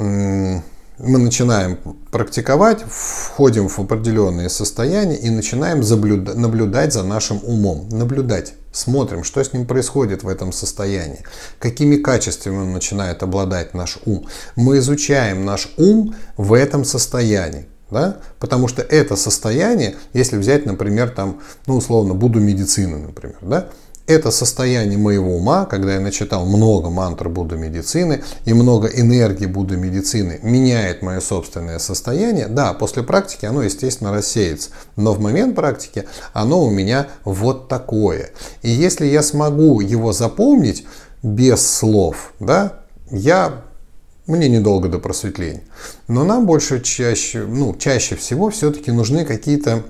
мы 0.98 1.20
начинаем 1.20 1.78
практиковать, 2.12 2.84
входим 2.88 3.68
в 3.68 3.80
определенные 3.80 4.50
состояния 4.50 5.16
и 5.16 5.30
начинаем 5.30 5.82
наблюдать 5.82 6.94
за 6.94 7.04
нашим 7.04 7.40
умом. 7.44 7.90
Наблюдать. 7.90 8.54
Смотрим, 8.72 9.24
что 9.24 9.44
с 9.44 9.54
ним 9.54 9.66
происходит 9.66 10.24
в 10.24 10.28
этом 10.28 10.52
состоянии. 10.52 11.24
Какими 11.60 11.98
качествами 11.98 12.58
он 12.58 12.74
начинает 12.74 13.24
обладать 13.24 13.74
наш 13.74 14.00
ум. 14.06 14.28
Мы 14.56 14.80
изучаем 14.80 15.46
наш 15.46 15.70
ум 15.78 16.16
в 16.38 16.54
этом 16.54 16.84
состоянии. 16.86 17.68
Да? 17.92 18.18
Потому 18.40 18.68
что 18.68 18.82
это 18.82 19.16
состояние, 19.16 19.96
если 20.14 20.38
взять, 20.38 20.66
например, 20.66 21.10
там, 21.10 21.42
ну, 21.68 21.76
условно, 21.76 22.16
буду 22.16 22.40
медицины, 22.40 22.98
например, 22.98 23.38
да? 23.42 23.70
Это 24.08 24.32
состояние 24.32 24.98
моего 24.98 25.36
ума, 25.36 25.66
когда 25.66 25.96
я 25.96 26.00
начитал 26.00 26.46
много 26.46 26.90
мантр 26.90 27.30
Будды 27.30 27.58
медицины 27.58 28.24
и 28.46 28.54
много 28.54 28.88
энергии 28.88 29.46
Будды 29.48 29.78
медицины, 29.78 30.40
меняет 30.44 31.02
мое 31.02 31.20
собственное 31.20 31.80
состояние. 31.80 32.48
Да, 32.48 32.74
после 32.74 33.04
практики 33.04 33.46
оно, 33.46 33.64
естественно, 33.64 34.12
рассеется. 34.12 34.70
Но 34.96 35.14
в 35.14 35.20
момент 35.20 35.56
практики 35.56 36.06
оно 36.34 36.64
у 36.64 36.70
меня 36.70 37.08
вот 37.24 37.68
такое. 37.68 38.32
И 38.62 38.70
если 38.70 39.08
я 39.08 39.24
смогу 39.24 39.82
его 39.82 40.14
запомнить 40.14 40.86
без 41.24 41.66
слов, 41.66 42.34
да, 42.40 42.80
я 43.10 43.64
мне 44.28 44.50
недолго 44.50 44.88
до 44.90 45.00
просветления. 45.00 45.64
Но 46.08 46.24
нам 46.24 46.46
больше 46.46 46.82
чаще, 46.82 47.46
ну, 47.46 47.76
чаще 47.76 48.16
всего 48.16 48.50
все-таки 48.50 48.92
нужны 48.92 49.26
какие-то 49.26 49.84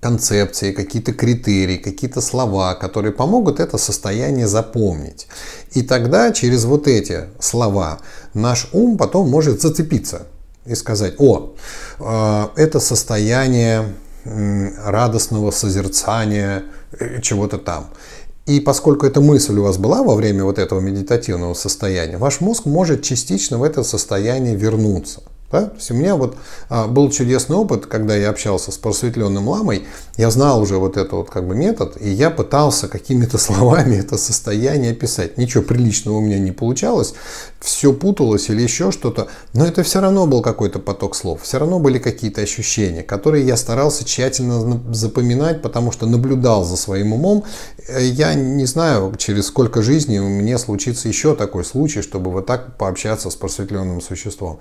концепции, 0.00 0.72
какие-то 0.72 1.12
критерии, 1.12 1.76
какие-то 1.76 2.20
слова, 2.20 2.74
которые 2.74 3.12
помогут 3.12 3.60
это 3.60 3.78
состояние 3.78 4.46
запомнить. 4.46 5.28
И 5.72 5.82
тогда 5.82 6.32
через 6.32 6.64
вот 6.64 6.88
эти 6.88 7.24
слова 7.38 8.00
наш 8.34 8.68
ум 8.72 8.96
потом 8.96 9.28
может 9.28 9.60
зацепиться 9.60 10.26
и 10.64 10.74
сказать, 10.74 11.14
о, 11.18 11.54
э, 11.98 12.46
это 12.56 12.80
состояние 12.80 13.94
радостного 14.24 15.50
созерцания 15.50 16.64
э, 16.98 17.20
чего-то 17.20 17.58
там. 17.58 17.90
И 18.46 18.60
поскольку 18.60 19.06
эта 19.06 19.20
мысль 19.20 19.56
у 19.58 19.62
вас 19.62 19.78
была 19.78 20.02
во 20.02 20.14
время 20.14 20.44
вот 20.44 20.58
этого 20.58 20.80
медитативного 20.80 21.54
состояния, 21.54 22.18
ваш 22.18 22.40
мозг 22.40 22.66
может 22.66 23.02
частично 23.02 23.58
в 23.58 23.62
это 23.62 23.82
состояние 23.82 24.56
вернуться. 24.56 25.22
Да? 25.50 25.66
То 25.66 25.76
есть 25.76 25.90
у 25.90 25.94
меня 25.94 26.14
вот 26.14 26.36
а, 26.68 26.86
был 26.86 27.10
чудесный 27.10 27.56
опыт, 27.56 27.86
когда 27.86 28.14
я 28.14 28.30
общался 28.30 28.70
с 28.70 28.78
просветленным 28.78 29.48
ламой, 29.48 29.84
я 30.16 30.30
знал 30.30 30.62
уже 30.62 30.76
вот 30.76 30.96
этот 30.96 31.12
вот 31.12 31.30
как 31.30 31.48
бы 31.48 31.56
метод, 31.56 31.96
и 32.00 32.08
я 32.08 32.30
пытался 32.30 32.86
какими-то 32.86 33.36
словами 33.38 33.96
это 33.96 34.16
состояние 34.16 34.92
описать. 34.92 35.38
Ничего 35.38 35.64
приличного 35.64 36.18
у 36.18 36.20
меня 36.20 36.38
не 36.38 36.52
получалось, 36.52 37.14
все 37.60 37.92
путалось 37.92 38.48
или 38.48 38.62
еще 38.62 38.92
что-то, 38.92 39.26
но 39.52 39.66
это 39.66 39.82
все 39.82 40.00
равно 40.00 40.26
был 40.26 40.40
какой-то 40.40 40.78
поток 40.78 41.16
слов, 41.16 41.42
все 41.42 41.58
равно 41.58 41.80
были 41.80 41.98
какие-то 41.98 42.40
ощущения, 42.40 43.02
которые 43.02 43.44
я 43.44 43.56
старался 43.56 44.04
тщательно 44.04 44.80
запоминать, 44.94 45.62
потому 45.62 45.90
что 45.90 46.06
наблюдал 46.06 46.64
за 46.64 46.76
своим 46.76 47.12
умом. 47.12 47.44
Э, 47.88 48.00
я 48.02 48.34
не 48.34 48.66
знаю, 48.66 49.14
через 49.18 49.46
сколько 49.46 49.82
жизней 49.82 50.20
мне 50.20 50.58
случится 50.58 51.08
еще 51.08 51.34
такой 51.34 51.64
случай, 51.64 52.02
чтобы 52.02 52.30
вот 52.30 52.46
так 52.46 52.76
пообщаться 52.76 53.30
с 53.30 53.34
просветленным 53.34 54.00
существом. 54.00 54.60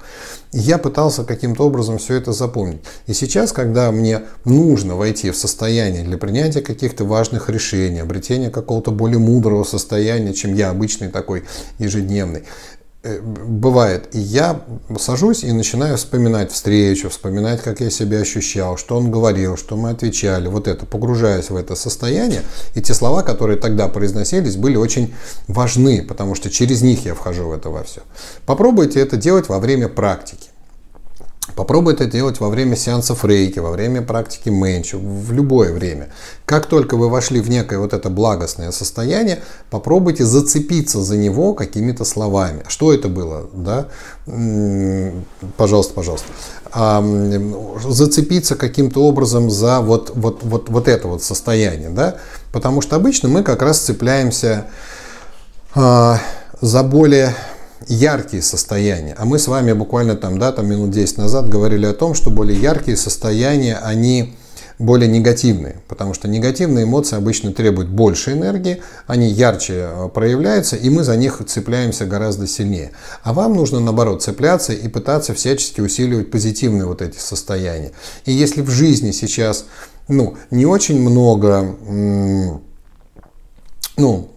Я 0.52 0.79
пытался 0.80 1.24
каким-то 1.24 1.66
образом 1.66 1.98
все 1.98 2.16
это 2.16 2.32
запомнить. 2.32 2.82
И 3.08 3.14
сейчас, 3.14 3.52
когда 3.52 3.92
мне 3.92 4.24
нужно 4.46 4.96
войти 4.96 5.32
в 5.32 5.38
состояние 5.38 6.04
для 6.04 6.18
принятия 6.18 6.62
каких-то 6.62 7.06
важных 7.06 7.50
решений, 7.50 8.00
обретения 8.00 8.50
какого-то 8.50 8.92
более 8.92 9.20
мудрого 9.20 9.64
состояния, 9.64 10.34
чем 10.34 10.56
я 10.56 10.70
обычный 10.70 11.10
такой 11.10 11.44
ежедневный, 11.78 12.44
э, 13.04 13.20
бывает. 13.22 14.10
И 14.14 14.20
я 14.20 14.62
сажусь 15.00 15.44
и 15.44 15.52
начинаю 15.52 15.98
вспоминать 15.98 16.52
встречу, 16.52 17.10
вспоминать, 17.10 17.62
как 17.62 17.80
я 17.80 17.90
себя 17.90 18.20
ощущал, 18.20 18.78
что 18.78 18.98
он 18.98 19.12
говорил, 19.12 19.58
что 19.58 19.78
мы 19.78 19.92
отвечали. 19.92 20.48
Вот 20.48 20.68
это, 20.68 20.86
погружаясь 20.86 21.50
в 21.50 21.56
это 21.56 21.76
состояние. 21.76 22.42
И 22.76 22.82
те 22.82 22.94
слова, 22.94 23.24
которые 23.24 23.58
тогда 23.58 23.88
произносились, 23.88 24.58
были 24.58 24.76
очень 24.76 25.14
важны, 25.48 26.04
потому 26.04 26.36
что 26.36 26.50
через 26.50 26.82
них 26.82 27.06
я 27.06 27.14
вхожу 27.14 27.48
в 27.48 27.54
это 27.54 27.70
во 27.70 27.84
все. 27.84 28.02
Попробуйте 28.46 29.00
это 29.00 29.18
делать 29.18 29.50
во 29.50 29.60
время 29.60 29.88
практики. 29.88 30.49
Попробуй 31.56 31.93
это 31.93 32.06
делать 32.06 32.39
во 32.39 32.50
время 32.50 32.76
сеансов 32.76 33.26
рейки, 33.26 33.60
во 33.60 33.72
время 33.72 34.02
практики 34.02 34.50
менчу, 34.50 35.00
в 35.00 35.32
любое 35.32 35.74
время. 35.74 36.10
Как 36.45 36.66
только 36.66 36.95
вы 36.95 37.10
вошли 37.10 37.41
в 37.41 37.50
некое 37.50 37.80
вот 37.80 37.93
это 37.93 38.10
благостное 38.10 38.72
состояние, 38.72 39.39
попробуйте 39.70 40.26
зацепиться 40.26 41.02
за 41.02 41.18
него 41.18 41.54
какими-то 41.54 42.06
словами. 42.06 42.64
Что 42.68 42.93
это 42.93 43.08
было? 43.08 43.50
Да? 43.54 43.88
Пожалуйста, 45.58 45.93
пожалуйста. 45.93 46.28
Зацепиться 47.84 48.56
каким-то 48.56 49.04
образом 49.04 49.50
за 49.50 49.82
вот, 49.82 50.12
вот, 50.16 50.43
вот, 50.43 50.70
вот 50.70 50.88
это 50.88 51.08
вот 51.08 51.24
состояние. 51.24 51.89
Да? 51.89 52.16
Потому 52.52 52.82
что 52.82 52.95
обычно 52.95 53.30
мы 53.30 53.43
как 53.43 53.62
раз 53.62 53.80
цепляемся 53.80 54.68
а, 55.76 56.20
за 56.62 56.84
более 56.84 57.36
яркие 57.88 58.42
состояния. 58.44 59.16
А 59.18 59.26
мы 59.26 59.40
с 59.40 59.48
вами 59.48 59.74
буквально 59.74 60.16
там, 60.16 60.40
да, 60.40 60.52
там 60.52 60.68
минут 60.68 60.92
10 60.92 61.18
назад 61.18 61.50
говорили 61.50 61.86
о 61.86 61.94
том, 61.94 62.14
что 62.14 62.30
более 62.30 62.60
яркие 62.60 62.98
состояния, 62.98 63.78
они 63.78 64.36
более 64.80 65.10
негативные, 65.10 65.76
потому 65.90 66.14
что 66.14 66.30
негативные 66.30 66.86
эмоции 66.86 67.18
обычно 67.18 67.52
требуют 67.52 67.90
больше 67.90 68.32
энергии, 68.32 68.82
они 69.08 69.28
ярче 69.28 69.74
э, 69.76 70.10
проявляются, 70.14 70.78
и 70.78 70.90
мы 70.90 71.04
за 71.04 71.18
них 71.18 71.42
цепляемся 71.46 72.06
гораздо 72.06 72.48
сильнее. 72.48 72.92
А 73.22 73.34
вам 73.34 73.56
нужно, 73.56 73.82
наоборот, 73.82 74.24
цепляться 74.24 74.72
и 74.72 74.88
пытаться 74.88 75.34
всячески 75.34 75.82
усиливать 75.82 76.32
позитивные 76.32 76.86
вот 76.86 77.02
эти 77.02 77.18
состояния. 77.18 77.92
И 78.26 78.32
если 78.32 78.62
в 78.62 78.70
жизни 78.70 79.12
сейчас 79.12 79.66
ну, 80.08 80.38
не 80.50 80.66
очень 80.66 81.00
много 81.00 81.76
ну, 83.98 84.30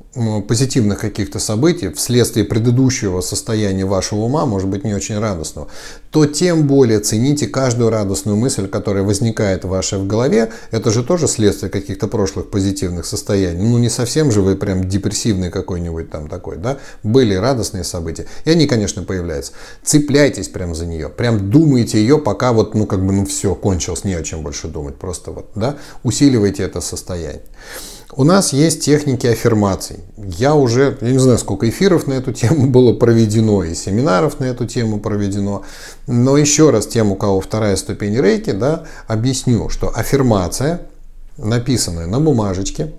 позитивных 0.46 1.00
каких-то 1.00 1.38
событий 1.38 1.88
вследствие 1.88 2.44
предыдущего 2.44 3.22
состояния 3.22 3.86
вашего 3.86 4.20
ума, 4.20 4.44
может 4.44 4.68
быть 4.68 4.84
не 4.84 4.94
очень 4.94 5.18
радостного, 5.18 5.68
то 6.10 6.26
тем 6.26 6.66
более 6.66 7.00
цените 7.00 7.46
каждую 7.46 7.88
радостную 7.88 8.36
мысль, 8.36 8.68
которая 8.68 9.04
возникает 9.04 9.64
в 9.64 9.68
вашей 9.68 9.98
в 9.98 10.06
голове. 10.06 10.52
Это 10.70 10.90
же 10.90 11.02
тоже 11.02 11.28
следствие 11.28 11.70
каких-то 11.70 12.08
прошлых 12.08 12.50
позитивных 12.50 13.06
состояний. 13.06 13.62
Ну 13.62 13.78
не 13.78 13.88
совсем 13.88 14.30
же 14.30 14.42
вы 14.42 14.54
прям 14.54 14.86
депрессивный 14.86 15.50
какой-нибудь 15.50 16.10
там 16.10 16.28
такой, 16.28 16.58
да? 16.58 16.78
Были 17.02 17.34
радостные 17.34 17.84
события, 17.84 18.26
и 18.44 18.50
они, 18.50 18.66
конечно, 18.66 19.02
появляются. 19.02 19.52
Цепляйтесь 19.82 20.48
прям 20.48 20.74
за 20.74 20.84
нее, 20.84 21.08
прям 21.08 21.50
думайте 21.50 21.98
ее, 21.98 22.18
пока 22.18 22.52
вот, 22.52 22.74
ну 22.74 22.86
как 22.86 23.04
бы, 23.04 23.12
ну 23.14 23.24
все, 23.24 23.54
кончилось, 23.54 24.04
не 24.04 24.12
о 24.12 24.22
чем 24.22 24.42
больше 24.42 24.68
думать, 24.68 24.96
просто 24.96 25.30
вот, 25.30 25.50
да? 25.54 25.76
Усиливайте 26.02 26.64
это 26.64 26.82
состояние. 26.82 27.42
У 28.14 28.24
нас 28.24 28.52
есть 28.52 28.84
техники 28.84 29.26
аффирмаций. 29.26 30.00
Я 30.18 30.54
уже, 30.54 30.98
я 31.00 31.12
не 31.12 31.18
знаю, 31.18 31.38
сколько 31.38 31.66
эфиров 31.66 32.06
на 32.06 32.12
эту 32.12 32.30
тему 32.34 32.66
было 32.66 32.92
проведено, 32.92 33.64
и 33.64 33.74
семинаров 33.74 34.38
на 34.38 34.44
эту 34.44 34.66
тему 34.66 35.00
проведено. 35.00 35.62
Но 36.06 36.36
еще 36.36 36.68
раз 36.68 36.86
тем, 36.86 37.10
у 37.10 37.16
кого 37.16 37.40
вторая 37.40 37.74
ступень 37.76 38.20
рейки, 38.20 38.50
да, 38.50 38.84
объясню, 39.06 39.70
что 39.70 39.90
аффирмация, 39.96 40.82
написанная 41.38 42.06
на 42.06 42.20
бумажечке 42.20 42.92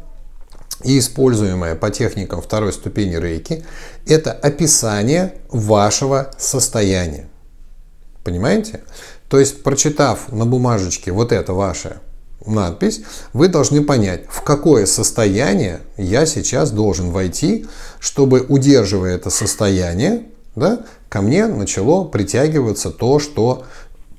и 0.83 0.97
используемая 0.97 1.75
по 1.75 1.91
техникам 1.91 2.41
второй 2.41 2.73
ступени 2.73 3.15
рейки, 3.15 3.63
это 4.07 4.31
описание 4.31 5.35
вашего 5.51 6.31
состояния. 6.39 7.29
Понимаете? 8.23 8.81
То 9.29 9.39
есть, 9.39 9.61
прочитав 9.61 10.31
на 10.31 10.47
бумажечке 10.47 11.11
вот 11.11 11.31
это 11.31 11.53
ваше 11.53 11.99
надпись, 12.45 13.01
вы 13.33 13.47
должны 13.47 13.83
понять, 13.83 14.25
в 14.29 14.41
какое 14.41 14.85
состояние 14.85 15.81
я 15.97 16.25
сейчас 16.25 16.71
должен 16.71 17.11
войти, 17.11 17.65
чтобы, 17.99 18.41
удерживая 18.41 19.15
это 19.15 19.29
состояние, 19.29 20.23
да, 20.55 20.85
ко 21.09 21.21
мне 21.21 21.47
начало 21.47 22.05
притягиваться 22.05 22.91
то, 22.91 23.19
что 23.19 23.63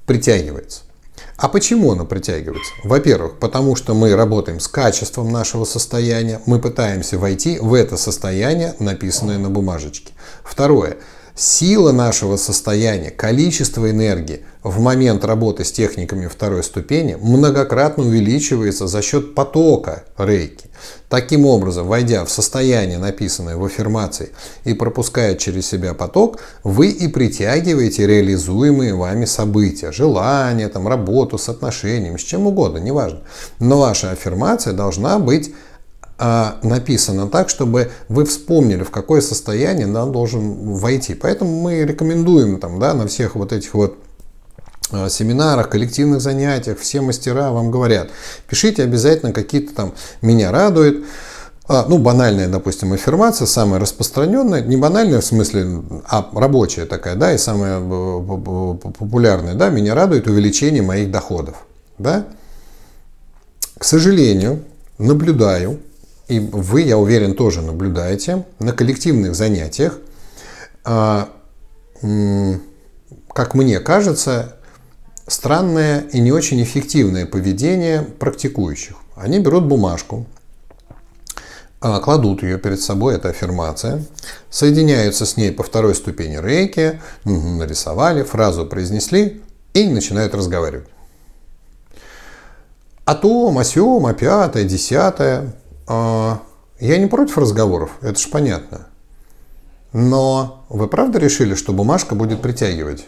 притягивается. 0.06 0.82
А 1.36 1.48
почему 1.48 1.90
оно 1.92 2.04
притягивается? 2.04 2.72
Во-первых, 2.84 3.38
потому 3.38 3.74
что 3.74 3.94
мы 3.94 4.14
работаем 4.14 4.60
с 4.60 4.68
качеством 4.68 5.32
нашего 5.32 5.64
состояния, 5.64 6.40
мы 6.46 6.60
пытаемся 6.60 7.18
войти 7.18 7.58
в 7.58 7.74
это 7.74 7.96
состояние, 7.96 8.74
написанное 8.78 9.38
на 9.38 9.50
бумажечке. 9.50 10.12
Второе, 10.44 10.98
Сила 11.36 11.90
нашего 11.90 12.36
состояния, 12.36 13.10
количество 13.10 13.90
энергии 13.90 14.44
в 14.62 14.78
момент 14.78 15.24
работы 15.24 15.64
с 15.64 15.72
техниками 15.72 16.28
второй 16.28 16.62
ступени 16.62 17.16
многократно 17.20 18.04
увеличивается 18.04 18.86
за 18.86 19.02
счет 19.02 19.34
потока 19.34 20.04
рейки. 20.16 20.66
Таким 21.08 21.44
образом, 21.44 21.88
войдя 21.88 22.24
в 22.24 22.30
состояние, 22.30 22.98
написанное 22.98 23.56
в 23.56 23.64
аффирмации, 23.64 24.30
и 24.62 24.74
пропуская 24.74 25.34
через 25.34 25.66
себя 25.66 25.92
поток, 25.92 26.38
вы 26.62 26.90
и 26.90 27.08
притягиваете 27.08 28.06
реализуемые 28.06 28.94
вами 28.94 29.24
события, 29.24 29.90
желания, 29.90 30.68
там, 30.68 30.86
работу 30.86 31.36
с 31.36 31.48
отношениями, 31.48 32.16
с 32.16 32.22
чем 32.22 32.46
угодно, 32.46 32.78
неважно. 32.78 33.22
Но 33.58 33.80
ваша 33.80 34.12
аффирмация 34.12 34.72
должна 34.72 35.18
быть 35.18 35.52
написано 36.18 37.28
так, 37.28 37.48
чтобы 37.48 37.90
вы 38.08 38.24
вспомнили, 38.24 38.84
в 38.84 38.90
какое 38.90 39.20
состояние 39.20 39.86
нам 39.86 40.12
должен 40.12 40.74
войти. 40.74 41.14
Поэтому 41.14 41.60
мы 41.60 41.84
рекомендуем 41.84 42.60
там, 42.60 42.78
да, 42.78 42.94
на 42.94 43.08
всех 43.08 43.34
вот 43.34 43.52
этих 43.52 43.74
вот 43.74 43.98
а, 44.92 45.08
семинарах, 45.08 45.70
коллективных 45.70 46.20
занятиях, 46.20 46.78
все 46.78 47.00
мастера 47.00 47.50
вам 47.50 47.70
говорят, 47.70 48.10
пишите 48.48 48.82
обязательно 48.82 49.32
какие-то 49.32 49.74
там 49.74 49.94
«меня 50.20 50.52
радует», 50.52 51.04
а, 51.66 51.86
ну, 51.88 51.96
банальная, 51.96 52.48
допустим, 52.48 52.92
аффирмация, 52.92 53.46
самая 53.46 53.80
распространенная, 53.80 54.60
не 54.60 54.76
банальная 54.76 55.22
в 55.22 55.24
смысле, 55.24 55.82
а 56.06 56.28
рабочая 56.34 56.84
такая, 56.84 57.14
да, 57.16 57.32
и 57.32 57.38
самая 57.38 57.80
популярная, 57.80 59.54
да, 59.54 59.70
меня 59.70 59.94
радует 59.94 60.26
увеличение 60.26 60.82
моих 60.82 61.10
доходов, 61.10 61.56
да. 61.98 62.26
К 63.78 63.84
сожалению, 63.84 64.62
наблюдаю, 64.98 65.80
и 66.28 66.40
вы, 66.40 66.82
я 66.82 66.96
уверен, 66.96 67.34
тоже 67.34 67.62
наблюдаете 67.62 68.44
на 68.58 68.72
коллективных 68.72 69.34
занятиях, 69.34 69.98
а, 70.84 71.28
как 73.32 73.54
мне 73.54 73.80
кажется, 73.80 74.56
странное 75.26 76.00
и 76.12 76.20
не 76.20 76.32
очень 76.32 76.62
эффективное 76.62 77.26
поведение 77.26 78.02
практикующих. 78.02 78.96
Они 79.16 79.38
берут 79.38 79.64
бумажку, 79.64 80.26
а, 81.80 82.00
кладут 82.00 82.42
ее 82.42 82.58
перед 82.58 82.80
собой, 82.80 83.16
это 83.16 83.28
аффирмация, 83.28 84.02
соединяются 84.50 85.26
с 85.26 85.36
ней 85.36 85.52
по 85.52 85.62
второй 85.62 85.94
ступени 85.94 86.38
рейки, 86.42 87.00
нарисовали, 87.24 88.22
фразу 88.22 88.66
произнесли 88.66 89.42
и 89.74 89.86
начинают 89.88 90.34
разговаривать. 90.34 90.88
О 93.04 93.14
том, 93.14 93.58
о 93.58 93.64
сём, 93.64 94.06
о 94.06 94.14
пятое, 94.14 94.64
десятое. 94.64 95.52
А, 95.86 96.42
я 96.80 96.98
не 96.98 97.06
против 97.06 97.38
разговоров, 97.38 97.92
это 98.00 98.18
же 98.18 98.28
понятно. 98.28 98.86
Но 99.92 100.64
вы 100.68 100.88
правда 100.88 101.18
решили, 101.18 101.54
что 101.54 101.72
бумажка 101.72 102.14
будет 102.14 102.42
притягивать? 102.42 103.06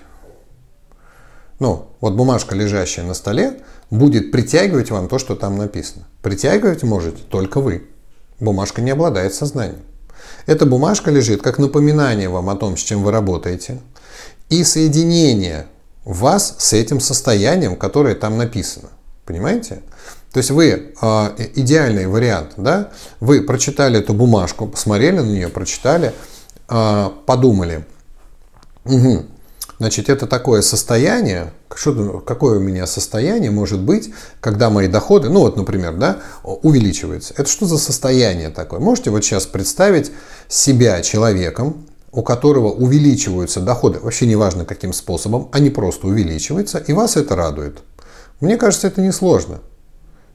Ну, 1.58 1.88
вот 2.00 2.14
бумажка, 2.14 2.54
лежащая 2.54 3.04
на 3.04 3.14
столе, 3.14 3.60
будет 3.90 4.30
притягивать 4.30 4.90
вам 4.90 5.08
то, 5.08 5.18
что 5.18 5.34
там 5.34 5.56
написано. 5.56 6.06
Притягивать 6.22 6.82
можете 6.82 7.22
только 7.22 7.60
вы. 7.60 7.88
Бумажка 8.38 8.82
не 8.82 8.90
обладает 8.90 9.34
сознанием. 9.34 9.80
Эта 10.46 10.66
бумажка 10.66 11.10
лежит 11.10 11.42
как 11.42 11.58
напоминание 11.58 12.28
вам 12.28 12.50
о 12.50 12.56
том, 12.56 12.76
с 12.76 12.80
чем 12.80 13.02
вы 13.02 13.10
работаете, 13.10 13.80
и 14.48 14.62
соединение 14.62 15.66
вас 16.04 16.56
с 16.58 16.72
этим 16.72 17.00
состоянием, 17.00 17.76
которое 17.76 18.14
там 18.14 18.36
написано. 18.36 18.90
Понимаете? 19.24 19.82
То 20.36 20.40
есть 20.40 20.50
вы, 20.50 20.92
э, 21.00 21.28
идеальный 21.54 22.06
вариант, 22.06 22.52
да, 22.58 22.90
вы 23.20 23.40
прочитали 23.40 24.00
эту 24.00 24.12
бумажку, 24.12 24.66
посмотрели 24.66 25.20
на 25.20 25.22
нее, 25.22 25.48
прочитали, 25.48 26.12
э, 26.68 27.10
подумали, 27.24 27.86
угу, 28.84 29.24
значит, 29.78 30.10
это 30.10 30.26
такое 30.26 30.60
состояние, 30.60 31.54
что, 31.74 32.18
какое 32.20 32.58
у 32.58 32.60
меня 32.60 32.86
состояние 32.86 33.50
может 33.50 33.80
быть, 33.80 34.12
когда 34.40 34.68
мои 34.68 34.88
доходы, 34.88 35.30
ну 35.30 35.40
вот, 35.40 35.56
например, 35.56 35.94
да, 35.94 36.18
увеличиваются. 36.42 37.32
Это 37.38 37.48
что 37.48 37.64
за 37.64 37.78
состояние 37.78 38.50
такое? 38.50 38.78
Можете 38.78 39.08
вот 39.08 39.24
сейчас 39.24 39.46
представить 39.46 40.12
себя 40.48 41.00
человеком, 41.00 41.86
у 42.12 42.22
которого 42.22 42.72
увеличиваются 42.72 43.60
доходы, 43.62 44.00
вообще 44.00 44.26
неважно 44.26 44.66
каким 44.66 44.92
способом, 44.92 45.48
они 45.52 45.70
просто 45.70 46.08
увеличиваются, 46.08 46.76
и 46.76 46.92
вас 46.92 47.16
это 47.16 47.36
радует. 47.36 47.78
Мне 48.40 48.58
кажется, 48.58 48.86
это 48.88 49.00
несложно. 49.00 49.60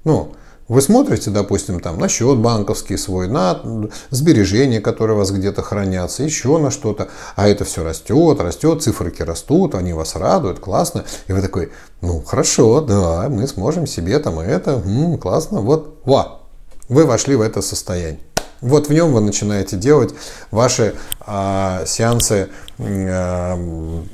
Ну, 0.04 0.34
вы 0.72 0.82
смотрите, 0.82 1.32
допустим, 1.32 1.82
там 1.82 2.00
на 2.00 2.08
счет 2.08 2.38
банковский 2.38 2.96
свой, 2.96 3.28
на 3.28 3.62
сбережения, 4.10 4.80
которые 4.80 5.16
у 5.16 5.20
вас 5.20 5.32
где-то 5.32 5.62
хранятся, 5.62 6.24
еще 6.24 6.58
на 6.60 6.72
что-то, 6.72 7.10
а 7.36 7.50
это 7.50 7.66
все 7.66 7.84
растет, 7.84 8.40
растет, 8.40 8.82
циферки 8.82 9.22
растут, 9.22 9.76
они 9.76 9.92
вас 9.92 10.16
радуют, 10.16 10.60
классно. 10.60 11.04
И 11.28 11.34
вы 11.34 11.42
такой, 11.42 11.74
ну 12.00 12.22
хорошо, 12.22 12.80
да, 12.80 13.28
мы 13.28 13.48
сможем 13.48 13.86
себе 13.86 14.18
там 14.20 14.40
это, 14.40 14.82
м-м, 14.86 15.18
классно, 15.18 15.60
вот, 15.60 16.00
ва, 16.06 16.40
вы 16.88 17.06
вошли 17.06 17.36
в 17.36 17.42
это 17.42 17.62
состояние. 17.62 18.22
Вот 18.62 18.88
в 18.88 18.94
нем 18.94 19.12
вы 19.12 19.20
начинаете 19.20 19.76
делать 19.76 20.14
ваши 20.52 20.96
а, 21.20 21.84
сеансы 21.86 22.48
а, 22.80 23.60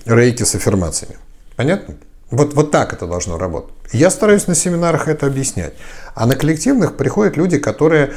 рейки 0.06 0.42
с 0.42 0.56
аффирмациями. 0.56 1.18
Понятно? 1.56 1.96
Вот, 2.30 2.54
вот 2.56 2.72
так 2.72 2.94
это 2.94 3.08
должно 3.08 3.38
работать. 3.38 3.74
Я 3.94 4.10
стараюсь 4.10 4.48
на 4.48 4.56
семинарах 4.56 5.08
это 5.08 5.28
объяснять. 5.28 5.74
А 6.14 6.26
на 6.26 6.36
коллективных 6.36 6.98
приходят 6.98 7.38
люди, 7.38 7.58
которые... 7.58 8.14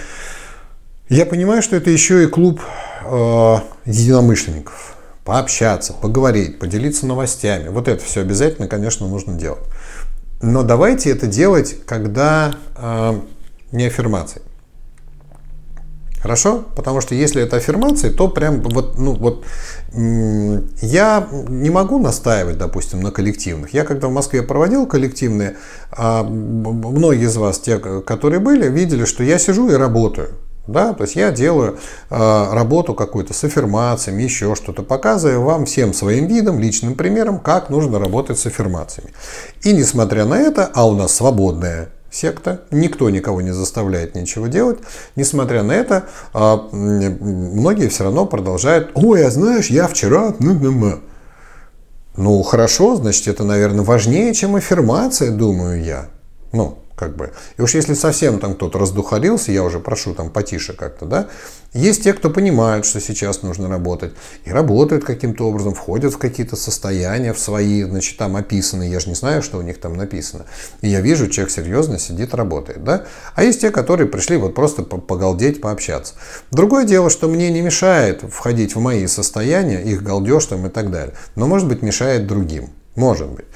Я 1.09 1.27
понимаю, 1.27 1.63
что 1.63 1.77
это 1.77 1.91
еще 1.91 2.25
и 2.25 2.27
клуб 2.27 2.61
э, 3.05 3.57
единомышленников. 3.85 4.97
Пообщаться, 5.25 5.93
поговорить, 5.93 6.59
поделиться 6.59 7.07
новостями. 7.07 7.69
Вот 7.69 7.89
это 7.89 8.05
все 8.05 8.21
обязательно, 8.21 8.69
конечно, 8.69 9.07
нужно 9.07 9.35
делать. 9.35 9.63
Но 10.43 10.63
давайте 10.63 11.11
это 11.11 11.27
делать, 11.27 11.77
когда 11.87 12.55
э, 12.77 13.21
не 13.73 13.87
аффирмации. 13.87 14.43
Хорошо? 16.23 16.65
Потому 16.77 17.01
что 17.01 17.15
если 17.15 17.43
это 17.43 17.57
аффирмации, 17.57 18.11
то 18.11 18.29
прям 18.29 18.61
вот, 18.61 18.99
ну 18.99 19.15
вот, 19.15 19.45
я 19.93 21.27
не 21.31 21.71
могу 21.71 21.99
настаивать, 21.99 22.59
допустим, 22.59 23.01
на 23.01 23.11
коллективных. 23.11 23.73
Я 23.73 23.85
когда 23.85 24.09
в 24.09 24.13
Москве 24.13 24.43
проводил 24.43 24.87
коллективные, 24.87 25.57
а, 25.91 26.23
многие 26.23 27.25
из 27.25 27.37
вас, 27.37 27.59
те, 27.59 27.79
которые 27.79 28.41
были, 28.41 28.69
видели, 28.69 29.07
что 29.07 29.23
я 29.23 29.39
сижу 29.39 29.71
и 29.71 29.75
работаю. 29.75 30.31
Да, 30.67 30.93
то 30.93 31.03
есть 31.03 31.17
я 31.17 31.33
делаю 31.33 31.79
э, 32.11 32.17
работу 32.53 32.95
какую-то 32.95 33.35
с 33.35 33.43
аффирмациями, 33.43 34.23
еще 34.23 34.55
что-то, 34.55 34.83
показывая 34.83 35.39
вам 35.39 35.65
всем 35.65 35.93
своим 35.93 36.27
видом, 36.27 36.61
личным 36.61 36.95
примером, 36.95 37.41
как 37.41 37.71
нужно 37.71 37.99
работать 37.99 38.39
с 38.39 38.47
аффирмациями. 38.47 39.11
И 39.63 39.73
несмотря 39.73 40.27
на 40.27 40.35
это, 40.35 40.71
а 40.73 40.87
у 40.87 40.95
нас 40.95 41.15
свободная 41.15 41.89
секта, 42.11 42.63
никто 42.71 43.09
никого 43.11 43.41
не 43.41 43.53
заставляет 43.53 44.15
ничего 44.15 44.47
делать. 44.47 44.79
Несмотря 45.17 45.63
на 45.63 45.73
это, 45.73 46.05
а, 46.33 46.69
многие 46.73 47.89
все 47.89 48.05
равно 48.05 48.27
продолжают, 48.27 48.91
ой, 48.95 49.25
а 49.25 49.31
знаешь, 49.31 49.69
я 49.69 49.87
вчера... 49.87 50.35
Ну, 52.17 52.43
хорошо, 52.43 52.97
значит, 52.97 53.29
это, 53.29 53.45
наверное, 53.45 53.85
важнее, 53.85 54.35
чем 54.35 54.57
аффирмация, 54.57 55.31
думаю 55.31 55.83
я. 55.83 56.09
Ну, 56.53 56.79
как 57.01 57.17
бы. 57.17 57.33
И 57.57 57.63
уж 57.63 57.75
если 57.75 57.95
совсем 57.95 58.39
там 58.39 58.55
кто-то 58.55 58.79
раздухарился, 58.79 59.53
я 59.53 59.65
уже 59.65 59.81
прошу 59.81 60.15
там 60.15 60.29
потише 60.29 60.75
как-то, 60.75 61.07
да, 61.07 61.29
есть 61.73 62.05
те, 62.05 62.13
кто 62.13 62.29
понимают, 62.29 62.85
что 62.85 63.01
сейчас 63.01 63.43
нужно 63.43 63.69
работать, 63.69 64.13
и 64.45 64.51
работают 64.51 65.05
каким-то 65.05 65.49
образом, 65.49 65.73
входят 65.73 66.13
в 66.13 66.19
какие-то 66.19 66.57
состояния 66.57 67.33
в 67.33 67.39
свои, 67.39 67.85
значит, 67.85 68.19
там 68.19 68.37
описаны, 68.37 68.89
я 68.89 69.01
же 69.01 69.09
не 69.09 69.15
знаю, 69.15 69.43
что 69.43 69.57
у 69.57 69.63
них 69.63 69.81
там 69.81 69.95
написано. 69.95 70.45
И 70.83 70.89
я 70.89 71.01
вижу, 71.01 71.29
человек 71.29 71.51
серьезно 71.51 71.99
сидит, 71.99 72.35
работает, 72.35 72.85
да. 72.85 73.07
А 73.35 73.45
есть 73.45 73.63
те, 73.63 73.71
которые 73.71 74.09
пришли 74.09 74.37
вот 74.37 74.55
просто 74.55 74.83
погалдеть, 74.83 75.63
пообщаться. 75.63 76.15
Другое 76.51 76.85
дело, 76.85 77.09
что 77.09 77.29
мне 77.29 77.51
не 77.51 77.63
мешает 77.63 78.25
входить 78.31 78.75
в 78.75 78.81
мои 78.81 79.07
состояния, 79.07 79.81
их 79.81 80.03
галдеж 80.03 80.45
там 80.47 80.67
и 80.67 80.69
так 80.69 80.91
далее, 80.91 81.15
но, 81.35 81.47
может 81.47 81.67
быть, 81.67 81.81
мешает 81.81 82.27
другим, 82.27 82.69
может 82.95 83.29
быть. 83.29 83.47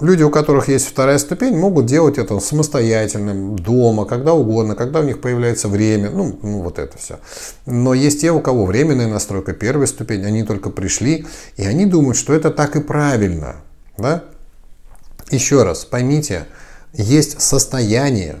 Люди, 0.00 0.24
у 0.24 0.30
которых 0.30 0.68
есть 0.68 0.88
вторая 0.88 1.18
ступень, 1.18 1.56
могут 1.56 1.86
делать 1.86 2.18
это 2.18 2.40
самостоятельно, 2.40 3.56
дома, 3.56 4.04
когда 4.06 4.34
угодно, 4.34 4.74
когда 4.74 5.00
у 5.00 5.04
них 5.04 5.20
появляется 5.20 5.68
время, 5.68 6.10
ну, 6.10 6.36
ну 6.42 6.62
вот 6.62 6.80
это 6.80 6.98
все. 6.98 7.20
Но 7.64 7.94
есть 7.94 8.20
те, 8.20 8.32
у 8.32 8.40
кого 8.40 8.66
временная 8.66 9.06
настройка 9.06 9.52
первой 9.52 9.86
ступени, 9.86 10.24
они 10.24 10.42
только 10.42 10.70
пришли, 10.70 11.26
и 11.56 11.64
они 11.64 11.86
думают, 11.86 12.16
что 12.16 12.32
это 12.34 12.50
так 12.50 12.74
и 12.74 12.80
правильно. 12.80 13.56
Да? 13.96 14.24
Еще 15.30 15.62
раз, 15.62 15.84
поймите, 15.84 16.46
есть 16.92 17.40
состояние, 17.40 18.40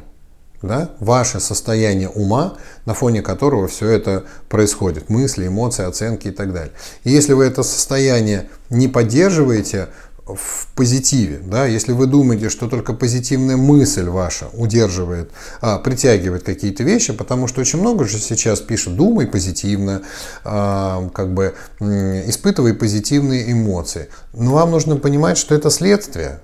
да, 0.60 0.90
ваше 0.98 1.38
состояние 1.38 2.08
ума, 2.08 2.56
на 2.84 2.94
фоне 2.94 3.22
которого 3.22 3.68
все 3.68 3.88
это 3.90 4.24
происходит, 4.48 5.08
мысли, 5.08 5.46
эмоции, 5.46 5.84
оценки 5.84 6.28
и 6.28 6.30
так 6.32 6.52
далее. 6.52 6.72
И 7.04 7.12
если 7.12 7.32
вы 7.32 7.44
это 7.44 7.62
состояние 7.62 8.48
не 8.70 8.88
поддерживаете, 8.88 9.88
в 10.26 10.68
позитиве. 10.74 11.40
Да? 11.44 11.66
Если 11.66 11.92
вы 11.92 12.06
думаете, 12.06 12.48
что 12.48 12.68
только 12.68 12.92
позитивная 12.94 13.56
мысль 13.56 14.08
ваша 14.08 14.46
удерживает, 14.54 15.30
а, 15.60 15.78
притягивает 15.78 16.44
какие-то 16.44 16.82
вещи, 16.82 17.12
потому 17.12 17.46
что 17.46 17.60
очень 17.60 17.80
много 17.80 18.04
же 18.06 18.18
сейчас 18.18 18.60
пишут 18.60 18.96
«думай 18.96 19.26
позитивно», 19.26 20.02
а, 20.44 21.08
как 21.10 21.34
бы 21.34 21.54
«испытывай 21.80 22.74
позитивные 22.74 23.52
эмоции». 23.52 24.08
Но 24.32 24.52
вам 24.52 24.70
нужно 24.70 24.96
понимать, 24.96 25.36
что 25.36 25.54
это 25.54 25.70
следствие 25.70 26.40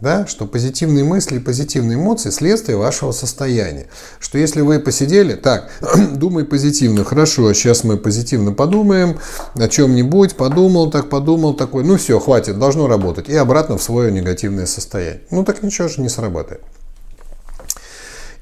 да, 0.00 0.26
что 0.26 0.46
позитивные 0.46 1.04
мысли 1.04 1.36
и 1.36 1.38
позитивные 1.38 1.96
эмоции– 1.96 2.30
следствие 2.30 2.76
вашего 2.76 3.12
состояния. 3.12 3.86
Что 4.20 4.36
если 4.36 4.60
вы 4.60 4.78
посидели, 4.78 5.34
так, 5.34 5.70
думай 6.12 6.44
позитивно, 6.44 7.04
хорошо, 7.04 7.52
сейчас 7.54 7.82
мы 7.82 7.96
позитивно 7.96 8.52
подумаем 8.52 9.18
о 9.54 9.68
чем-нибудь, 9.68 10.36
подумал, 10.36 10.90
так 10.90 11.08
подумал, 11.08 11.54
такой, 11.54 11.82
ну 11.82 11.96
все, 11.96 12.20
хватит, 12.20 12.58
должно 12.58 12.86
работать, 12.86 13.28
и 13.28 13.34
обратно 13.34 13.78
в 13.78 13.82
свое 13.82 14.12
негативное 14.12 14.66
состояние. 14.66 15.22
Ну 15.30 15.44
так 15.44 15.62
ничего 15.62 15.88
же 15.88 16.02
не 16.02 16.10
сработает. 16.10 16.60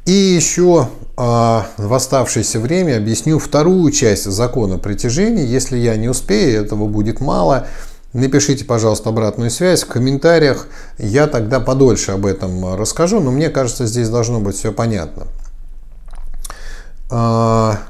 И 0.06 0.12
еще 0.12 0.88
а, 1.16 1.66
в 1.78 1.94
оставшееся 1.94 2.60
время 2.60 2.98
объясню 2.98 3.38
вторую 3.38 3.90
часть 3.90 4.24
закона 4.24 4.76
притяжения. 4.76 5.46
Если 5.46 5.78
я 5.78 5.96
не 5.96 6.08
успею, 6.08 6.62
этого 6.62 6.88
будет 6.88 7.20
мало– 7.20 7.68
Напишите, 8.14 8.64
пожалуйста, 8.64 9.08
обратную 9.08 9.50
связь 9.50 9.82
в 9.82 9.88
комментариях. 9.88 10.68
Я 10.98 11.26
тогда 11.26 11.58
подольше 11.58 12.12
об 12.12 12.26
этом 12.26 12.76
расскажу, 12.76 13.18
но 13.18 13.32
мне 13.32 13.50
кажется, 13.50 13.86
здесь 13.86 14.08
должно 14.08 14.38
быть 14.38 14.54
все 14.56 14.72
понятно. 14.72 15.26
А, 17.10 17.80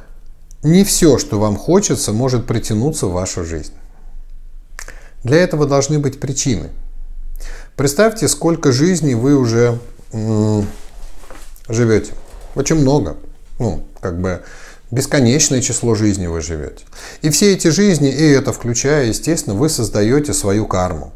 не 0.62 0.82
все, 0.82 1.18
что 1.18 1.38
вам 1.38 1.56
хочется, 1.56 2.12
может 2.12 2.46
притянуться 2.46 3.06
в 3.06 3.12
вашу 3.12 3.44
жизнь. 3.44 3.74
Для 5.24 5.36
этого 5.36 5.66
должны 5.66 5.98
быть 5.98 6.18
причины. 6.18 6.70
Представьте, 7.76 8.26
сколько 8.26 8.72
жизней 8.72 9.14
вы 9.14 9.36
уже 9.36 9.78
живете. 11.68 12.12
Очень 12.54 12.76
много. 12.76 13.18
Ну, 13.58 13.84
как 14.00 14.18
бы 14.18 14.42
Бесконечное 14.94 15.60
число 15.60 15.96
жизней 15.96 16.28
вы 16.28 16.40
живете. 16.40 16.84
И 17.20 17.30
все 17.30 17.52
эти 17.52 17.66
жизни, 17.66 18.08
и 18.12 18.30
это 18.30 18.52
включая, 18.52 19.06
естественно, 19.06 19.56
вы 19.56 19.68
создаете 19.68 20.32
свою 20.32 20.66
карму. 20.66 21.12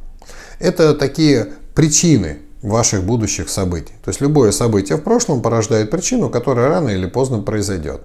Это 0.58 0.94
такие 0.94 1.52
причины 1.76 2.38
ваших 2.60 3.04
будущих 3.04 3.48
событий. 3.48 3.92
То 4.04 4.08
есть 4.08 4.20
любое 4.20 4.50
событие 4.50 4.98
в 4.98 5.02
прошлом 5.02 5.42
порождает 5.42 5.92
причину, 5.92 6.28
которая 6.28 6.68
рано 6.68 6.88
или 6.88 7.06
поздно 7.06 7.38
произойдет. 7.38 8.00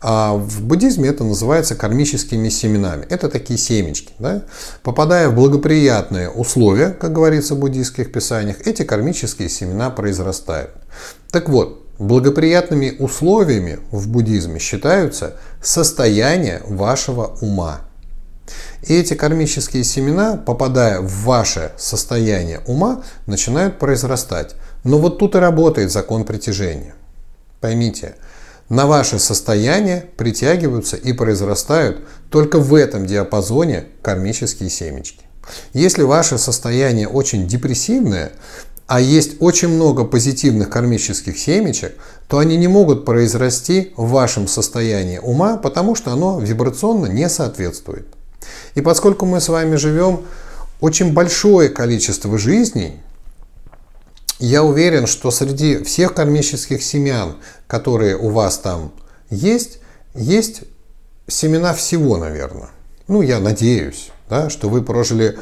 А 0.00 0.32
в 0.32 0.62
буддизме 0.62 1.10
это 1.10 1.22
называется 1.22 1.74
кармическими 1.74 2.48
семенами. 2.48 3.04
Это 3.10 3.28
такие 3.28 3.58
семечки. 3.58 4.14
Да? 4.18 4.44
Попадая 4.82 5.28
в 5.28 5.34
благоприятные 5.34 6.30
условия, 6.30 6.96
как 6.98 7.12
говорится 7.12 7.54
в 7.54 7.58
буддийских 7.58 8.10
писаниях, 8.10 8.66
эти 8.66 8.84
кармические 8.84 9.50
семена 9.50 9.90
произрастают. 9.90 10.70
Так 11.30 11.50
вот, 11.50 11.79
Благоприятными 12.00 12.96
условиями 12.98 13.78
в 13.90 14.08
буддизме 14.08 14.58
считаются 14.58 15.36
состояние 15.60 16.62
вашего 16.66 17.36
ума. 17.42 17.82
И 18.84 18.94
эти 18.94 19.12
кармические 19.12 19.84
семена, 19.84 20.38
попадая 20.38 21.02
в 21.02 21.24
ваше 21.24 21.72
состояние 21.76 22.62
ума, 22.66 23.02
начинают 23.26 23.78
произрастать. 23.78 24.54
Но 24.82 24.96
вот 24.96 25.18
тут 25.18 25.34
и 25.34 25.38
работает 25.40 25.92
закон 25.92 26.24
притяжения. 26.24 26.94
Поймите, 27.60 28.14
на 28.70 28.86
ваше 28.86 29.18
состояние 29.18 30.06
притягиваются 30.16 30.96
и 30.96 31.12
произрастают 31.12 32.02
только 32.30 32.60
в 32.60 32.74
этом 32.74 33.04
диапазоне 33.04 33.84
кармические 34.00 34.70
семечки. 34.70 35.26
Если 35.72 36.02
ваше 36.02 36.38
состояние 36.38 37.08
очень 37.08 37.46
депрессивное, 37.46 38.32
а 38.90 39.00
есть 39.00 39.36
очень 39.38 39.68
много 39.68 40.02
позитивных 40.04 40.68
кармических 40.68 41.38
семечек, 41.38 41.94
то 42.26 42.38
они 42.38 42.56
не 42.56 42.66
могут 42.66 43.04
произрасти 43.04 43.92
в 43.96 44.08
вашем 44.08 44.48
состоянии 44.48 45.18
ума, 45.18 45.58
потому 45.58 45.94
что 45.94 46.10
оно 46.10 46.40
вибрационно 46.40 47.06
не 47.06 47.28
соответствует. 47.28 48.08
И 48.74 48.80
поскольку 48.80 49.26
мы 49.26 49.40
с 49.40 49.48
вами 49.48 49.76
живем 49.76 50.22
очень 50.80 51.12
большое 51.12 51.68
количество 51.68 52.36
жизней, 52.36 53.00
я 54.40 54.64
уверен, 54.64 55.06
что 55.06 55.30
среди 55.30 55.84
всех 55.84 56.12
кармических 56.14 56.82
семян, 56.82 57.36
которые 57.68 58.16
у 58.16 58.30
вас 58.30 58.58
там 58.58 58.90
есть, 59.30 59.78
есть 60.16 60.62
семена 61.28 61.74
всего, 61.74 62.16
наверное. 62.16 62.70
Ну, 63.06 63.22
я 63.22 63.38
надеюсь, 63.38 64.10
да, 64.28 64.50
что 64.50 64.68
вы 64.68 64.82
прожили 64.82 65.38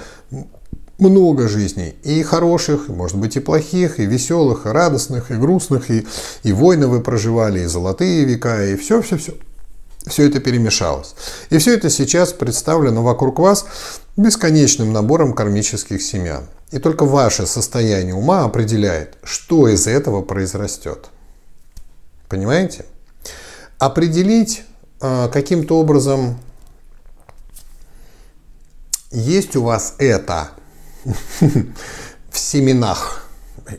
много 0.98 1.48
жизней. 1.48 1.94
И 2.02 2.22
хороших, 2.22 2.88
может 2.88 3.16
быть, 3.16 3.36
и 3.36 3.40
плохих, 3.40 4.00
и 4.00 4.06
веселых, 4.06 4.66
и 4.66 4.70
радостных, 4.70 5.30
и 5.30 5.34
грустных, 5.34 5.90
и, 5.90 6.06
и 6.42 6.52
войны 6.52 6.88
вы 6.88 7.00
проживали, 7.00 7.60
и 7.60 7.66
золотые 7.66 8.24
века, 8.24 8.64
и 8.64 8.76
все-все-все. 8.76 9.34
Все 10.06 10.26
это 10.26 10.40
перемешалось. 10.40 11.14
И 11.50 11.58
все 11.58 11.74
это 11.74 11.90
сейчас 11.90 12.32
представлено 12.32 13.02
вокруг 13.02 13.38
вас 13.38 13.66
бесконечным 14.16 14.92
набором 14.92 15.34
кармических 15.34 16.02
семян. 16.02 16.46
И 16.70 16.78
только 16.78 17.04
ваше 17.04 17.46
состояние 17.46 18.14
ума 18.14 18.44
определяет, 18.44 19.16
что 19.22 19.68
из 19.68 19.86
этого 19.86 20.22
произрастет. 20.22 21.10
Понимаете? 22.28 22.84
Определить 23.78 24.64
э, 25.00 25.28
каким-то 25.32 25.78
образом, 25.78 26.38
есть 29.10 29.56
у 29.56 29.62
вас 29.62 29.94
это 29.98 30.50
в 32.30 32.38
семенах 32.38 33.28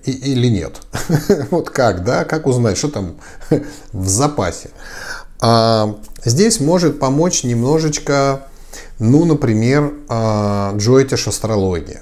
или 0.05 0.47
нет. 0.47 0.81
Вот 1.51 1.69
как, 1.69 2.03
да, 2.03 2.25
как 2.25 2.47
узнать, 2.47 2.77
что 2.77 2.89
там 2.89 3.17
в 3.93 4.07
запасе. 4.07 4.71
А, 5.41 5.97
здесь 6.23 6.59
может 6.59 6.99
помочь 6.99 7.43
немножечко, 7.43 8.47
ну, 8.99 9.25
например, 9.25 9.93
а, 10.09 10.73
Джойтиш 10.77 11.27
астрология. 11.27 12.01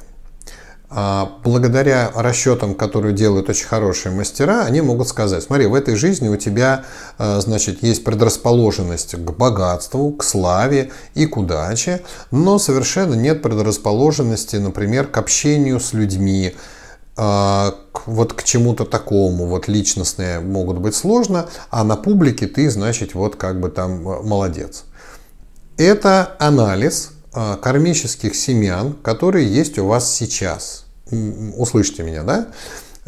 А, 0.90 1.40
благодаря 1.44 2.12
расчетам, 2.16 2.74
которые 2.74 3.14
делают 3.14 3.50
очень 3.50 3.66
хорошие 3.66 4.16
мастера, 4.16 4.64
они 4.64 4.80
могут 4.80 5.10
сказать, 5.10 5.44
смотри, 5.44 5.66
в 5.66 5.74
этой 5.74 5.96
жизни 5.96 6.30
у 6.30 6.38
тебя, 6.38 6.86
а, 7.18 7.42
значит, 7.42 7.84
есть 7.84 8.06
предрасположенность 8.06 9.16
к 9.16 9.32
богатству, 9.32 10.12
к 10.14 10.24
славе 10.24 10.92
и 11.14 11.26
к 11.26 11.36
удаче, 11.36 12.04
но 12.32 12.58
совершенно 12.58 13.16
нет 13.16 13.42
предрасположенности, 13.42 14.56
например, 14.56 15.08
к 15.08 15.18
общению 15.18 15.82
с 15.82 15.92
людьми, 15.92 16.56
а, 17.18 17.76
вот 18.06 18.32
к 18.32 18.44
чему-то 18.44 18.86
такому, 18.86 19.46
вот 19.46 19.68
личностные 19.68 20.40
могут 20.40 20.78
быть 20.78 20.96
сложно, 20.96 21.50
а 21.70 21.84
на 21.84 21.98
публике 21.98 22.48
ты, 22.48 22.70
значит, 22.70 23.14
вот 23.14 23.36
как 23.36 23.60
бы 23.60 23.68
там 23.68 24.04
молодец. 24.04 24.86
Это 25.76 26.36
анализ 26.40 27.12
кармических 27.62 28.36
семян, 28.36 28.94
которые 29.04 29.48
есть 29.48 29.78
у 29.78 29.86
вас 29.86 30.14
сейчас. 30.14 30.86
Услышьте 31.56 32.04
меня, 32.04 32.24
да? 32.24 32.48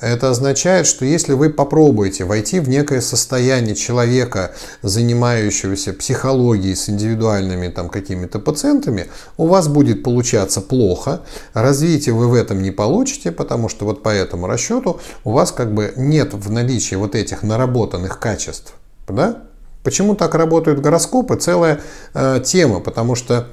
Это 0.02 0.30
означает, 0.30 0.88
что 0.88 1.04
если 1.04 1.34
вы 1.34 1.50
попробуете 1.50 2.24
войти 2.24 2.60
в 2.60 2.70
некое 2.70 3.02
состояние 3.02 3.76
человека, 3.76 4.52
занимающегося 4.82 5.94
психологией 5.94 6.76
с 6.76 6.90
индивидуальными 6.90 7.68
там 7.68 7.90
какими-то 7.90 8.40
пациентами, 8.40 9.08
у 9.38 9.48
вас 9.48 9.68
будет 9.68 10.04
получаться 10.04 10.62
плохо, 10.62 11.22
развитие 11.54 12.16
вы 12.16 12.30
в 12.30 12.34
этом 12.34 12.62
не 12.62 12.72
получите, 12.72 13.32
потому 13.32 13.68
что 13.68 13.86
вот 13.86 14.02
по 14.02 14.10
этому 14.10 14.48
расчету 14.48 15.02
у 15.26 15.32
вас 15.32 15.52
как 15.52 15.74
бы 15.74 15.94
нет 15.98 16.34
в 16.34 16.50
наличии 16.50 16.96
вот 16.96 17.16
этих 17.16 17.44
наработанных 17.44 18.20
качеств. 18.20 18.76
Да? 19.08 19.44
Почему 19.84 20.16
так 20.16 20.36
работают 20.36 20.80
гороскопы? 20.80 21.36
Целая 21.36 21.82
э, 22.14 22.42
тема, 22.46 22.80
потому 22.80 23.16
что 23.16 23.48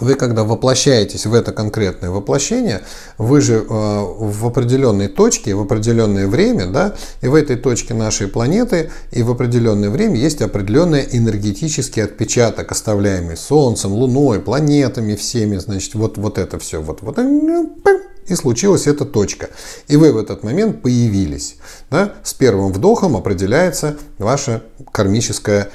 вы 0.00 0.14
когда 0.14 0.44
воплощаетесь 0.44 1.26
в 1.26 1.34
это 1.34 1.52
конкретное 1.52 2.10
воплощение, 2.10 2.82
вы 3.16 3.40
же 3.40 3.54
э, 3.54 3.64
в 3.68 4.46
определенной 4.46 5.08
точке, 5.08 5.54
в 5.54 5.60
определенное 5.60 6.26
время, 6.26 6.66
да, 6.66 6.94
и 7.20 7.28
в 7.28 7.34
этой 7.34 7.56
точке 7.56 7.94
нашей 7.94 8.28
планеты, 8.28 8.90
и 9.10 9.22
в 9.22 9.30
определенное 9.30 9.90
время 9.90 10.16
есть 10.16 10.40
определенный 10.40 11.06
энергетический 11.12 12.04
отпечаток, 12.04 12.70
оставляемый 12.70 13.36
Солнцем, 13.36 13.92
Луной, 13.92 14.40
планетами 14.40 15.16
всеми, 15.16 15.56
значит, 15.56 15.94
вот, 15.94 16.18
вот 16.18 16.38
это 16.38 16.58
все, 16.58 16.80
вот, 16.80 17.02
вот, 17.02 17.18
и 18.28 18.34
случилась 18.34 18.86
эта 18.86 19.04
точка. 19.04 19.48
И 19.88 19.96
вы 19.96 20.12
в 20.12 20.18
этот 20.18 20.44
момент 20.44 20.82
появились. 20.82 21.56
Да? 21.90 22.14
С 22.22 22.34
первым 22.34 22.72
вдохом 22.72 23.16
определяется 23.16 23.96
ваша 24.18 24.62
кармическая 24.92 25.70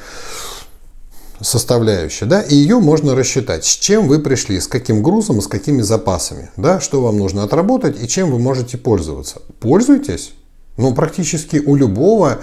составляющая, 1.44 2.26
да, 2.26 2.42
и 2.42 2.56
ее 2.56 2.80
можно 2.80 3.16
рассчитать, 3.16 3.66
с 3.66 3.70
чем 3.78 4.08
вы 4.08 4.20
пришли, 4.20 4.60
с 4.60 4.68
каким 4.68 5.04
грузом, 5.04 5.42
с 5.42 5.48
какими 5.48 5.82
запасами, 5.82 6.50
да, 6.58 6.80
что 6.80 7.02
вам 7.02 7.18
нужно 7.18 7.44
отработать 7.44 8.02
и 8.02 8.08
чем 8.08 8.32
вы 8.32 8.40
можете 8.40 8.78
пользоваться. 8.78 9.42
Пользуйтесь, 9.60 10.34
ну, 10.78 10.94
практически 10.94 11.58
у 11.58 11.76
любого 11.76 12.40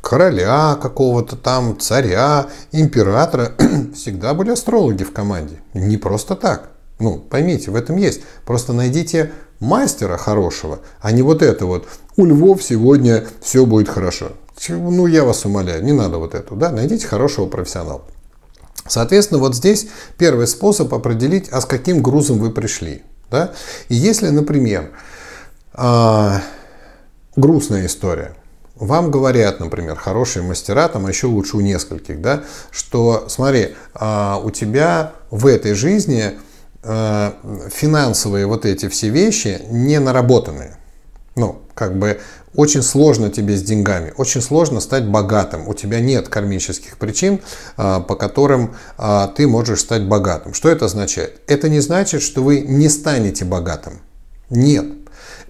короля 0.00 0.78
какого-то 0.80 1.36
там, 1.36 1.78
царя, 1.78 2.48
императора 2.72 3.52
всегда 3.94 4.34
были 4.34 4.50
астрологи 4.50 5.04
в 5.04 5.12
команде. 5.12 5.60
Не 5.74 5.96
просто 5.96 6.36
так. 6.36 6.70
Ну, 6.98 7.18
поймите, 7.18 7.70
в 7.70 7.76
этом 7.76 7.96
есть. 7.96 8.22
Просто 8.44 8.72
найдите 8.72 9.32
мастера 9.58 10.16
хорошего, 10.16 10.80
а 11.00 11.12
не 11.12 11.22
вот 11.22 11.42
это 11.42 11.66
вот 11.66 11.86
«у 12.16 12.24
львов 12.24 12.62
сегодня 12.62 13.24
все 13.42 13.64
будет 13.64 13.88
хорошо». 13.88 14.32
Ну, 14.68 15.06
я 15.06 15.24
вас 15.24 15.46
умоляю, 15.46 15.82
не 15.82 15.92
надо 15.92 16.18
вот 16.18 16.34
это, 16.34 16.54
да, 16.54 16.70
найдите 16.70 17.06
хорошего 17.06 17.46
профессионала. 17.46 18.02
Соответственно, 18.86 19.40
вот 19.40 19.54
здесь 19.54 19.86
первый 20.18 20.46
способ 20.46 20.92
определить, 20.94 21.48
а 21.50 21.60
с 21.60 21.64
каким 21.64 22.02
грузом 22.02 22.38
вы 22.38 22.50
пришли. 22.50 23.02
Да? 23.30 23.52
И 23.88 23.94
если, 23.94 24.28
например, 24.28 24.90
а, 25.72 26.42
грустная 27.36 27.86
история, 27.86 28.34
вам 28.74 29.10
говорят, 29.10 29.60
например, 29.60 29.96
хорошие 29.96 30.42
мастера, 30.42 30.88
там 30.88 31.06
еще 31.06 31.26
лучше 31.26 31.58
у 31.58 31.60
нескольких, 31.60 32.20
да, 32.20 32.44
что 32.70 33.26
смотри, 33.28 33.74
а, 33.94 34.40
у 34.42 34.50
тебя 34.50 35.12
в 35.30 35.46
этой 35.46 35.74
жизни 35.74 36.38
а, 36.82 37.36
финансовые 37.70 38.46
вот 38.46 38.64
эти 38.64 38.88
все 38.88 39.10
вещи 39.10 39.60
не 39.70 40.00
наработанные. 40.00 40.76
Ну, 41.36 41.60
как 41.74 41.98
бы 41.98 42.20
очень 42.54 42.82
сложно 42.82 43.30
тебе 43.30 43.56
с 43.56 43.62
деньгами, 43.62 44.12
очень 44.16 44.40
сложно 44.40 44.80
стать 44.80 45.06
богатым. 45.06 45.68
У 45.68 45.74
тебя 45.74 46.00
нет 46.00 46.28
кармических 46.28 46.98
причин, 46.98 47.40
по 47.76 48.16
которым 48.16 48.74
ты 49.36 49.46
можешь 49.46 49.80
стать 49.80 50.04
богатым. 50.04 50.54
Что 50.54 50.68
это 50.68 50.86
означает? 50.86 51.40
Это 51.46 51.68
не 51.68 51.80
значит, 51.80 52.22
что 52.22 52.42
вы 52.42 52.60
не 52.60 52.88
станете 52.88 53.44
богатым. 53.44 54.00
Нет 54.48 54.86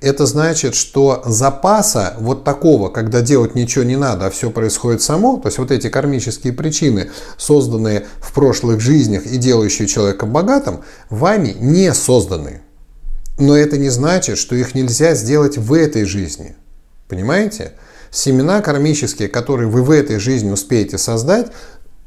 это 0.01 0.27
значит, 0.27 0.75
что 0.75 1.23
запаса 1.27 2.15
вот 2.19 2.45
такого, 2.45 2.89
когда 2.89 3.21
делать 3.21 3.55
ничего 3.55 3.85
не 3.85 3.97
надо, 3.97 4.27
а 4.27 4.31
все 4.31 4.51
происходит 4.51 5.03
само, 5.03 5.37
то 5.39 5.49
есть 5.49 5.59
вот 5.59 5.71
эти 5.71 5.89
кармические 5.89 6.53
причины, 6.53 7.11
созданные 7.37 8.07
в 8.21 8.33
прошлых 8.33 8.81
жизнях 8.81 9.27
и 9.27 9.37
делающие 9.37 9.87
человека 9.87 10.27
богатым, 10.27 10.81
вами 11.11 11.55
не 11.59 11.93
созданы. 11.93 12.63
Но 13.39 13.57
это 13.57 13.79
не 13.79 13.89
значит, 13.89 14.39
что 14.39 14.55
их 14.55 14.75
нельзя 14.75 15.15
сделать 15.15 15.57
в 15.57 15.73
этой 15.73 16.05
жизни. 16.05 16.57
Понимаете? 17.11 17.73
Семена 18.13 18.63
кармические, 18.63 19.29
которые 19.29 19.69
вы 19.69 19.83
в 19.83 19.91
этой 19.91 20.19
жизни 20.19 20.51
успеете 20.51 20.97
создать, 20.97 21.49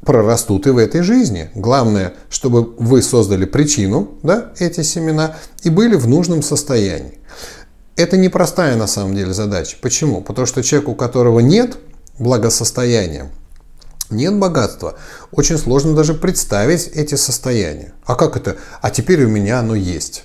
прорастут 0.04 0.66
и 0.66 0.70
в 0.70 0.78
этой 0.78 1.02
жизни. 1.02 1.50
Главное, 1.54 2.14
чтобы 2.30 2.62
вы 2.78 3.02
создали 3.02 3.44
причину, 3.44 4.18
да, 4.22 4.52
эти 4.58 4.82
семена, 4.82 5.36
и 5.62 5.70
были 5.70 5.94
в 5.94 6.08
нужном 6.08 6.42
состоянии. 6.42 7.18
Это 7.96 8.16
непростая 8.16 8.76
на 8.76 8.86
самом 8.86 9.14
деле 9.14 9.32
задача. 9.32 9.76
Почему? 9.80 10.20
Потому 10.20 10.46
что 10.46 10.62
человек, 10.62 10.88
у 10.88 10.94
которого 10.94 11.40
нет 11.40 11.76
благосостояния, 12.18 13.30
нет 14.10 14.36
богатства, 14.38 14.96
очень 15.32 15.58
сложно 15.58 15.94
даже 15.94 16.14
представить 16.14 16.88
эти 16.88 17.14
состояния. 17.14 17.92
А 18.04 18.14
как 18.14 18.36
это? 18.36 18.56
А 18.80 18.90
теперь 18.90 19.24
у 19.24 19.28
меня 19.28 19.60
оно 19.60 19.74
есть. 19.74 20.24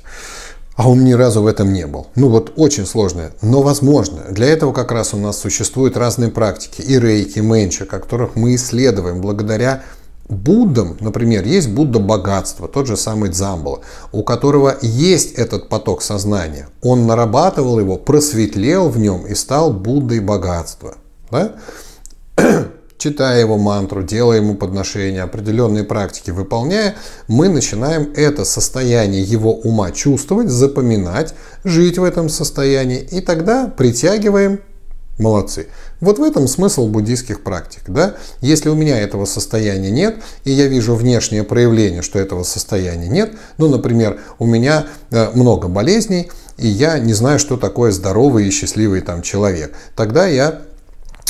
А 0.80 0.90
он 0.90 1.04
ни 1.04 1.12
разу 1.12 1.42
в 1.42 1.48
этом 1.48 1.74
не 1.74 1.86
был. 1.86 2.08
Ну 2.16 2.30
вот 2.30 2.54
очень 2.56 2.86
сложно, 2.86 3.32
но 3.42 3.62
возможно. 3.62 4.22
Для 4.32 4.48
этого 4.48 4.72
как 4.72 4.94
раз 4.94 5.14
у 5.14 5.18
нас 5.18 5.38
существуют 5.38 5.98
разные 5.98 6.32
практики. 6.32 6.82
И 6.82 6.98
рейки, 6.98 7.40
менча, 7.40 7.86
которых 7.86 8.38
мы 8.38 8.56
исследуем 8.56 9.20
благодаря 9.20 9.84
Буддам, 10.30 10.96
например, 11.02 11.44
есть 11.44 11.68
Будда 11.68 12.00
богатства, 12.00 12.70
тот 12.70 12.88
же 12.88 12.96
самый 12.96 13.30
Дзамбала, 13.30 13.82
у 14.14 14.24
которого 14.24 14.78
есть 14.82 15.34
этот 15.34 15.68
поток 15.68 16.02
сознания. 16.02 16.70
Он 16.82 17.08
нарабатывал 17.08 17.78
его, 17.82 17.98
просветлел 17.98 18.88
в 18.88 18.98
нем 18.98 19.28
и 19.28 19.36
стал 19.36 19.74
Буддой 19.74 20.22
богатства. 20.22 20.96
Да? 21.30 21.56
Читая 23.00 23.39
его 23.39 23.58
мантру, 23.58 24.04
делая 24.04 24.39
ему 24.39 24.56
подношения, 24.56 25.24
определенные 25.24 25.86
практики 25.86 26.32
выполняя, 26.32 26.95
мы 27.30 27.47
начинаем 27.47 28.12
это 28.14 28.43
состояние 28.43 29.24
его 29.24 29.54
ума 29.54 29.91
чувствовать, 29.91 30.50
запоминать, 30.50 31.34
жить 31.64 31.97
в 31.97 32.04
этом 32.04 32.28
состоянии, 32.28 33.00
и 33.00 33.22
тогда 33.22 33.68
притягиваем 33.68 34.60
Молодцы. 35.20 35.68
Вот 36.00 36.18
в 36.18 36.24
этом 36.24 36.47
смысл 36.47 36.88
буддийских 36.88 37.43
практик. 37.43 37.82
Да? 37.88 38.16
Если 38.39 38.70
у 38.70 38.74
меня 38.74 38.97
этого 38.97 39.26
состояния 39.26 39.91
нет, 39.91 40.16
и 40.45 40.52
я 40.52 40.68
вижу 40.68 40.95
внешнее 40.95 41.43
проявление, 41.43 42.02
что 42.02 42.20
этого 42.20 42.43
состояния 42.43 43.10
нет, 43.10 43.34
ну, 43.58 43.68
например, 43.68 44.22
у 44.39 44.45
меня 44.45 44.88
э, 45.12 45.30
много 45.34 45.68
болезней, 45.68 46.32
и 46.58 46.68
я 46.70 47.00
не 47.00 47.12
знаю, 47.12 47.38
что 47.38 47.58
такое 47.58 47.91
здоровый 47.91 48.47
и 48.47 48.50
счастливый 48.50 49.02
там 49.02 49.22
человек, 49.22 49.76
тогда 49.93 50.26
я 50.26 50.62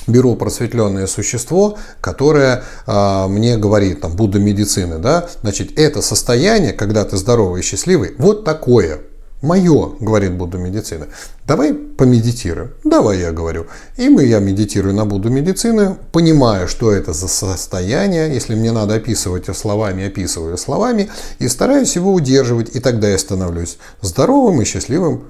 беру 0.08 0.36
просветленное 0.36 1.08
существо, 1.08 1.78
которое 2.02 2.64
э, 2.88 3.28
мне 3.28 3.58
говорит, 3.58 4.02
там, 4.02 4.16
Будда 4.16 4.39
медицины, 4.39 4.97
да, 4.97 5.30
значит, 5.41 5.78
это 5.78 6.02
состояние, 6.02 6.74
когда 6.74 7.06
ты 7.06 7.18
здоровый 7.18 7.62
и 7.62 7.64
счастливый, 7.64 8.16
вот 8.18 8.43
такое, 8.43 9.02
Мое, 9.41 9.93
говорит 10.02 10.34
Будда 10.34 10.58
медицины. 10.58 11.08
Давай 11.47 11.74
помедитируем. 11.74 12.72
Давай, 12.84 13.20
я 13.20 13.32
говорю. 13.32 13.68
И 13.95 14.10
мы, 14.10 14.26
я 14.26 14.39
медитирую 14.39 14.93
на 14.93 15.06
Будду 15.06 15.30
медицины, 15.30 15.95
понимаю, 16.12 16.68
что 16.68 16.91
это 16.91 17.14
за 17.14 17.30
состояние. 17.30 18.34
Если 18.34 18.54
мне 18.54 18.74
надо 18.74 18.95
описывать 18.95 19.45
словами, 19.56 20.08
описываю 20.08 20.58
словами. 20.58 21.10
И 21.39 21.47
стараюсь 21.47 21.95
его 21.95 22.14
удерживать. 22.14 22.76
И 22.76 22.82
тогда 22.82 23.08
я 23.08 23.18
становлюсь 23.18 23.78
здоровым 24.02 24.62
и 24.62 24.66
счастливым, 24.66 25.24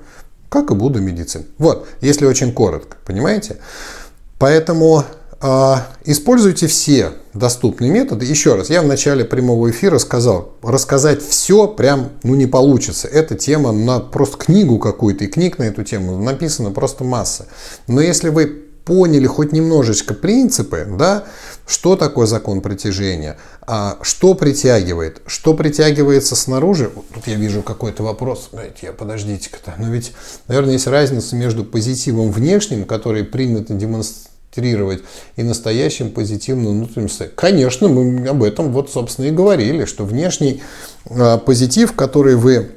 как 0.50 0.72
и 0.72 0.74
Будда 0.74 1.00
медицины. 1.00 1.46
Вот, 1.60 1.88
если 2.02 2.26
очень 2.26 2.52
коротко, 2.52 2.98
понимаете? 3.06 3.58
Поэтому 4.40 5.04
а, 5.42 5.88
используйте 6.04 6.68
все 6.68 7.12
доступные 7.34 7.92
методы. 7.92 8.26
Еще 8.26 8.56
раз, 8.56 8.70
я 8.70 8.82
в 8.82 8.88
начале 8.88 9.24
прямого 9.24 9.70
эфира 9.70 9.98
сказал, 9.98 10.54
рассказать 10.62 11.22
все 11.22 11.68
прям 11.68 12.10
ну, 12.24 12.36
не 12.36 12.46
получится. 12.46 13.08
Эта 13.08 13.36
тема 13.36 13.72
на 13.72 14.00
просто 14.00 14.38
книгу 14.38 14.80
какую-то, 14.80 15.26
и 15.26 15.28
книг 15.28 15.58
на 15.58 15.64
эту 15.64 15.84
тему 15.84 16.18
написано 16.18 16.72
просто 16.72 17.04
масса. 17.04 17.48
Но 17.88 18.02
если 18.02 18.30
вы 18.30 18.66
поняли 18.84 19.28
хоть 19.28 19.52
немножечко 19.52 20.16
принципы, 20.16 20.88
да, 20.98 21.26
что 21.68 21.96
такое 21.96 22.26
закон 22.26 22.62
притяжения, 22.62 23.38
а 23.62 24.00
что 24.02 24.34
притягивает, 24.34 25.22
что 25.28 25.54
притягивается 25.54 26.36
снаружи. 26.36 26.90
Тут 27.14 27.28
я 27.28 27.36
вижу 27.36 27.62
какой-то 27.62 28.02
вопрос, 28.02 28.50
я 28.82 28.92
подождите-ка-то. 28.92 29.76
Но 29.78 29.90
ведь, 29.92 30.14
наверное, 30.48 30.74
есть 30.74 30.88
разница 30.88 31.36
между 31.36 31.64
позитивом 31.64 32.32
внешним, 32.32 32.86
который 32.86 33.24
принято 33.24 33.74
демонстрировать 33.74 34.29
демонстрировать 34.60 35.04
и 35.36 35.44
настоящим 35.44 36.12
позитивным 36.12 36.74
внутренним 36.74 37.10
состоянием. 37.10 37.36
Конечно, 37.36 37.88
мы 37.88 38.28
об 38.28 38.44
этом 38.44 38.72
вот, 38.72 38.92
собственно, 38.92 39.28
и 39.28 39.32
говорили, 39.32 39.86
что 39.86 40.06
внешний 40.06 40.62
а, 41.10 41.38
позитив, 41.38 41.94
который 41.94 42.36
вы 42.36 42.72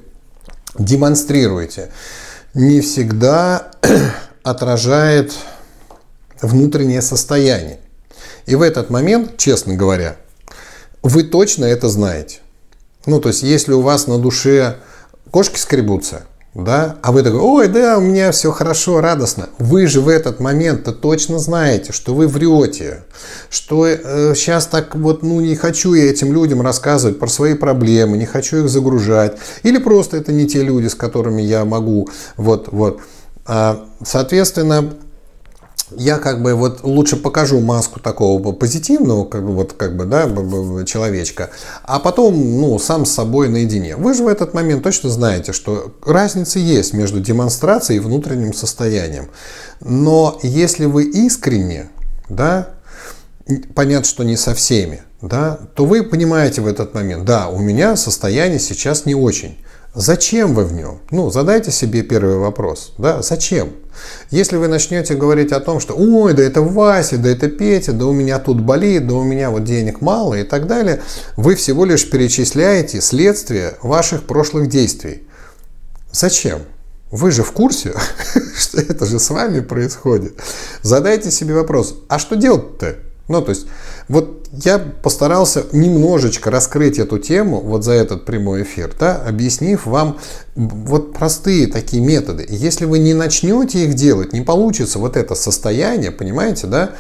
демонстрируете, 0.78 1.90
не 2.54 2.80
всегда 2.80 3.70
отражает 4.42 5.32
внутреннее 6.40 7.02
состояние. 7.02 7.78
И 8.46 8.54
в 8.54 8.62
этот 8.62 8.90
момент, 8.90 9.36
честно 9.36 9.74
говоря, 9.74 10.16
вы 11.02 11.24
точно 11.24 11.64
это 11.64 11.88
знаете. 11.88 12.40
Ну, 13.06 13.20
то 13.20 13.28
есть, 13.28 13.42
если 13.42 13.72
у 13.72 13.80
вас 13.80 14.06
на 14.06 14.18
душе 14.18 14.76
кошки 15.30 15.58
скребутся, 15.58 16.26
да, 16.54 16.96
а 17.00 17.12
вы 17.12 17.22
такой, 17.22 17.40
ой, 17.40 17.68
да, 17.68 17.96
у 17.96 18.02
меня 18.02 18.30
все 18.30 18.52
хорошо, 18.52 19.00
радостно. 19.00 19.48
Вы 19.58 19.86
же 19.86 20.02
в 20.02 20.08
этот 20.08 20.38
момент-то 20.38 20.92
точно 20.92 21.38
знаете, 21.38 21.92
что 21.92 22.14
вы 22.14 22.28
врете, 22.28 23.04
что 23.48 23.86
э, 23.86 24.34
сейчас 24.34 24.66
так 24.66 24.94
вот, 24.94 25.22
ну, 25.22 25.40
не 25.40 25.56
хочу 25.56 25.94
я 25.94 26.10
этим 26.10 26.30
людям 26.34 26.60
рассказывать 26.60 27.18
про 27.18 27.28
свои 27.28 27.54
проблемы, 27.54 28.18
не 28.18 28.26
хочу 28.26 28.64
их 28.64 28.68
загружать, 28.68 29.38
или 29.62 29.78
просто 29.78 30.18
это 30.18 30.30
не 30.32 30.46
те 30.46 30.62
люди, 30.62 30.88
с 30.88 30.94
которыми 30.94 31.40
я 31.40 31.64
могу, 31.64 32.10
вот, 32.36 32.68
вот. 32.70 33.00
А, 33.46 33.86
соответственно, 34.04 34.92
я 35.96 36.18
как 36.18 36.42
бы 36.42 36.54
вот 36.54 36.82
лучше 36.82 37.16
покажу 37.16 37.60
маску 37.60 38.00
такого 38.00 38.52
позитивного, 38.52 39.24
как 39.24 39.44
бы 39.44 39.52
вот 39.52 39.72
как 39.72 39.96
бы, 39.96 40.04
да, 40.04 40.24
человечка, 40.84 41.50
а 41.84 41.98
потом, 41.98 42.60
ну, 42.60 42.78
сам 42.78 43.06
с 43.06 43.12
собой 43.12 43.48
наедине. 43.48 43.96
Вы 43.96 44.14
же 44.14 44.24
в 44.24 44.28
этот 44.28 44.54
момент 44.54 44.82
точно 44.82 45.10
знаете, 45.10 45.52
что 45.52 45.94
разница 46.04 46.58
есть 46.58 46.92
между 46.92 47.20
демонстрацией 47.20 47.98
и 47.98 48.00
внутренним 48.00 48.52
состоянием. 48.52 49.28
Но 49.80 50.38
если 50.42 50.86
вы 50.86 51.04
искренне, 51.04 51.90
да, 52.28 52.70
понятно, 53.74 54.04
что 54.04 54.24
не 54.24 54.36
со 54.36 54.54
всеми, 54.54 55.02
да, 55.20 55.58
то 55.74 55.84
вы 55.84 56.02
понимаете 56.02 56.60
в 56.60 56.66
этот 56.66 56.94
момент, 56.94 57.24
да, 57.24 57.48
у 57.48 57.58
меня 57.58 57.96
состояние 57.96 58.58
сейчас 58.58 59.06
не 59.06 59.14
очень. 59.14 59.58
Зачем 59.94 60.54
вы 60.54 60.64
в 60.64 60.72
нем? 60.72 61.00
Ну, 61.10 61.30
задайте 61.30 61.70
себе 61.70 62.02
первый 62.02 62.36
вопрос. 62.36 62.94
Да, 62.96 63.20
зачем? 63.20 63.74
Если 64.30 64.56
вы 64.56 64.66
начнете 64.68 65.14
говорить 65.14 65.52
о 65.52 65.60
том, 65.60 65.80
что 65.80 65.94
ой, 65.94 66.32
да 66.32 66.42
это 66.42 66.62
Вася, 66.62 67.18
да 67.18 67.28
это 67.28 67.48
Петя, 67.48 67.92
да 67.92 68.06
у 68.06 68.12
меня 68.12 68.38
тут 68.38 68.62
болит, 68.62 69.06
да 69.06 69.14
у 69.14 69.22
меня 69.22 69.50
вот 69.50 69.64
денег 69.64 70.00
мало 70.00 70.34
и 70.34 70.44
так 70.44 70.66
далее, 70.66 71.02
вы 71.36 71.56
всего 71.56 71.84
лишь 71.84 72.08
перечисляете 72.08 73.02
следствие 73.02 73.74
ваших 73.82 74.22
прошлых 74.22 74.68
действий. 74.68 75.24
Зачем? 76.10 76.60
Вы 77.10 77.30
же 77.30 77.42
в 77.42 77.52
курсе, 77.52 77.92
что 78.56 78.80
это 78.80 79.04
же 79.04 79.18
с 79.18 79.28
вами 79.28 79.60
происходит. 79.60 80.40
Задайте 80.80 81.30
себе 81.30 81.52
вопрос, 81.52 81.96
а 82.08 82.18
что 82.18 82.36
делать-то? 82.36 82.96
Ну, 83.28 83.42
то 83.42 83.50
есть, 83.50 83.66
вот 84.08 84.48
я 84.52 84.78
постарался 84.78 85.64
немножечко 85.72 86.50
раскрыть 86.50 86.98
эту 86.98 87.18
тему 87.18 87.60
вот 87.60 87.84
за 87.84 87.92
этот 87.92 88.24
прямой 88.24 88.62
эфир, 88.62 88.94
да, 88.98 89.16
объяснив 89.16 89.86
вам 89.86 90.18
вот 90.54 91.14
простые 91.14 91.66
такие 91.66 92.02
методы. 92.02 92.46
Если 92.48 92.84
вы 92.84 92.98
не 92.98 93.14
начнете 93.14 93.84
их 93.84 93.94
делать, 93.94 94.32
не 94.32 94.42
получится 94.42 94.98
вот 94.98 95.16
это 95.16 95.34
состояние, 95.34 96.10
понимаете, 96.10 96.66
да, 96.66 96.90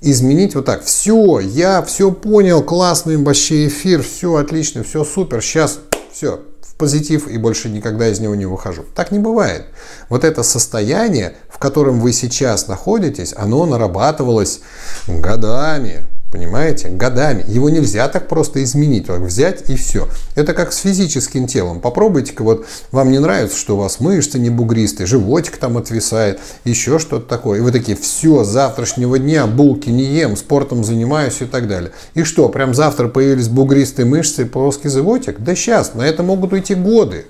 изменить 0.00 0.54
вот 0.54 0.66
так. 0.66 0.84
Все, 0.84 1.40
я 1.40 1.82
все 1.82 2.12
понял, 2.12 2.62
классный 2.62 3.16
вообще 3.16 3.66
эфир, 3.66 4.02
все 4.02 4.36
отлично, 4.36 4.84
все 4.84 5.04
супер, 5.04 5.42
сейчас 5.42 5.80
все, 6.12 6.40
в 6.62 6.74
позитив 6.76 7.28
и 7.28 7.38
больше 7.38 7.68
никогда 7.68 8.08
из 8.08 8.20
него 8.20 8.34
не 8.34 8.46
выхожу. 8.46 8.84
Так 8.94 9.10
не 9.10 9.18
бывает. 9.18 9.66
Вот 10.08 10.24
это 10.24 10.42
состояние, 10.42 11.34
в 11.48 11.58
котором 11.58 12.00
вы 12.00 12.12
сейчас 12.12 12.68
находитесь, 12.68 13.34
оно 13.36 13.66
нарабатывалось 13.66 14.60
годами, 15.06 16.06
Понимаете? 16.30 16.88
Годами. 16.90 17.44
Его 17.48 17.70
нельзя 17.70 18.06
так 18.08 18.28
просто 18.28 18.62
изменить, 18.62 19.06
так 19.06 19.20
взять 19.20 19.68
и 19.68 19.74
все. 19.74 20.08
Это 20.36 20.54
как 20.54 20.72
с 20.72 20.78
физическим 20.78 21.48
телом. 21.48 21.80
Попробуйте-ка, 21.80 22.42
вот 22.42 22.66
вам 22.92 23.10
не 23.10 23.18
нравится, 23.18 23.58
что 23.58 23.74
у 23.74 23.80
вас 23.80 23.98
мышцы 23.98 24.38
не 24.38 24.48
бугристые, 24.48 25.08
животик 25.08 25.56
там 25.56 25.76
отвисает, 25.76 26.38
еще 26.64 27.00
что-то 27.00 27.26
такое. 27.26 27.58
И 27.58 27.62
вы 27.62 27.72
такие, 27.72 27.96
все, 27.96 28.44
завтрашнего 28.44 29.18
дня 29.18 29.48
булки 29.48 29.90
не 29.90 30.04
ем, 30.04 30.36
спортом 30.36 30.84
занимаюсь 30.84 31.40
и 31.40 31.46
так 31.46 31.66
далее. 31.66 31.90
И 32.14 32.22
что, 32.22 32.48
прям 32.48 32.74
завтра 32.74 33.08
появились 33.08 33.48
бугристые 33.48 34.06
мышцы 34.06 34.42
и 34.42 34.44
плоский 34.44 34.88
животик? 34.88 35.40
Да 35.40 35.56
сейчас, 35.56 35.94
на 35.94 36.02
это 36.02 36.22
могут 36.22 36.52
уйти 36.52 36.76
годы. 36.76 37.26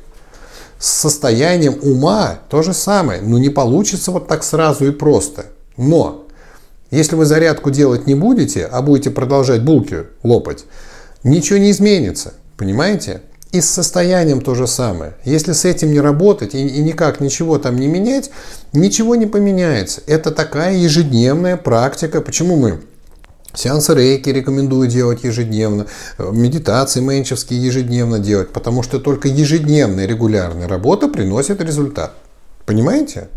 С 0.78 0.90
состоянием 0.90 1.78
ума 1.82 2.38
то 2.50 2.62
же 2.62 2.74
самое. 2.74 3.22
Но 3.22 3.38
не 3.38 3.48
получится 3.48 4.10
вот 4.10 4.28
так 4.28 4.44
сразу 4.44 4.86
и 4.86 4.90
просто. 4.90 5.46
Но 5.76 6.26
если 6.90 7.16
вы 7.16 7.24
зарядку 7.24 7.70
делать 7.70 8.06
не 8.06 8.14
будете, 8.14 8.64
а 8.66 8.82
будете 8.82 9.10
продолжать 9.10 9.62
булки 9.62 10.04
лопать, 10.22 10.64
ничего 11.22 11.58
не 11.58 11.70
изменится. 11.70 12.34
Понимаете? 12.56 13.22
И 13.52 13.60
с 13.60 13.68
состоянием 13.68 14.40
то 14.40 14.54
же 14.54 14.66
самое. 14.66 15.14
Если 15.24 15.52
с 15.52 15.64
этим 15.64 15.92
не 15.92 16.00
работать 16.00 16.54
и, 16.54 16.66
и 16.66 16.80
никак 16.82 17.20
ничего 17.20 17.58
там 17.58 17.76
не 17.76 17.88
менять, 17.88 18.30
ничего 18.72 19.16
не 19.16 19.26
поменяется. 19.26 20.02
Это 20.06 20.30
такая 20.30 20.76
ежедневная 20.76 21.56
практика. 21.56 22.20
Почему 22.20 22.56
мы 22.56 22.80
Сеансы 23.52 23.94
рейки 23.94 24.28
рекомендую 24.28 24.88
делать 24.88 25.24
ежедневно, 25.24 25.86
медитации 26.18 27.00
менчевские 27.00 27.60
ежедневно 27.60 28.20
делать, 28.20 28.50
потому 28.50 28.84
что 28.84 29.00
только 29.00 29.26
ежедневная 29.26 30.06
регулярная 30.06 30.68
работа 30.68 31.08
приносит 31.08 31.60
результат. 31.60 32.12
Понимаете? 32.64 33.28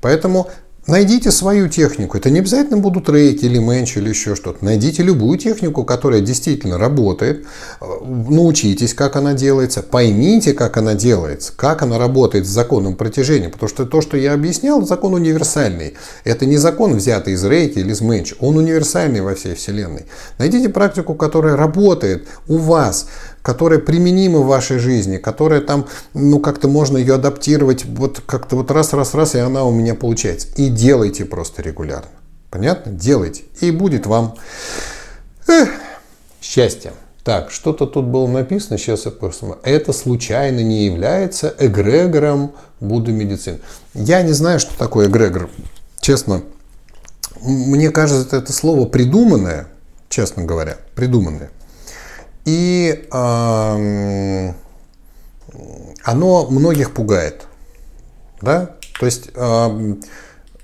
Поэтому 0.00 0.48
Найдите 0.88 1.30
свою 1.30 1.68
технику. 1.68 2.16
Это 2.16 2.30
не 2.30 2.38
обязательно 2.38 2.78
будут 2.78 3.10
рейки 3.10 3.44
или 3.44 3.58
менч 3.58 3.98
или 3.98 4.08
еще 4.08 4.34
что-то. 4.34 4.64
Найдите 4.64 5.02
любую 5.02 5.36
технику, 5.36 5.84
которая 5.84 6.22
действительно 6.22 6.78
работает. 6.78 7.44
Научитесь, 7.80 8.94
как 8.94 9.14
она 9.16 9.34
делается. 9.34 9.82
Поймите, 9.82 10.54
как 10.54 10.78
она 10.78 10.94
делается. 10.94 11.52
Как 11.54 11.82
она 11.82 11.98
работает 11.98 12.46
с 12.46 12.48
законом 12.48 12.96
протяжения. 12.96 13.50
Потому 13.50 13.68
что 13.68 13.84
то, 13.84 14.00
что 14.00 14.16
я 14.16 14.32
объяснял, 14.32 14.80
закон 14.86 15.12
универсальный. 15.12 15.92
Это 16.24 16.46
не 16.46 16.56
закон, 16.56 16.96
взятый 16.96 17.34
из 17.34 17.44
рейки 17.44 17.80
или 17.80 17.92
из 17.92 18.00
менч. 18.00 18.32
Он 18.40 18.56
универсальный 18.56 19.20
во 19.20 19.34
всей 19.34 19.56
Вселенной. 19.56 20.06
Найдите 20.38 20.70
практику, 20.70 21.14
которая 21.14 21.54
работает 21.54 22.26
у 22.48 22.56
вас 22.56 23.08
которая 23.42 23.78
применима 23.78 24.40
в 24.40 24.46
вашей 24.46 24.78
жизни, 24.78 25.16
которая 25.16 25.60
там, 25.60 25.86
ну, 26.14 26.40
как-то 26.40 26.68
можно 26.68 26.98
ее 26.98 27.14
адаптировать, 27.14 27.84
вот 27.84 28.20
как-то 28.26 28.56
вот 28.56 28.70
раз, 28.70 28.92
раз, 28.92 29.14
раз, 29.14 29.34
и 29.34 29.38
она 29.38 29.64
у 29.64 29.70
меня 29.70 29.94
получается. 29.94 30.48
И 30.56 30.68
делайте 30.68 31.24
просто 31.24 31.62
регулярно. 31.62 32.10
Понятно? 32.50 32.92
Делайте. 32.92 33.44
И 33.60 33.70
будет 33.70 34.06
вам 34.06 34.34
эх, 35.46 35.68
счастье. 36.40 36.92
Так, 37.24 37.50
что-то 37.50 37.86
тут 37.86 38.06
было 38.06 38.26
написано, 38.26 38.78
сейчас 38.78 39.04
я 39.04 39.10
просто... 39.10 39.58
Это 39.62 39.92
случайно 39.92 40.60
не 40.60 40.86
является 40.86 41.54
эгрегором 41.58 42.52
Будды 42.80 43.12
медицины. 43.12 43.58
Я 43.92 44.22
не 44.22 44.32
знаю, 44.32 44.60
что 44.60 44.76
такое 44.78 45.08
эгрегор. 45.08 45.50
Честно, 46.00 46.42
мне 47.42 47.90
кажется, 47.90 48.36
это 48.36 48.52
слово 48.52 48.86
придуманное, 48.86 49.68
честно 50.08 50.44
говоря, 50.44 50.78
придуманное. 50.94 51.50
И 52.50 53.04
оно 56.02 56.46
многих 56.48 56.94
пугает. 56.94 57.46
Да? 58.40 58.76
То 58.98 59.04
есть, 59.04 59.30
что 59.32 59.96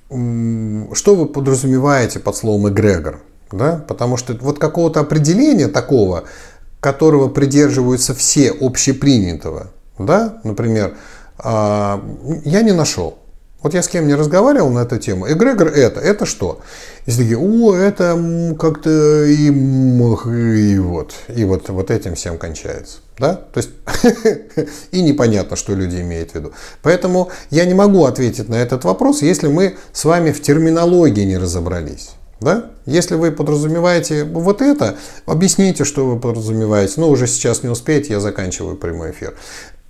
вы 0.09 1.27
подразумеваете 1.27 2.21
под 2.21 2.37
словом 2.37 2.69
эгрегор? 2.71 3.21
Да? 3.53 3.85
Потому 3.87 4.17
что 4.17 4.35
вот 4.41 4.59
какого-то 4.59 5.01
определения 5.01 5.69
такого, 5.69 6.25
которого 6.81 7.29
придерживаются 7.29 8.15
все 8.15 8.51
общепринятого, 8.51 9.67
да, 9.99 10.41
например, 10.43 10.97
я 11.45 12.01
не 12.45 12.73
нашел. 12.73 13.19
Вот 13.65 13.73
я 13.73 13.83
с 13.83 13.89
кем 13.89 14.07
не 14.07 14.15
разговаривал 14.15 14.69
на 14.69 14.81
эту 14.81 14.99
тему. 14.99 15.27
Эгрегор 15.27 15.69
это, 15.69 15.99
это 15.99 16.27
что? 16.27 16.61
И 17.07 17.11
такие, 17.11 17.39
о, 17.39 17.75
это 17.75 18.55
как-то 18.61 19.25
и, 19.25 19.47
и 19.47 20.79
вот, 20.79 21.15
и 21.35 21.45
вот, 21.47 21.71
вот 21.71 21.91
этим 21.91 22.15
всем 22.15 22.37
кончается. 22.37 22.99
Да? 23.19 23.37
То 23.55 23.61
есть 23.61 23.71
и 24.93 25.01
непонятно, 25.01 25.57
что 25.57 25.75
люди 25.75 25.97
имеют 25.97 26.33
в 26.33 26.35
виду. 26.35 26.53
Поэтому 26.83 27.31
я 27.49 27.65
не 27.65 27.73
могу 27.73 28.05
ответить 28.05 28.51
на 28.51 28.57
этот 28.57 28.85
вопрос, 28.85 29.23
если 29.23 29.49
мы 29.49 29.79
с 29.95 30.05
вами 30.05 30.31
в 30.31 30.43
терминологии 30.43 31.25
не 31.25 31.39
разобрались. 31.39 32.11
Да? 32.41 32.67
Если 32.85 33.15
вы 33.15 33.33
подразумеваете 33.33 34.25
вот 34.25 34.61
это, 34.61 34.97
объясните, 35.25 35.85
что 35.85 36.05
вы 36.05 36.21
подразумеваете. 36.21 36.95
Ну, 36.99 37.09
уже 37.09 37.27
сейчас 37.27 37.63
не 37.63 37.71
успеете, 37.71 38.13
я 38.13 38.21
заканчиваю 38.21 38.77
прямой 38.77 39.13
эфир 39.13 39.35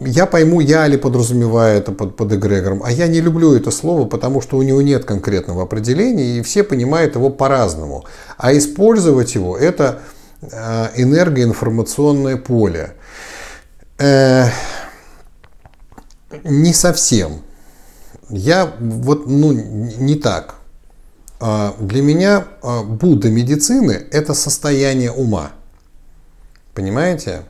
я 0.01 0.27
пойму, 0.27 0.61
я 0.61 0.87
ли 0.87 0.97
подразумеваю 0.97 1.79
это 1.79 1.93
под, 1.93 2.17
под 2.17 2.33
эгрегором, 2.33 2.83
а 2.85 2.91
я 2.91 3.07
не 3.07 3.21
люблю 3.21 3.55
это 3.55 3.71
слово, 3.71 4.07
потому 4.07 4.41
что 4.41 4.57
у 4.57 4.63
него 4.63 4.83
нет 4.83 5.05
конкретного 5.05 5.63
определения, 5.63 6.39
и 6.39 6.43
все 6.43 6.65
понимают 6.65 7.15
его 7.15 7.31
по-разному. 7.31 8.05
А 8.37 8.57
использовать 8.57 9.35
его– 9.35 9.57
это 9.59 10.01
э, 10.43 10.89
энергоинформационное 10.97 12.37
поле. 12.37 12.95
Э, 13.99 14.47
не 16.43 16.73
совсем. 16.73 17.43
Я 18.29 18.73
вот, 18.81 19.27
ну, 19.27 19.53
не 19.53 20.17
так. 20.17 20.57
А, 21.41 21.75
для 21.79 22.03
меня 22.03 22.47
а, 22.63 22.83
Будда 22.83 23.29
медицины– 23.29 24.07
это 24.11 24.35
состояние 24.35 25.13
ума. 25.13 25.53
Понимаете? 26.75 27.43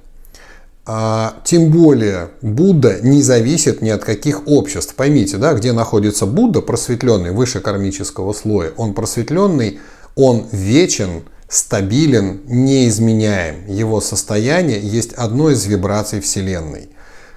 А, 0.87 1.37
тем 1.45 1.70
более 1.70 2.30
Будда 2.43 3.01
не 3.01 3.22
зависит 3.22 3.80
ни 3.80 3.89
от 3.89 4.05
каких 4.05 4.47
обществ. 4.47 4.95
Поймите, 4.95 5.39
да, 5.39 5.55
где 5.55 5.72
находится 5.72 6.26
Будда, 6.26 6.61
просветленный 6.61 7.30
выше 7.30 7.61
кармического 7.61 8.35
слоя, 8.35 8.72
он 8.76 8.93
просветленный, 8.93 9.80
он 10.14 10.47
вечен, 10.53 11.22
стабилен, 11.49 12.43
неизменяем. 12.47 13.66
Его 13.66 14.01
состояние 14.03 14.80
есть 14.80 15.14
одно 15.14 15.51
из 15.51 15.64
вибраций 15.64 16.20
Вселенной. 16.20 16.91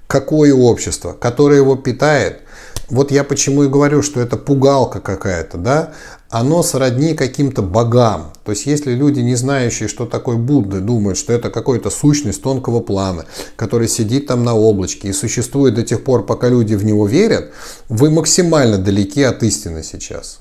Какое 0.07 0.53
общество, 0.53 1.13
которое 1.13 1.57
его 1.57 1.75
питает, 1.75 2.41
вот 2.89 3.11
я 3.11 3.23
почему 3.23 3.63
и 3.63 3.69
говорю, 3.69 4.01
что 4.01 4.21
это 4.21 4.37
пугалка 4.37 4.99
какая-то, 4.99 5.57
да, 5.57 5.93
оно 6.29 6.63
сродни 6.63 7.13
каким-то 7.13 7.61
богам. 7.61 8.33
То 8.43 8.51
есть, 8.51 8.65
если 8.65 8.93
люди, 8.93 9.19
не 9.19 9.35
знающие, 9.35 9.87
что 9.87 10.05
такое 10.05 10.37
Будда, 10.37 10.79
думают, 10.79 11.17
что 11.17 11.33
это 11.33 11.49
какая-то 11.49 11.89
сущность 11.89 12.41
тонкого 12.41 12.79
плана, 12.79 13.25
который 13.55 13.87
сидит 13.87 14.27
там 14.27 14.43
на 14.43 14.55
облачке 14.55 15.09
и 15.09 15.13
существует 15.13 15.75
до 15.75 15.83
тех 15.83 16.03
пор, 16.03 16.25
пока 16.25 16.49
люди 16.49 16.75
в 16.75 16.85
него 16.85 17.07
верят, 17.07 17.51
вы 17.89 18.09
максимально 18.09 18.77
далеки 18.77 19.23
от 19.23 19.43
истины 19.43 19.83
сейчас. 19.83 20.39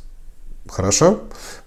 Хорошо? 0.69 1.21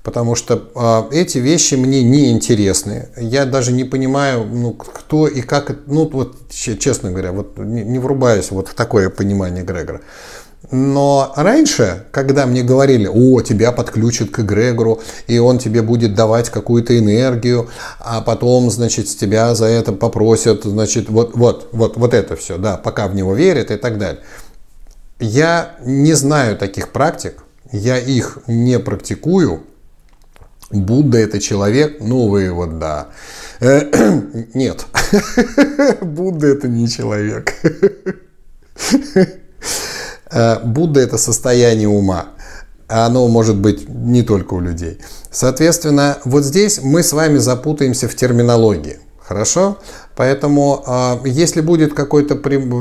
Потому 0.04 0.36
что 0.36 1.10
э, 1.12 1.16
эти 1.16 1.38
вещи 1.38 1.76
мне 1.76 2.04
не 2.04 2.32
интересны. 2.32 3.10
Я 3.18 3.46
даже 3.46 3.72
не 3.72 3.84
понимаю, 3.84 4.46
ну, 4.46 4.74
кто 4.74 5.28
и 5.28 5.42
как. 5.42 5.72
Ну, 5.88 6.10
вот, 6.10 6.36
честно 6.50 7.12
говоря, 7.12 7.32
вот 7.32 7.58
не, 7.58 7.84
не 7.84 8.00
врубаюсь 8.00 8.52
вот 8.52 8.68
в 8.68 8.74
такое 8.74 9.10
понимание 9.10 9.64
Грегора. 9.64 10.02
Но 10.72 11.34
раньше, 11.36 12.06
когда 12.12 12.46
мне 12.46 12.64
говорили, 12.64 13.08
о, 13.08 13.42
тебя 13.42 13.72
подключат 13.72 14.30
к 14.30 14.40
эгрегору, 14.40 15.02
и 15.28 15.40
он 15.40 15.58
тебе 15.58 15.82
будет 15.82 16.14
давать 16.14 16.50
какую-то 16.50 16.98
энергию, 16.98 17.70
а 18.00 18.22
потом, 18.22 18.70
значит, 18.70 19.08
с 19.08 19.16
тебя 19.16 19.56
за 19.56 19.66
это 19.66 19.94
попросят, 19.94 20.66
значит, 20.66 21.10
вот, 21.10 21.36
вот, 21.36 21.70
вот, 21.72 21.98
вот 21.98 22.14
это 22.14 22.36
все, 22.36 22.58
да, 22.58 22.78
пока 22.78 23.08
в 23.08 23.16
него 23.16 23.34
верят 23.34 23.72
и 23.72 23.78
так 23.78 23.98
далее. 23.98 24.22
Я 25.20 25.76
не 25.84 26.14
знаю 26.14 26.58
таких 26.58 26.90
практик, 26.90 27.44
я 27.72 27.98
их 27.98 28.40
не 28.48 28.80
практикую. 28.80 29.64
Будда 30.72 31.18
это 31.18 31.40
человек, 31.40 31.98
ну 32.00 32.28
вы 32.28 32.52
вот 32.52 32.78
да. 32.78 33.08
Нет, 34.54 34.86
Будда 36.02 36.48
это 36.48 36.68
не 36.68 36.88
человек. 36.88 37.56
Э, 40.32 40.60
Будда– 40.64 41.00
это 41.02 41.18
состояние 41.18 41.88
ума. 41.88 42.26
оно 42.88 43.28
может 43.28 43.56
быть 43.56 43.88
не 43.88 44.24
только 44.24 44.56
у 44.56 44.60
людей. 44.60 44.98
Соответственно, 45.32 46.18
вот 46.26 46.44
здесь 46.44 46.80
мы 46.82 47.04
с 47.04 47.14
вами 47.14 47.38
запутаемся 47.38 48.08
в 48.08 48.16
терминологии. 48.16 48.98
Хорошо? 49.20 49.78
Поэтому, 50.16 50.84
а, 50.88 51.22
если 51.24 51.62
будет 51.62 51.94
какой-то 51.94 52.34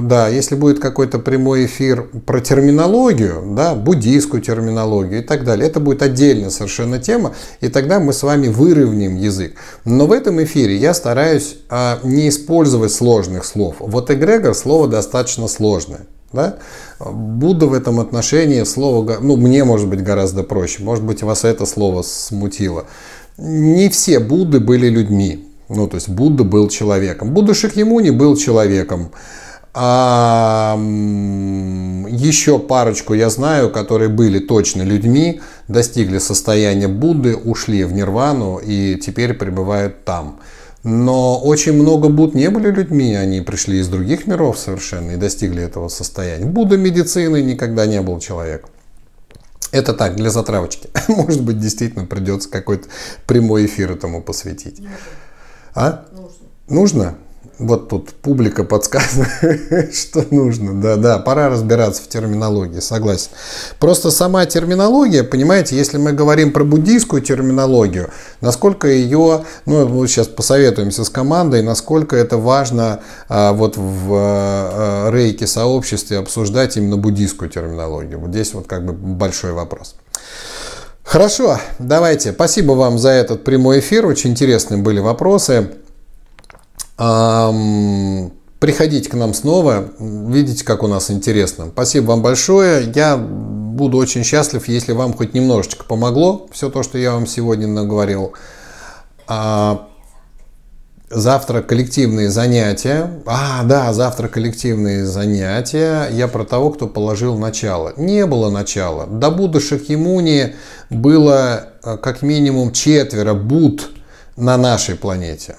да, 0.03 0.29
если 0.29 0.55
будет 0.55 0.81
какой-то 0.81 1.19
прямой 1.19 1.67
эфир 1.67 2.09
про 2.25 2.41
терминологию, 2.41 3.55
да, 3.55 3.75
буддийскую 3.75 4.41
терминологию 4.41 5.21
и 5.21 5.23
так 5.23 5.45
далее, 5.45 5.69
это 5.69 5.79
будет 5.79 6.01
отдельная 6.01 6.49
совершенно 6.49 6.99
тема, 6.99 7.35
и 7.61 7.69
тогда 7.69 8.01
мы 8.01 8.15
с 8.15 8.23
вами 8.23 8.49
выровняем 8.49 9.15
язык. 9.17 9.57
Но 9.85 10.07
в 10.07 10.13
этом 10.13 10.43
эфире 10.43 10.75
я 10.77 10.95
стараюсь 10.95 11.59
а, 11.69 12.01
не 12.03 12.31
использовать 12.31 12.93
сложных 12.93 13.45
слов. 13.45 13.77
Вот 13.79 14.11
эгрегор 14.11 14.55
слово 14.55 14.89
достаточно 14.89 15.49
сложное. 15.49 16.07
Да? 16.33 16.59
Будда 17.01 17.67
в 17.67 17.73
этом 17.73 18.01
отношении 18.01 18.63
слово, 18.65 19.19
ну, 19.21 19.37
мне 19.37 19.65
может 19.65 19.89
быть 19.89 20.03
гораздо 20.03 20.43
проще, 20.43 20.83
может 20.83 21.05
быть, 21.05 21.23
вас 21.23 21.45
это 21.45 21.65
слово 21.65 22.03
смутило. 22.03 22.85
Не 23.39 23.89
все 23.89 24.19
Будды 24.21 24.61
были 24.61 24.89
людьми, 24.89 25.49
ну, 25.69 25.87
то 25.89 25.97
есть 25.97 26.09
Будда 26.09 26.45
был 26.45 26.69
человеком. 26.69 27.33
Будда 27.33 27.55
Шакьямуни 27.55 28.11
был 28.11 28.37
человеком. 28.37 29.11
А 29.75 30.77
еще 32.09 32.59
парочку 32.59 33.15
я 33.15 33.31
знаю, 33.31 33.71
которые 33.71 34.09
были 34.09 34.41
точно 34.41 34.83
людьми, 34.83 35.41
достигли 35.69 36.19
состояния 36.19 36.89
Будды, 36.89 37.37
ушли 37.37 37.85
в 37.85 37.93
нирвану 37.93 38.59
и 38.59 38.97
теперь 38.97 39.35
пребывают 39.35 40.05
там. 40.05 40.41
Но 40.85 41.41
очень 41.41 41.73
много 41.73 42.09
Будд 42.09 42.35
не 42.35 42.51
были 42.51 42.71
людьми, 42.71 43.15
они 43.15 43.41
пришли 43.41 43.81
из 43.81 43.89
других 43.89 44.27
миров 44.27 44.59
совершенно 44.59 45.13
и 45.13 45.17
достигли 45.17 45.63
этого 45.63 45.89
состояния. 45.89 46.47
Будда 46.47 46.77
медицины 46.77 47.43
никогда 47.43 47.87
не 47.87 48.01
был 48.01 48.21
человеком. 48.21 48.71
Это 49.71 49.93
так, 49.93 50.17
для 50.17 50.31
затравочки. 50.31 50.89
Может 51.09 51.43
быть, 51.43 51.61
действительно 51.61 52.07
придется 52.07 52.49
какой-то 52.49 52.89
прямой 53.27 53.67
эфир 53.67 53.93
этому 53.93 54.23
посвятить. 54.23 54.81
А? 55.75 56.07
Нужно. 56.13 56.39
Нужно? 56.69 57.19
Вот 57.59 57.89
тут 57.89 58.11
публика 58.11 58.63
подсказывает, 58.63 59.95
что 59.95 60.25
нужно. 60.31 60.81
Да, 60.81 60.97
да, 60.97 61.19
пора 61.19 61.49
разбираться 61.49 62.03
в 62.03 62.09
терминологии, 62.09 62.79
согласен. 62.79 63.31
Просто 63.81 64.13
сама 64.13 64.47
терминология, 64.47 65.25
понимаете, 65.25 65.77
если 65.77 65.99
мы 65.99 66.13
говорим 66.13 66.53
про 66.53 66.63
буддийскую 66.63 67.21
терминологию, 67.21 68.11
насколько 68.41 68.87
ее, 68.87 69.45
ну, 69.67 69.89
мы 69.89 70.07
сейчас 70.07 70.29
посоветуемся 70.29 71.03
с 71.03 71.11
командой, 71.11 71.63
насколько 71.63 72.15
это 72.15 72.37
важно 72.37 73.01
а, 73.29 73.53
вот 73.53 73.77
в 73.77 74.13
а, 74.13 75.11
рейке 75.11 75.49
сообществе 75.49 76.19
обсуждать 76.19 76.77
именно 76.77 76.97
буддийскую 76.97 77.51
терминологию. 77.51 78.21
Вот 78.21 78.31
здесь 78.31 78.55
вот 78.55 78.69
как 78.69 78.87
бы 78.87 78.93
большой 78.93 79.53
вопрос. 79.53 79.97
Хорошо, 81.03 81.59
давайте. 81.81 82.33
Спасибо 82.33 82.73
вам 82.73 82.99
за 82.99 83.09
этот 83.09 83.43
прямой 83.43 83.81
эфир. 83.81 84.07
Очень 84.07 84.31
интересные 84.31 84.81
были 84.81 85.01
вопросы. 85.01 85.71
Приходите 88.59 89.09
к 89.09 89.15
нам 89.15 89.35
снова, 89.35 89.89
видите, 90.01 90.65
как 90.65 90.83
у 90.83 90.89
нас 90.89 91.11
интересно. 91.13 91.69
Спасибо 91.73 92.07
вам 92.07 92.23
большое. 92.23 92.91
Я 92.93 93.17
буду 93.17 93.99
очень 93.99 94.25
счастлив, 94.25 94.67
если 94.67 94.93
вам 94.93 95.15
хоть 95.15 95.33
немножечко 95.33 95.85
помогло 95.85 96.49
все 96.51 96.69
то, 96.69 96.83
что 96.83 96.99
я 96.99 97.13
вам 97.13 97.29
сегодня 97.29 97.69
наговорил. 97.69 98.33
А, 99.29 99.89
Завтра 101.11 101.63
коллективные 101.63 102.29
занятия. 102.29 103.11
А, 103.25 103.63
да, 103.65 103.95
завтра 103.95 104.29
коллективные 104.29 105.07
занятия. 105.07 106.07
Я 106.11 106.29
про 106.29 106.45
того, 106.45 106.71
кто 106.71 106.87
положил 106.87 107.39
начало. 107.39 107.95
Не 107.97 108.27
было 108.27 108.51
начала. 108.51 109.07
До 109.07 109.31
Будды 109.31 109.61
Шакьямуни 109.61 110.55
было 110.91 111.69
э, 111.83 111.97
как 111.97 112.21
минимум 112.21 112.73
четверо 112.73 113.33
Буд 113.33 113.89
на 114.37 114.59
нашей 114.59 114.97
планете. 114.97 115.57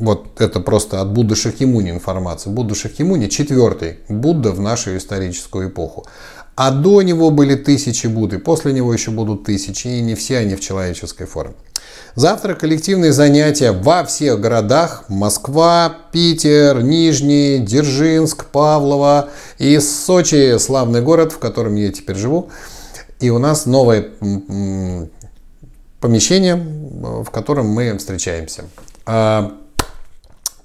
Вот 0.00 0.40
это 0.40 0.60
просто 0.60 1.00
от 1.00 1.12
Будды 1.12 1.34
Шакьямуни 1.34 1.90
информация. 1.90 2.52
Будда 2.52 2.74
Шакьямуни 2.74 3.26
четвертый 3.26 3.98
Будда 4.08 4.52
в 4.52 4.60
нашу 4.60 4.96
историческую 4.96 5.68
эпоху. 5.68 6.06
А 6.54 6.70
до 6.70 7.02
него 7.02 7.30
были 7.30 7.54
тысячи 7.54 8.06
Будды, 8.06 8.38
после 8.38 8.72
него 8.72 8.92
еще 8.92 9.10
будут 9.10 9.44
тысячи, 9.44 9.86
и 9.86 10.00
не 10.00 10.14
все 10.14 10.38
они 10.38 10.56
в 10.56 10.60
человеческой 10.60 11.26
форме. 11.26 11.54
Завтра 12.14 12.54
коллективные 12.54 13.12
занятия 13.12 13.70
во 13.70 14.04
всех 14.04 14.40
городах. 14.40 15.04
Москва, 15.08 15.96
Питер, 16.10 16.82
Нижний, 16.82 17.58
Дзержинск, 17.60 18.46
Павлово 18.46 19.30
и 19.58 19.78
Сочи, 19.78 20.58
славный 20.58 21.00
город, 21.00 21.32
в 21.32 21.38
котором 21.38 21.76
я 21.76 21.92
теперь 21.92 22.16
живу. 22.16 22.50
И 23.20 23.30
у 23.30 23.38
нас 23.38 23.66
новое 23.66 24.08
помещение, 26.00 26.56
в 26.56 27.30
котором 27.30 27.68
мы 27.68 27.96
встречаемся. 27.98 28.64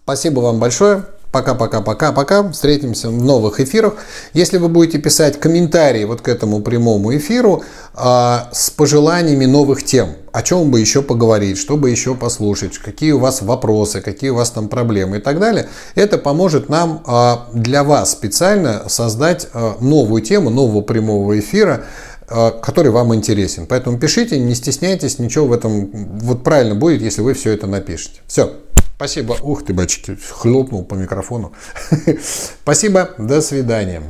Спасибо 0.04 0.42
вам 0.42 0.60
большое. 0.60 1.06
Пока-пока-пока-пока. 1.32 2.52
Встретимся 2.52 3.08
в 3.08 3.24
новых 3.24 3.62
эфирах. 3.62 3.94
Если 4.34 4.58
вы 4.58 4.68
будете 4.68 4.98
писать 5.00 5.40
комментарии 5.40 6.04
вот 6.04 6.20
к 6.20 6.28
этому 6.28 6.60
прямому 6.60 7.16
эфиру 7.16 7.64
а, 7.94 8.50
с 8.52 8.70
пожеланиями 8.70 9.46
новых 9.46 9.84
тем, 9.84 10.10
о 10.34 10.44
чем 10.44 10.72
бы 10.72 10.82
еще 10.82 11.02
поговорить, 11.02 11.58
что 11.58 11.78
бы 11.78 11.90
еще 11.90 12.16
послушать, 12.16 12.78
какие 12.80 13.14
у 13.14 13.20
вас 13.20 13.42
вопросы, 13.42 14.02
какие 14.02 14.32
у 14.32 14.36
вас 14.36 14.52
там 14.52 14.68
проблемы 14.68 15.18
и 15.18 15.20
так 15.22 15.40
далее, 15.40 15.70
это 15.96 16.18
поможет 16.18 16.68
нам 16.68 17.02
а, 17.08 17.48
для 17.54 17.86
вас 17.86 18.12
специально 18.12 18.90
создать 18.90 19.48
а, 19.54 19.78
новую 19.80 20.22
тему, 20.22 20.50
нового 20.50 20.82
прямого 20.82 21.40
эфира, 21.40 21.86
который 22.28 22.92
вам 22.92 23.14
интересен. 23.16 23.68
Поэтому 23.68 24.00
пишите, 24.00 24.40
не 24.40 24.56
стесняйтесь, 24.56 25.20
ничего 25.20 25.48
в 25.48 25.54
этом 25.54 25.90
вот 26.20 26.44
правильно 26.44 26.76
будет, 26.76 27.02
если 27.02 27.22
вы 27.22 27.34
все 27.34 27.52
это 27.52 27.68
напишете. 27.68 28.22
Все. 28.28 28.54
Спасибо. 28.96 29.38
Ух 29.42 29.66
ты, 29.66 29.74
бачки, 29.74 30.16
хлопнул 30.16 30.86
по 30.86 30.96
микрофону. 30.96 31.54
Спасибо. 32.62 33.16
До 33.18 33.42
свидания. 33.42 34.02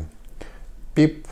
Пип. 0.94 1.23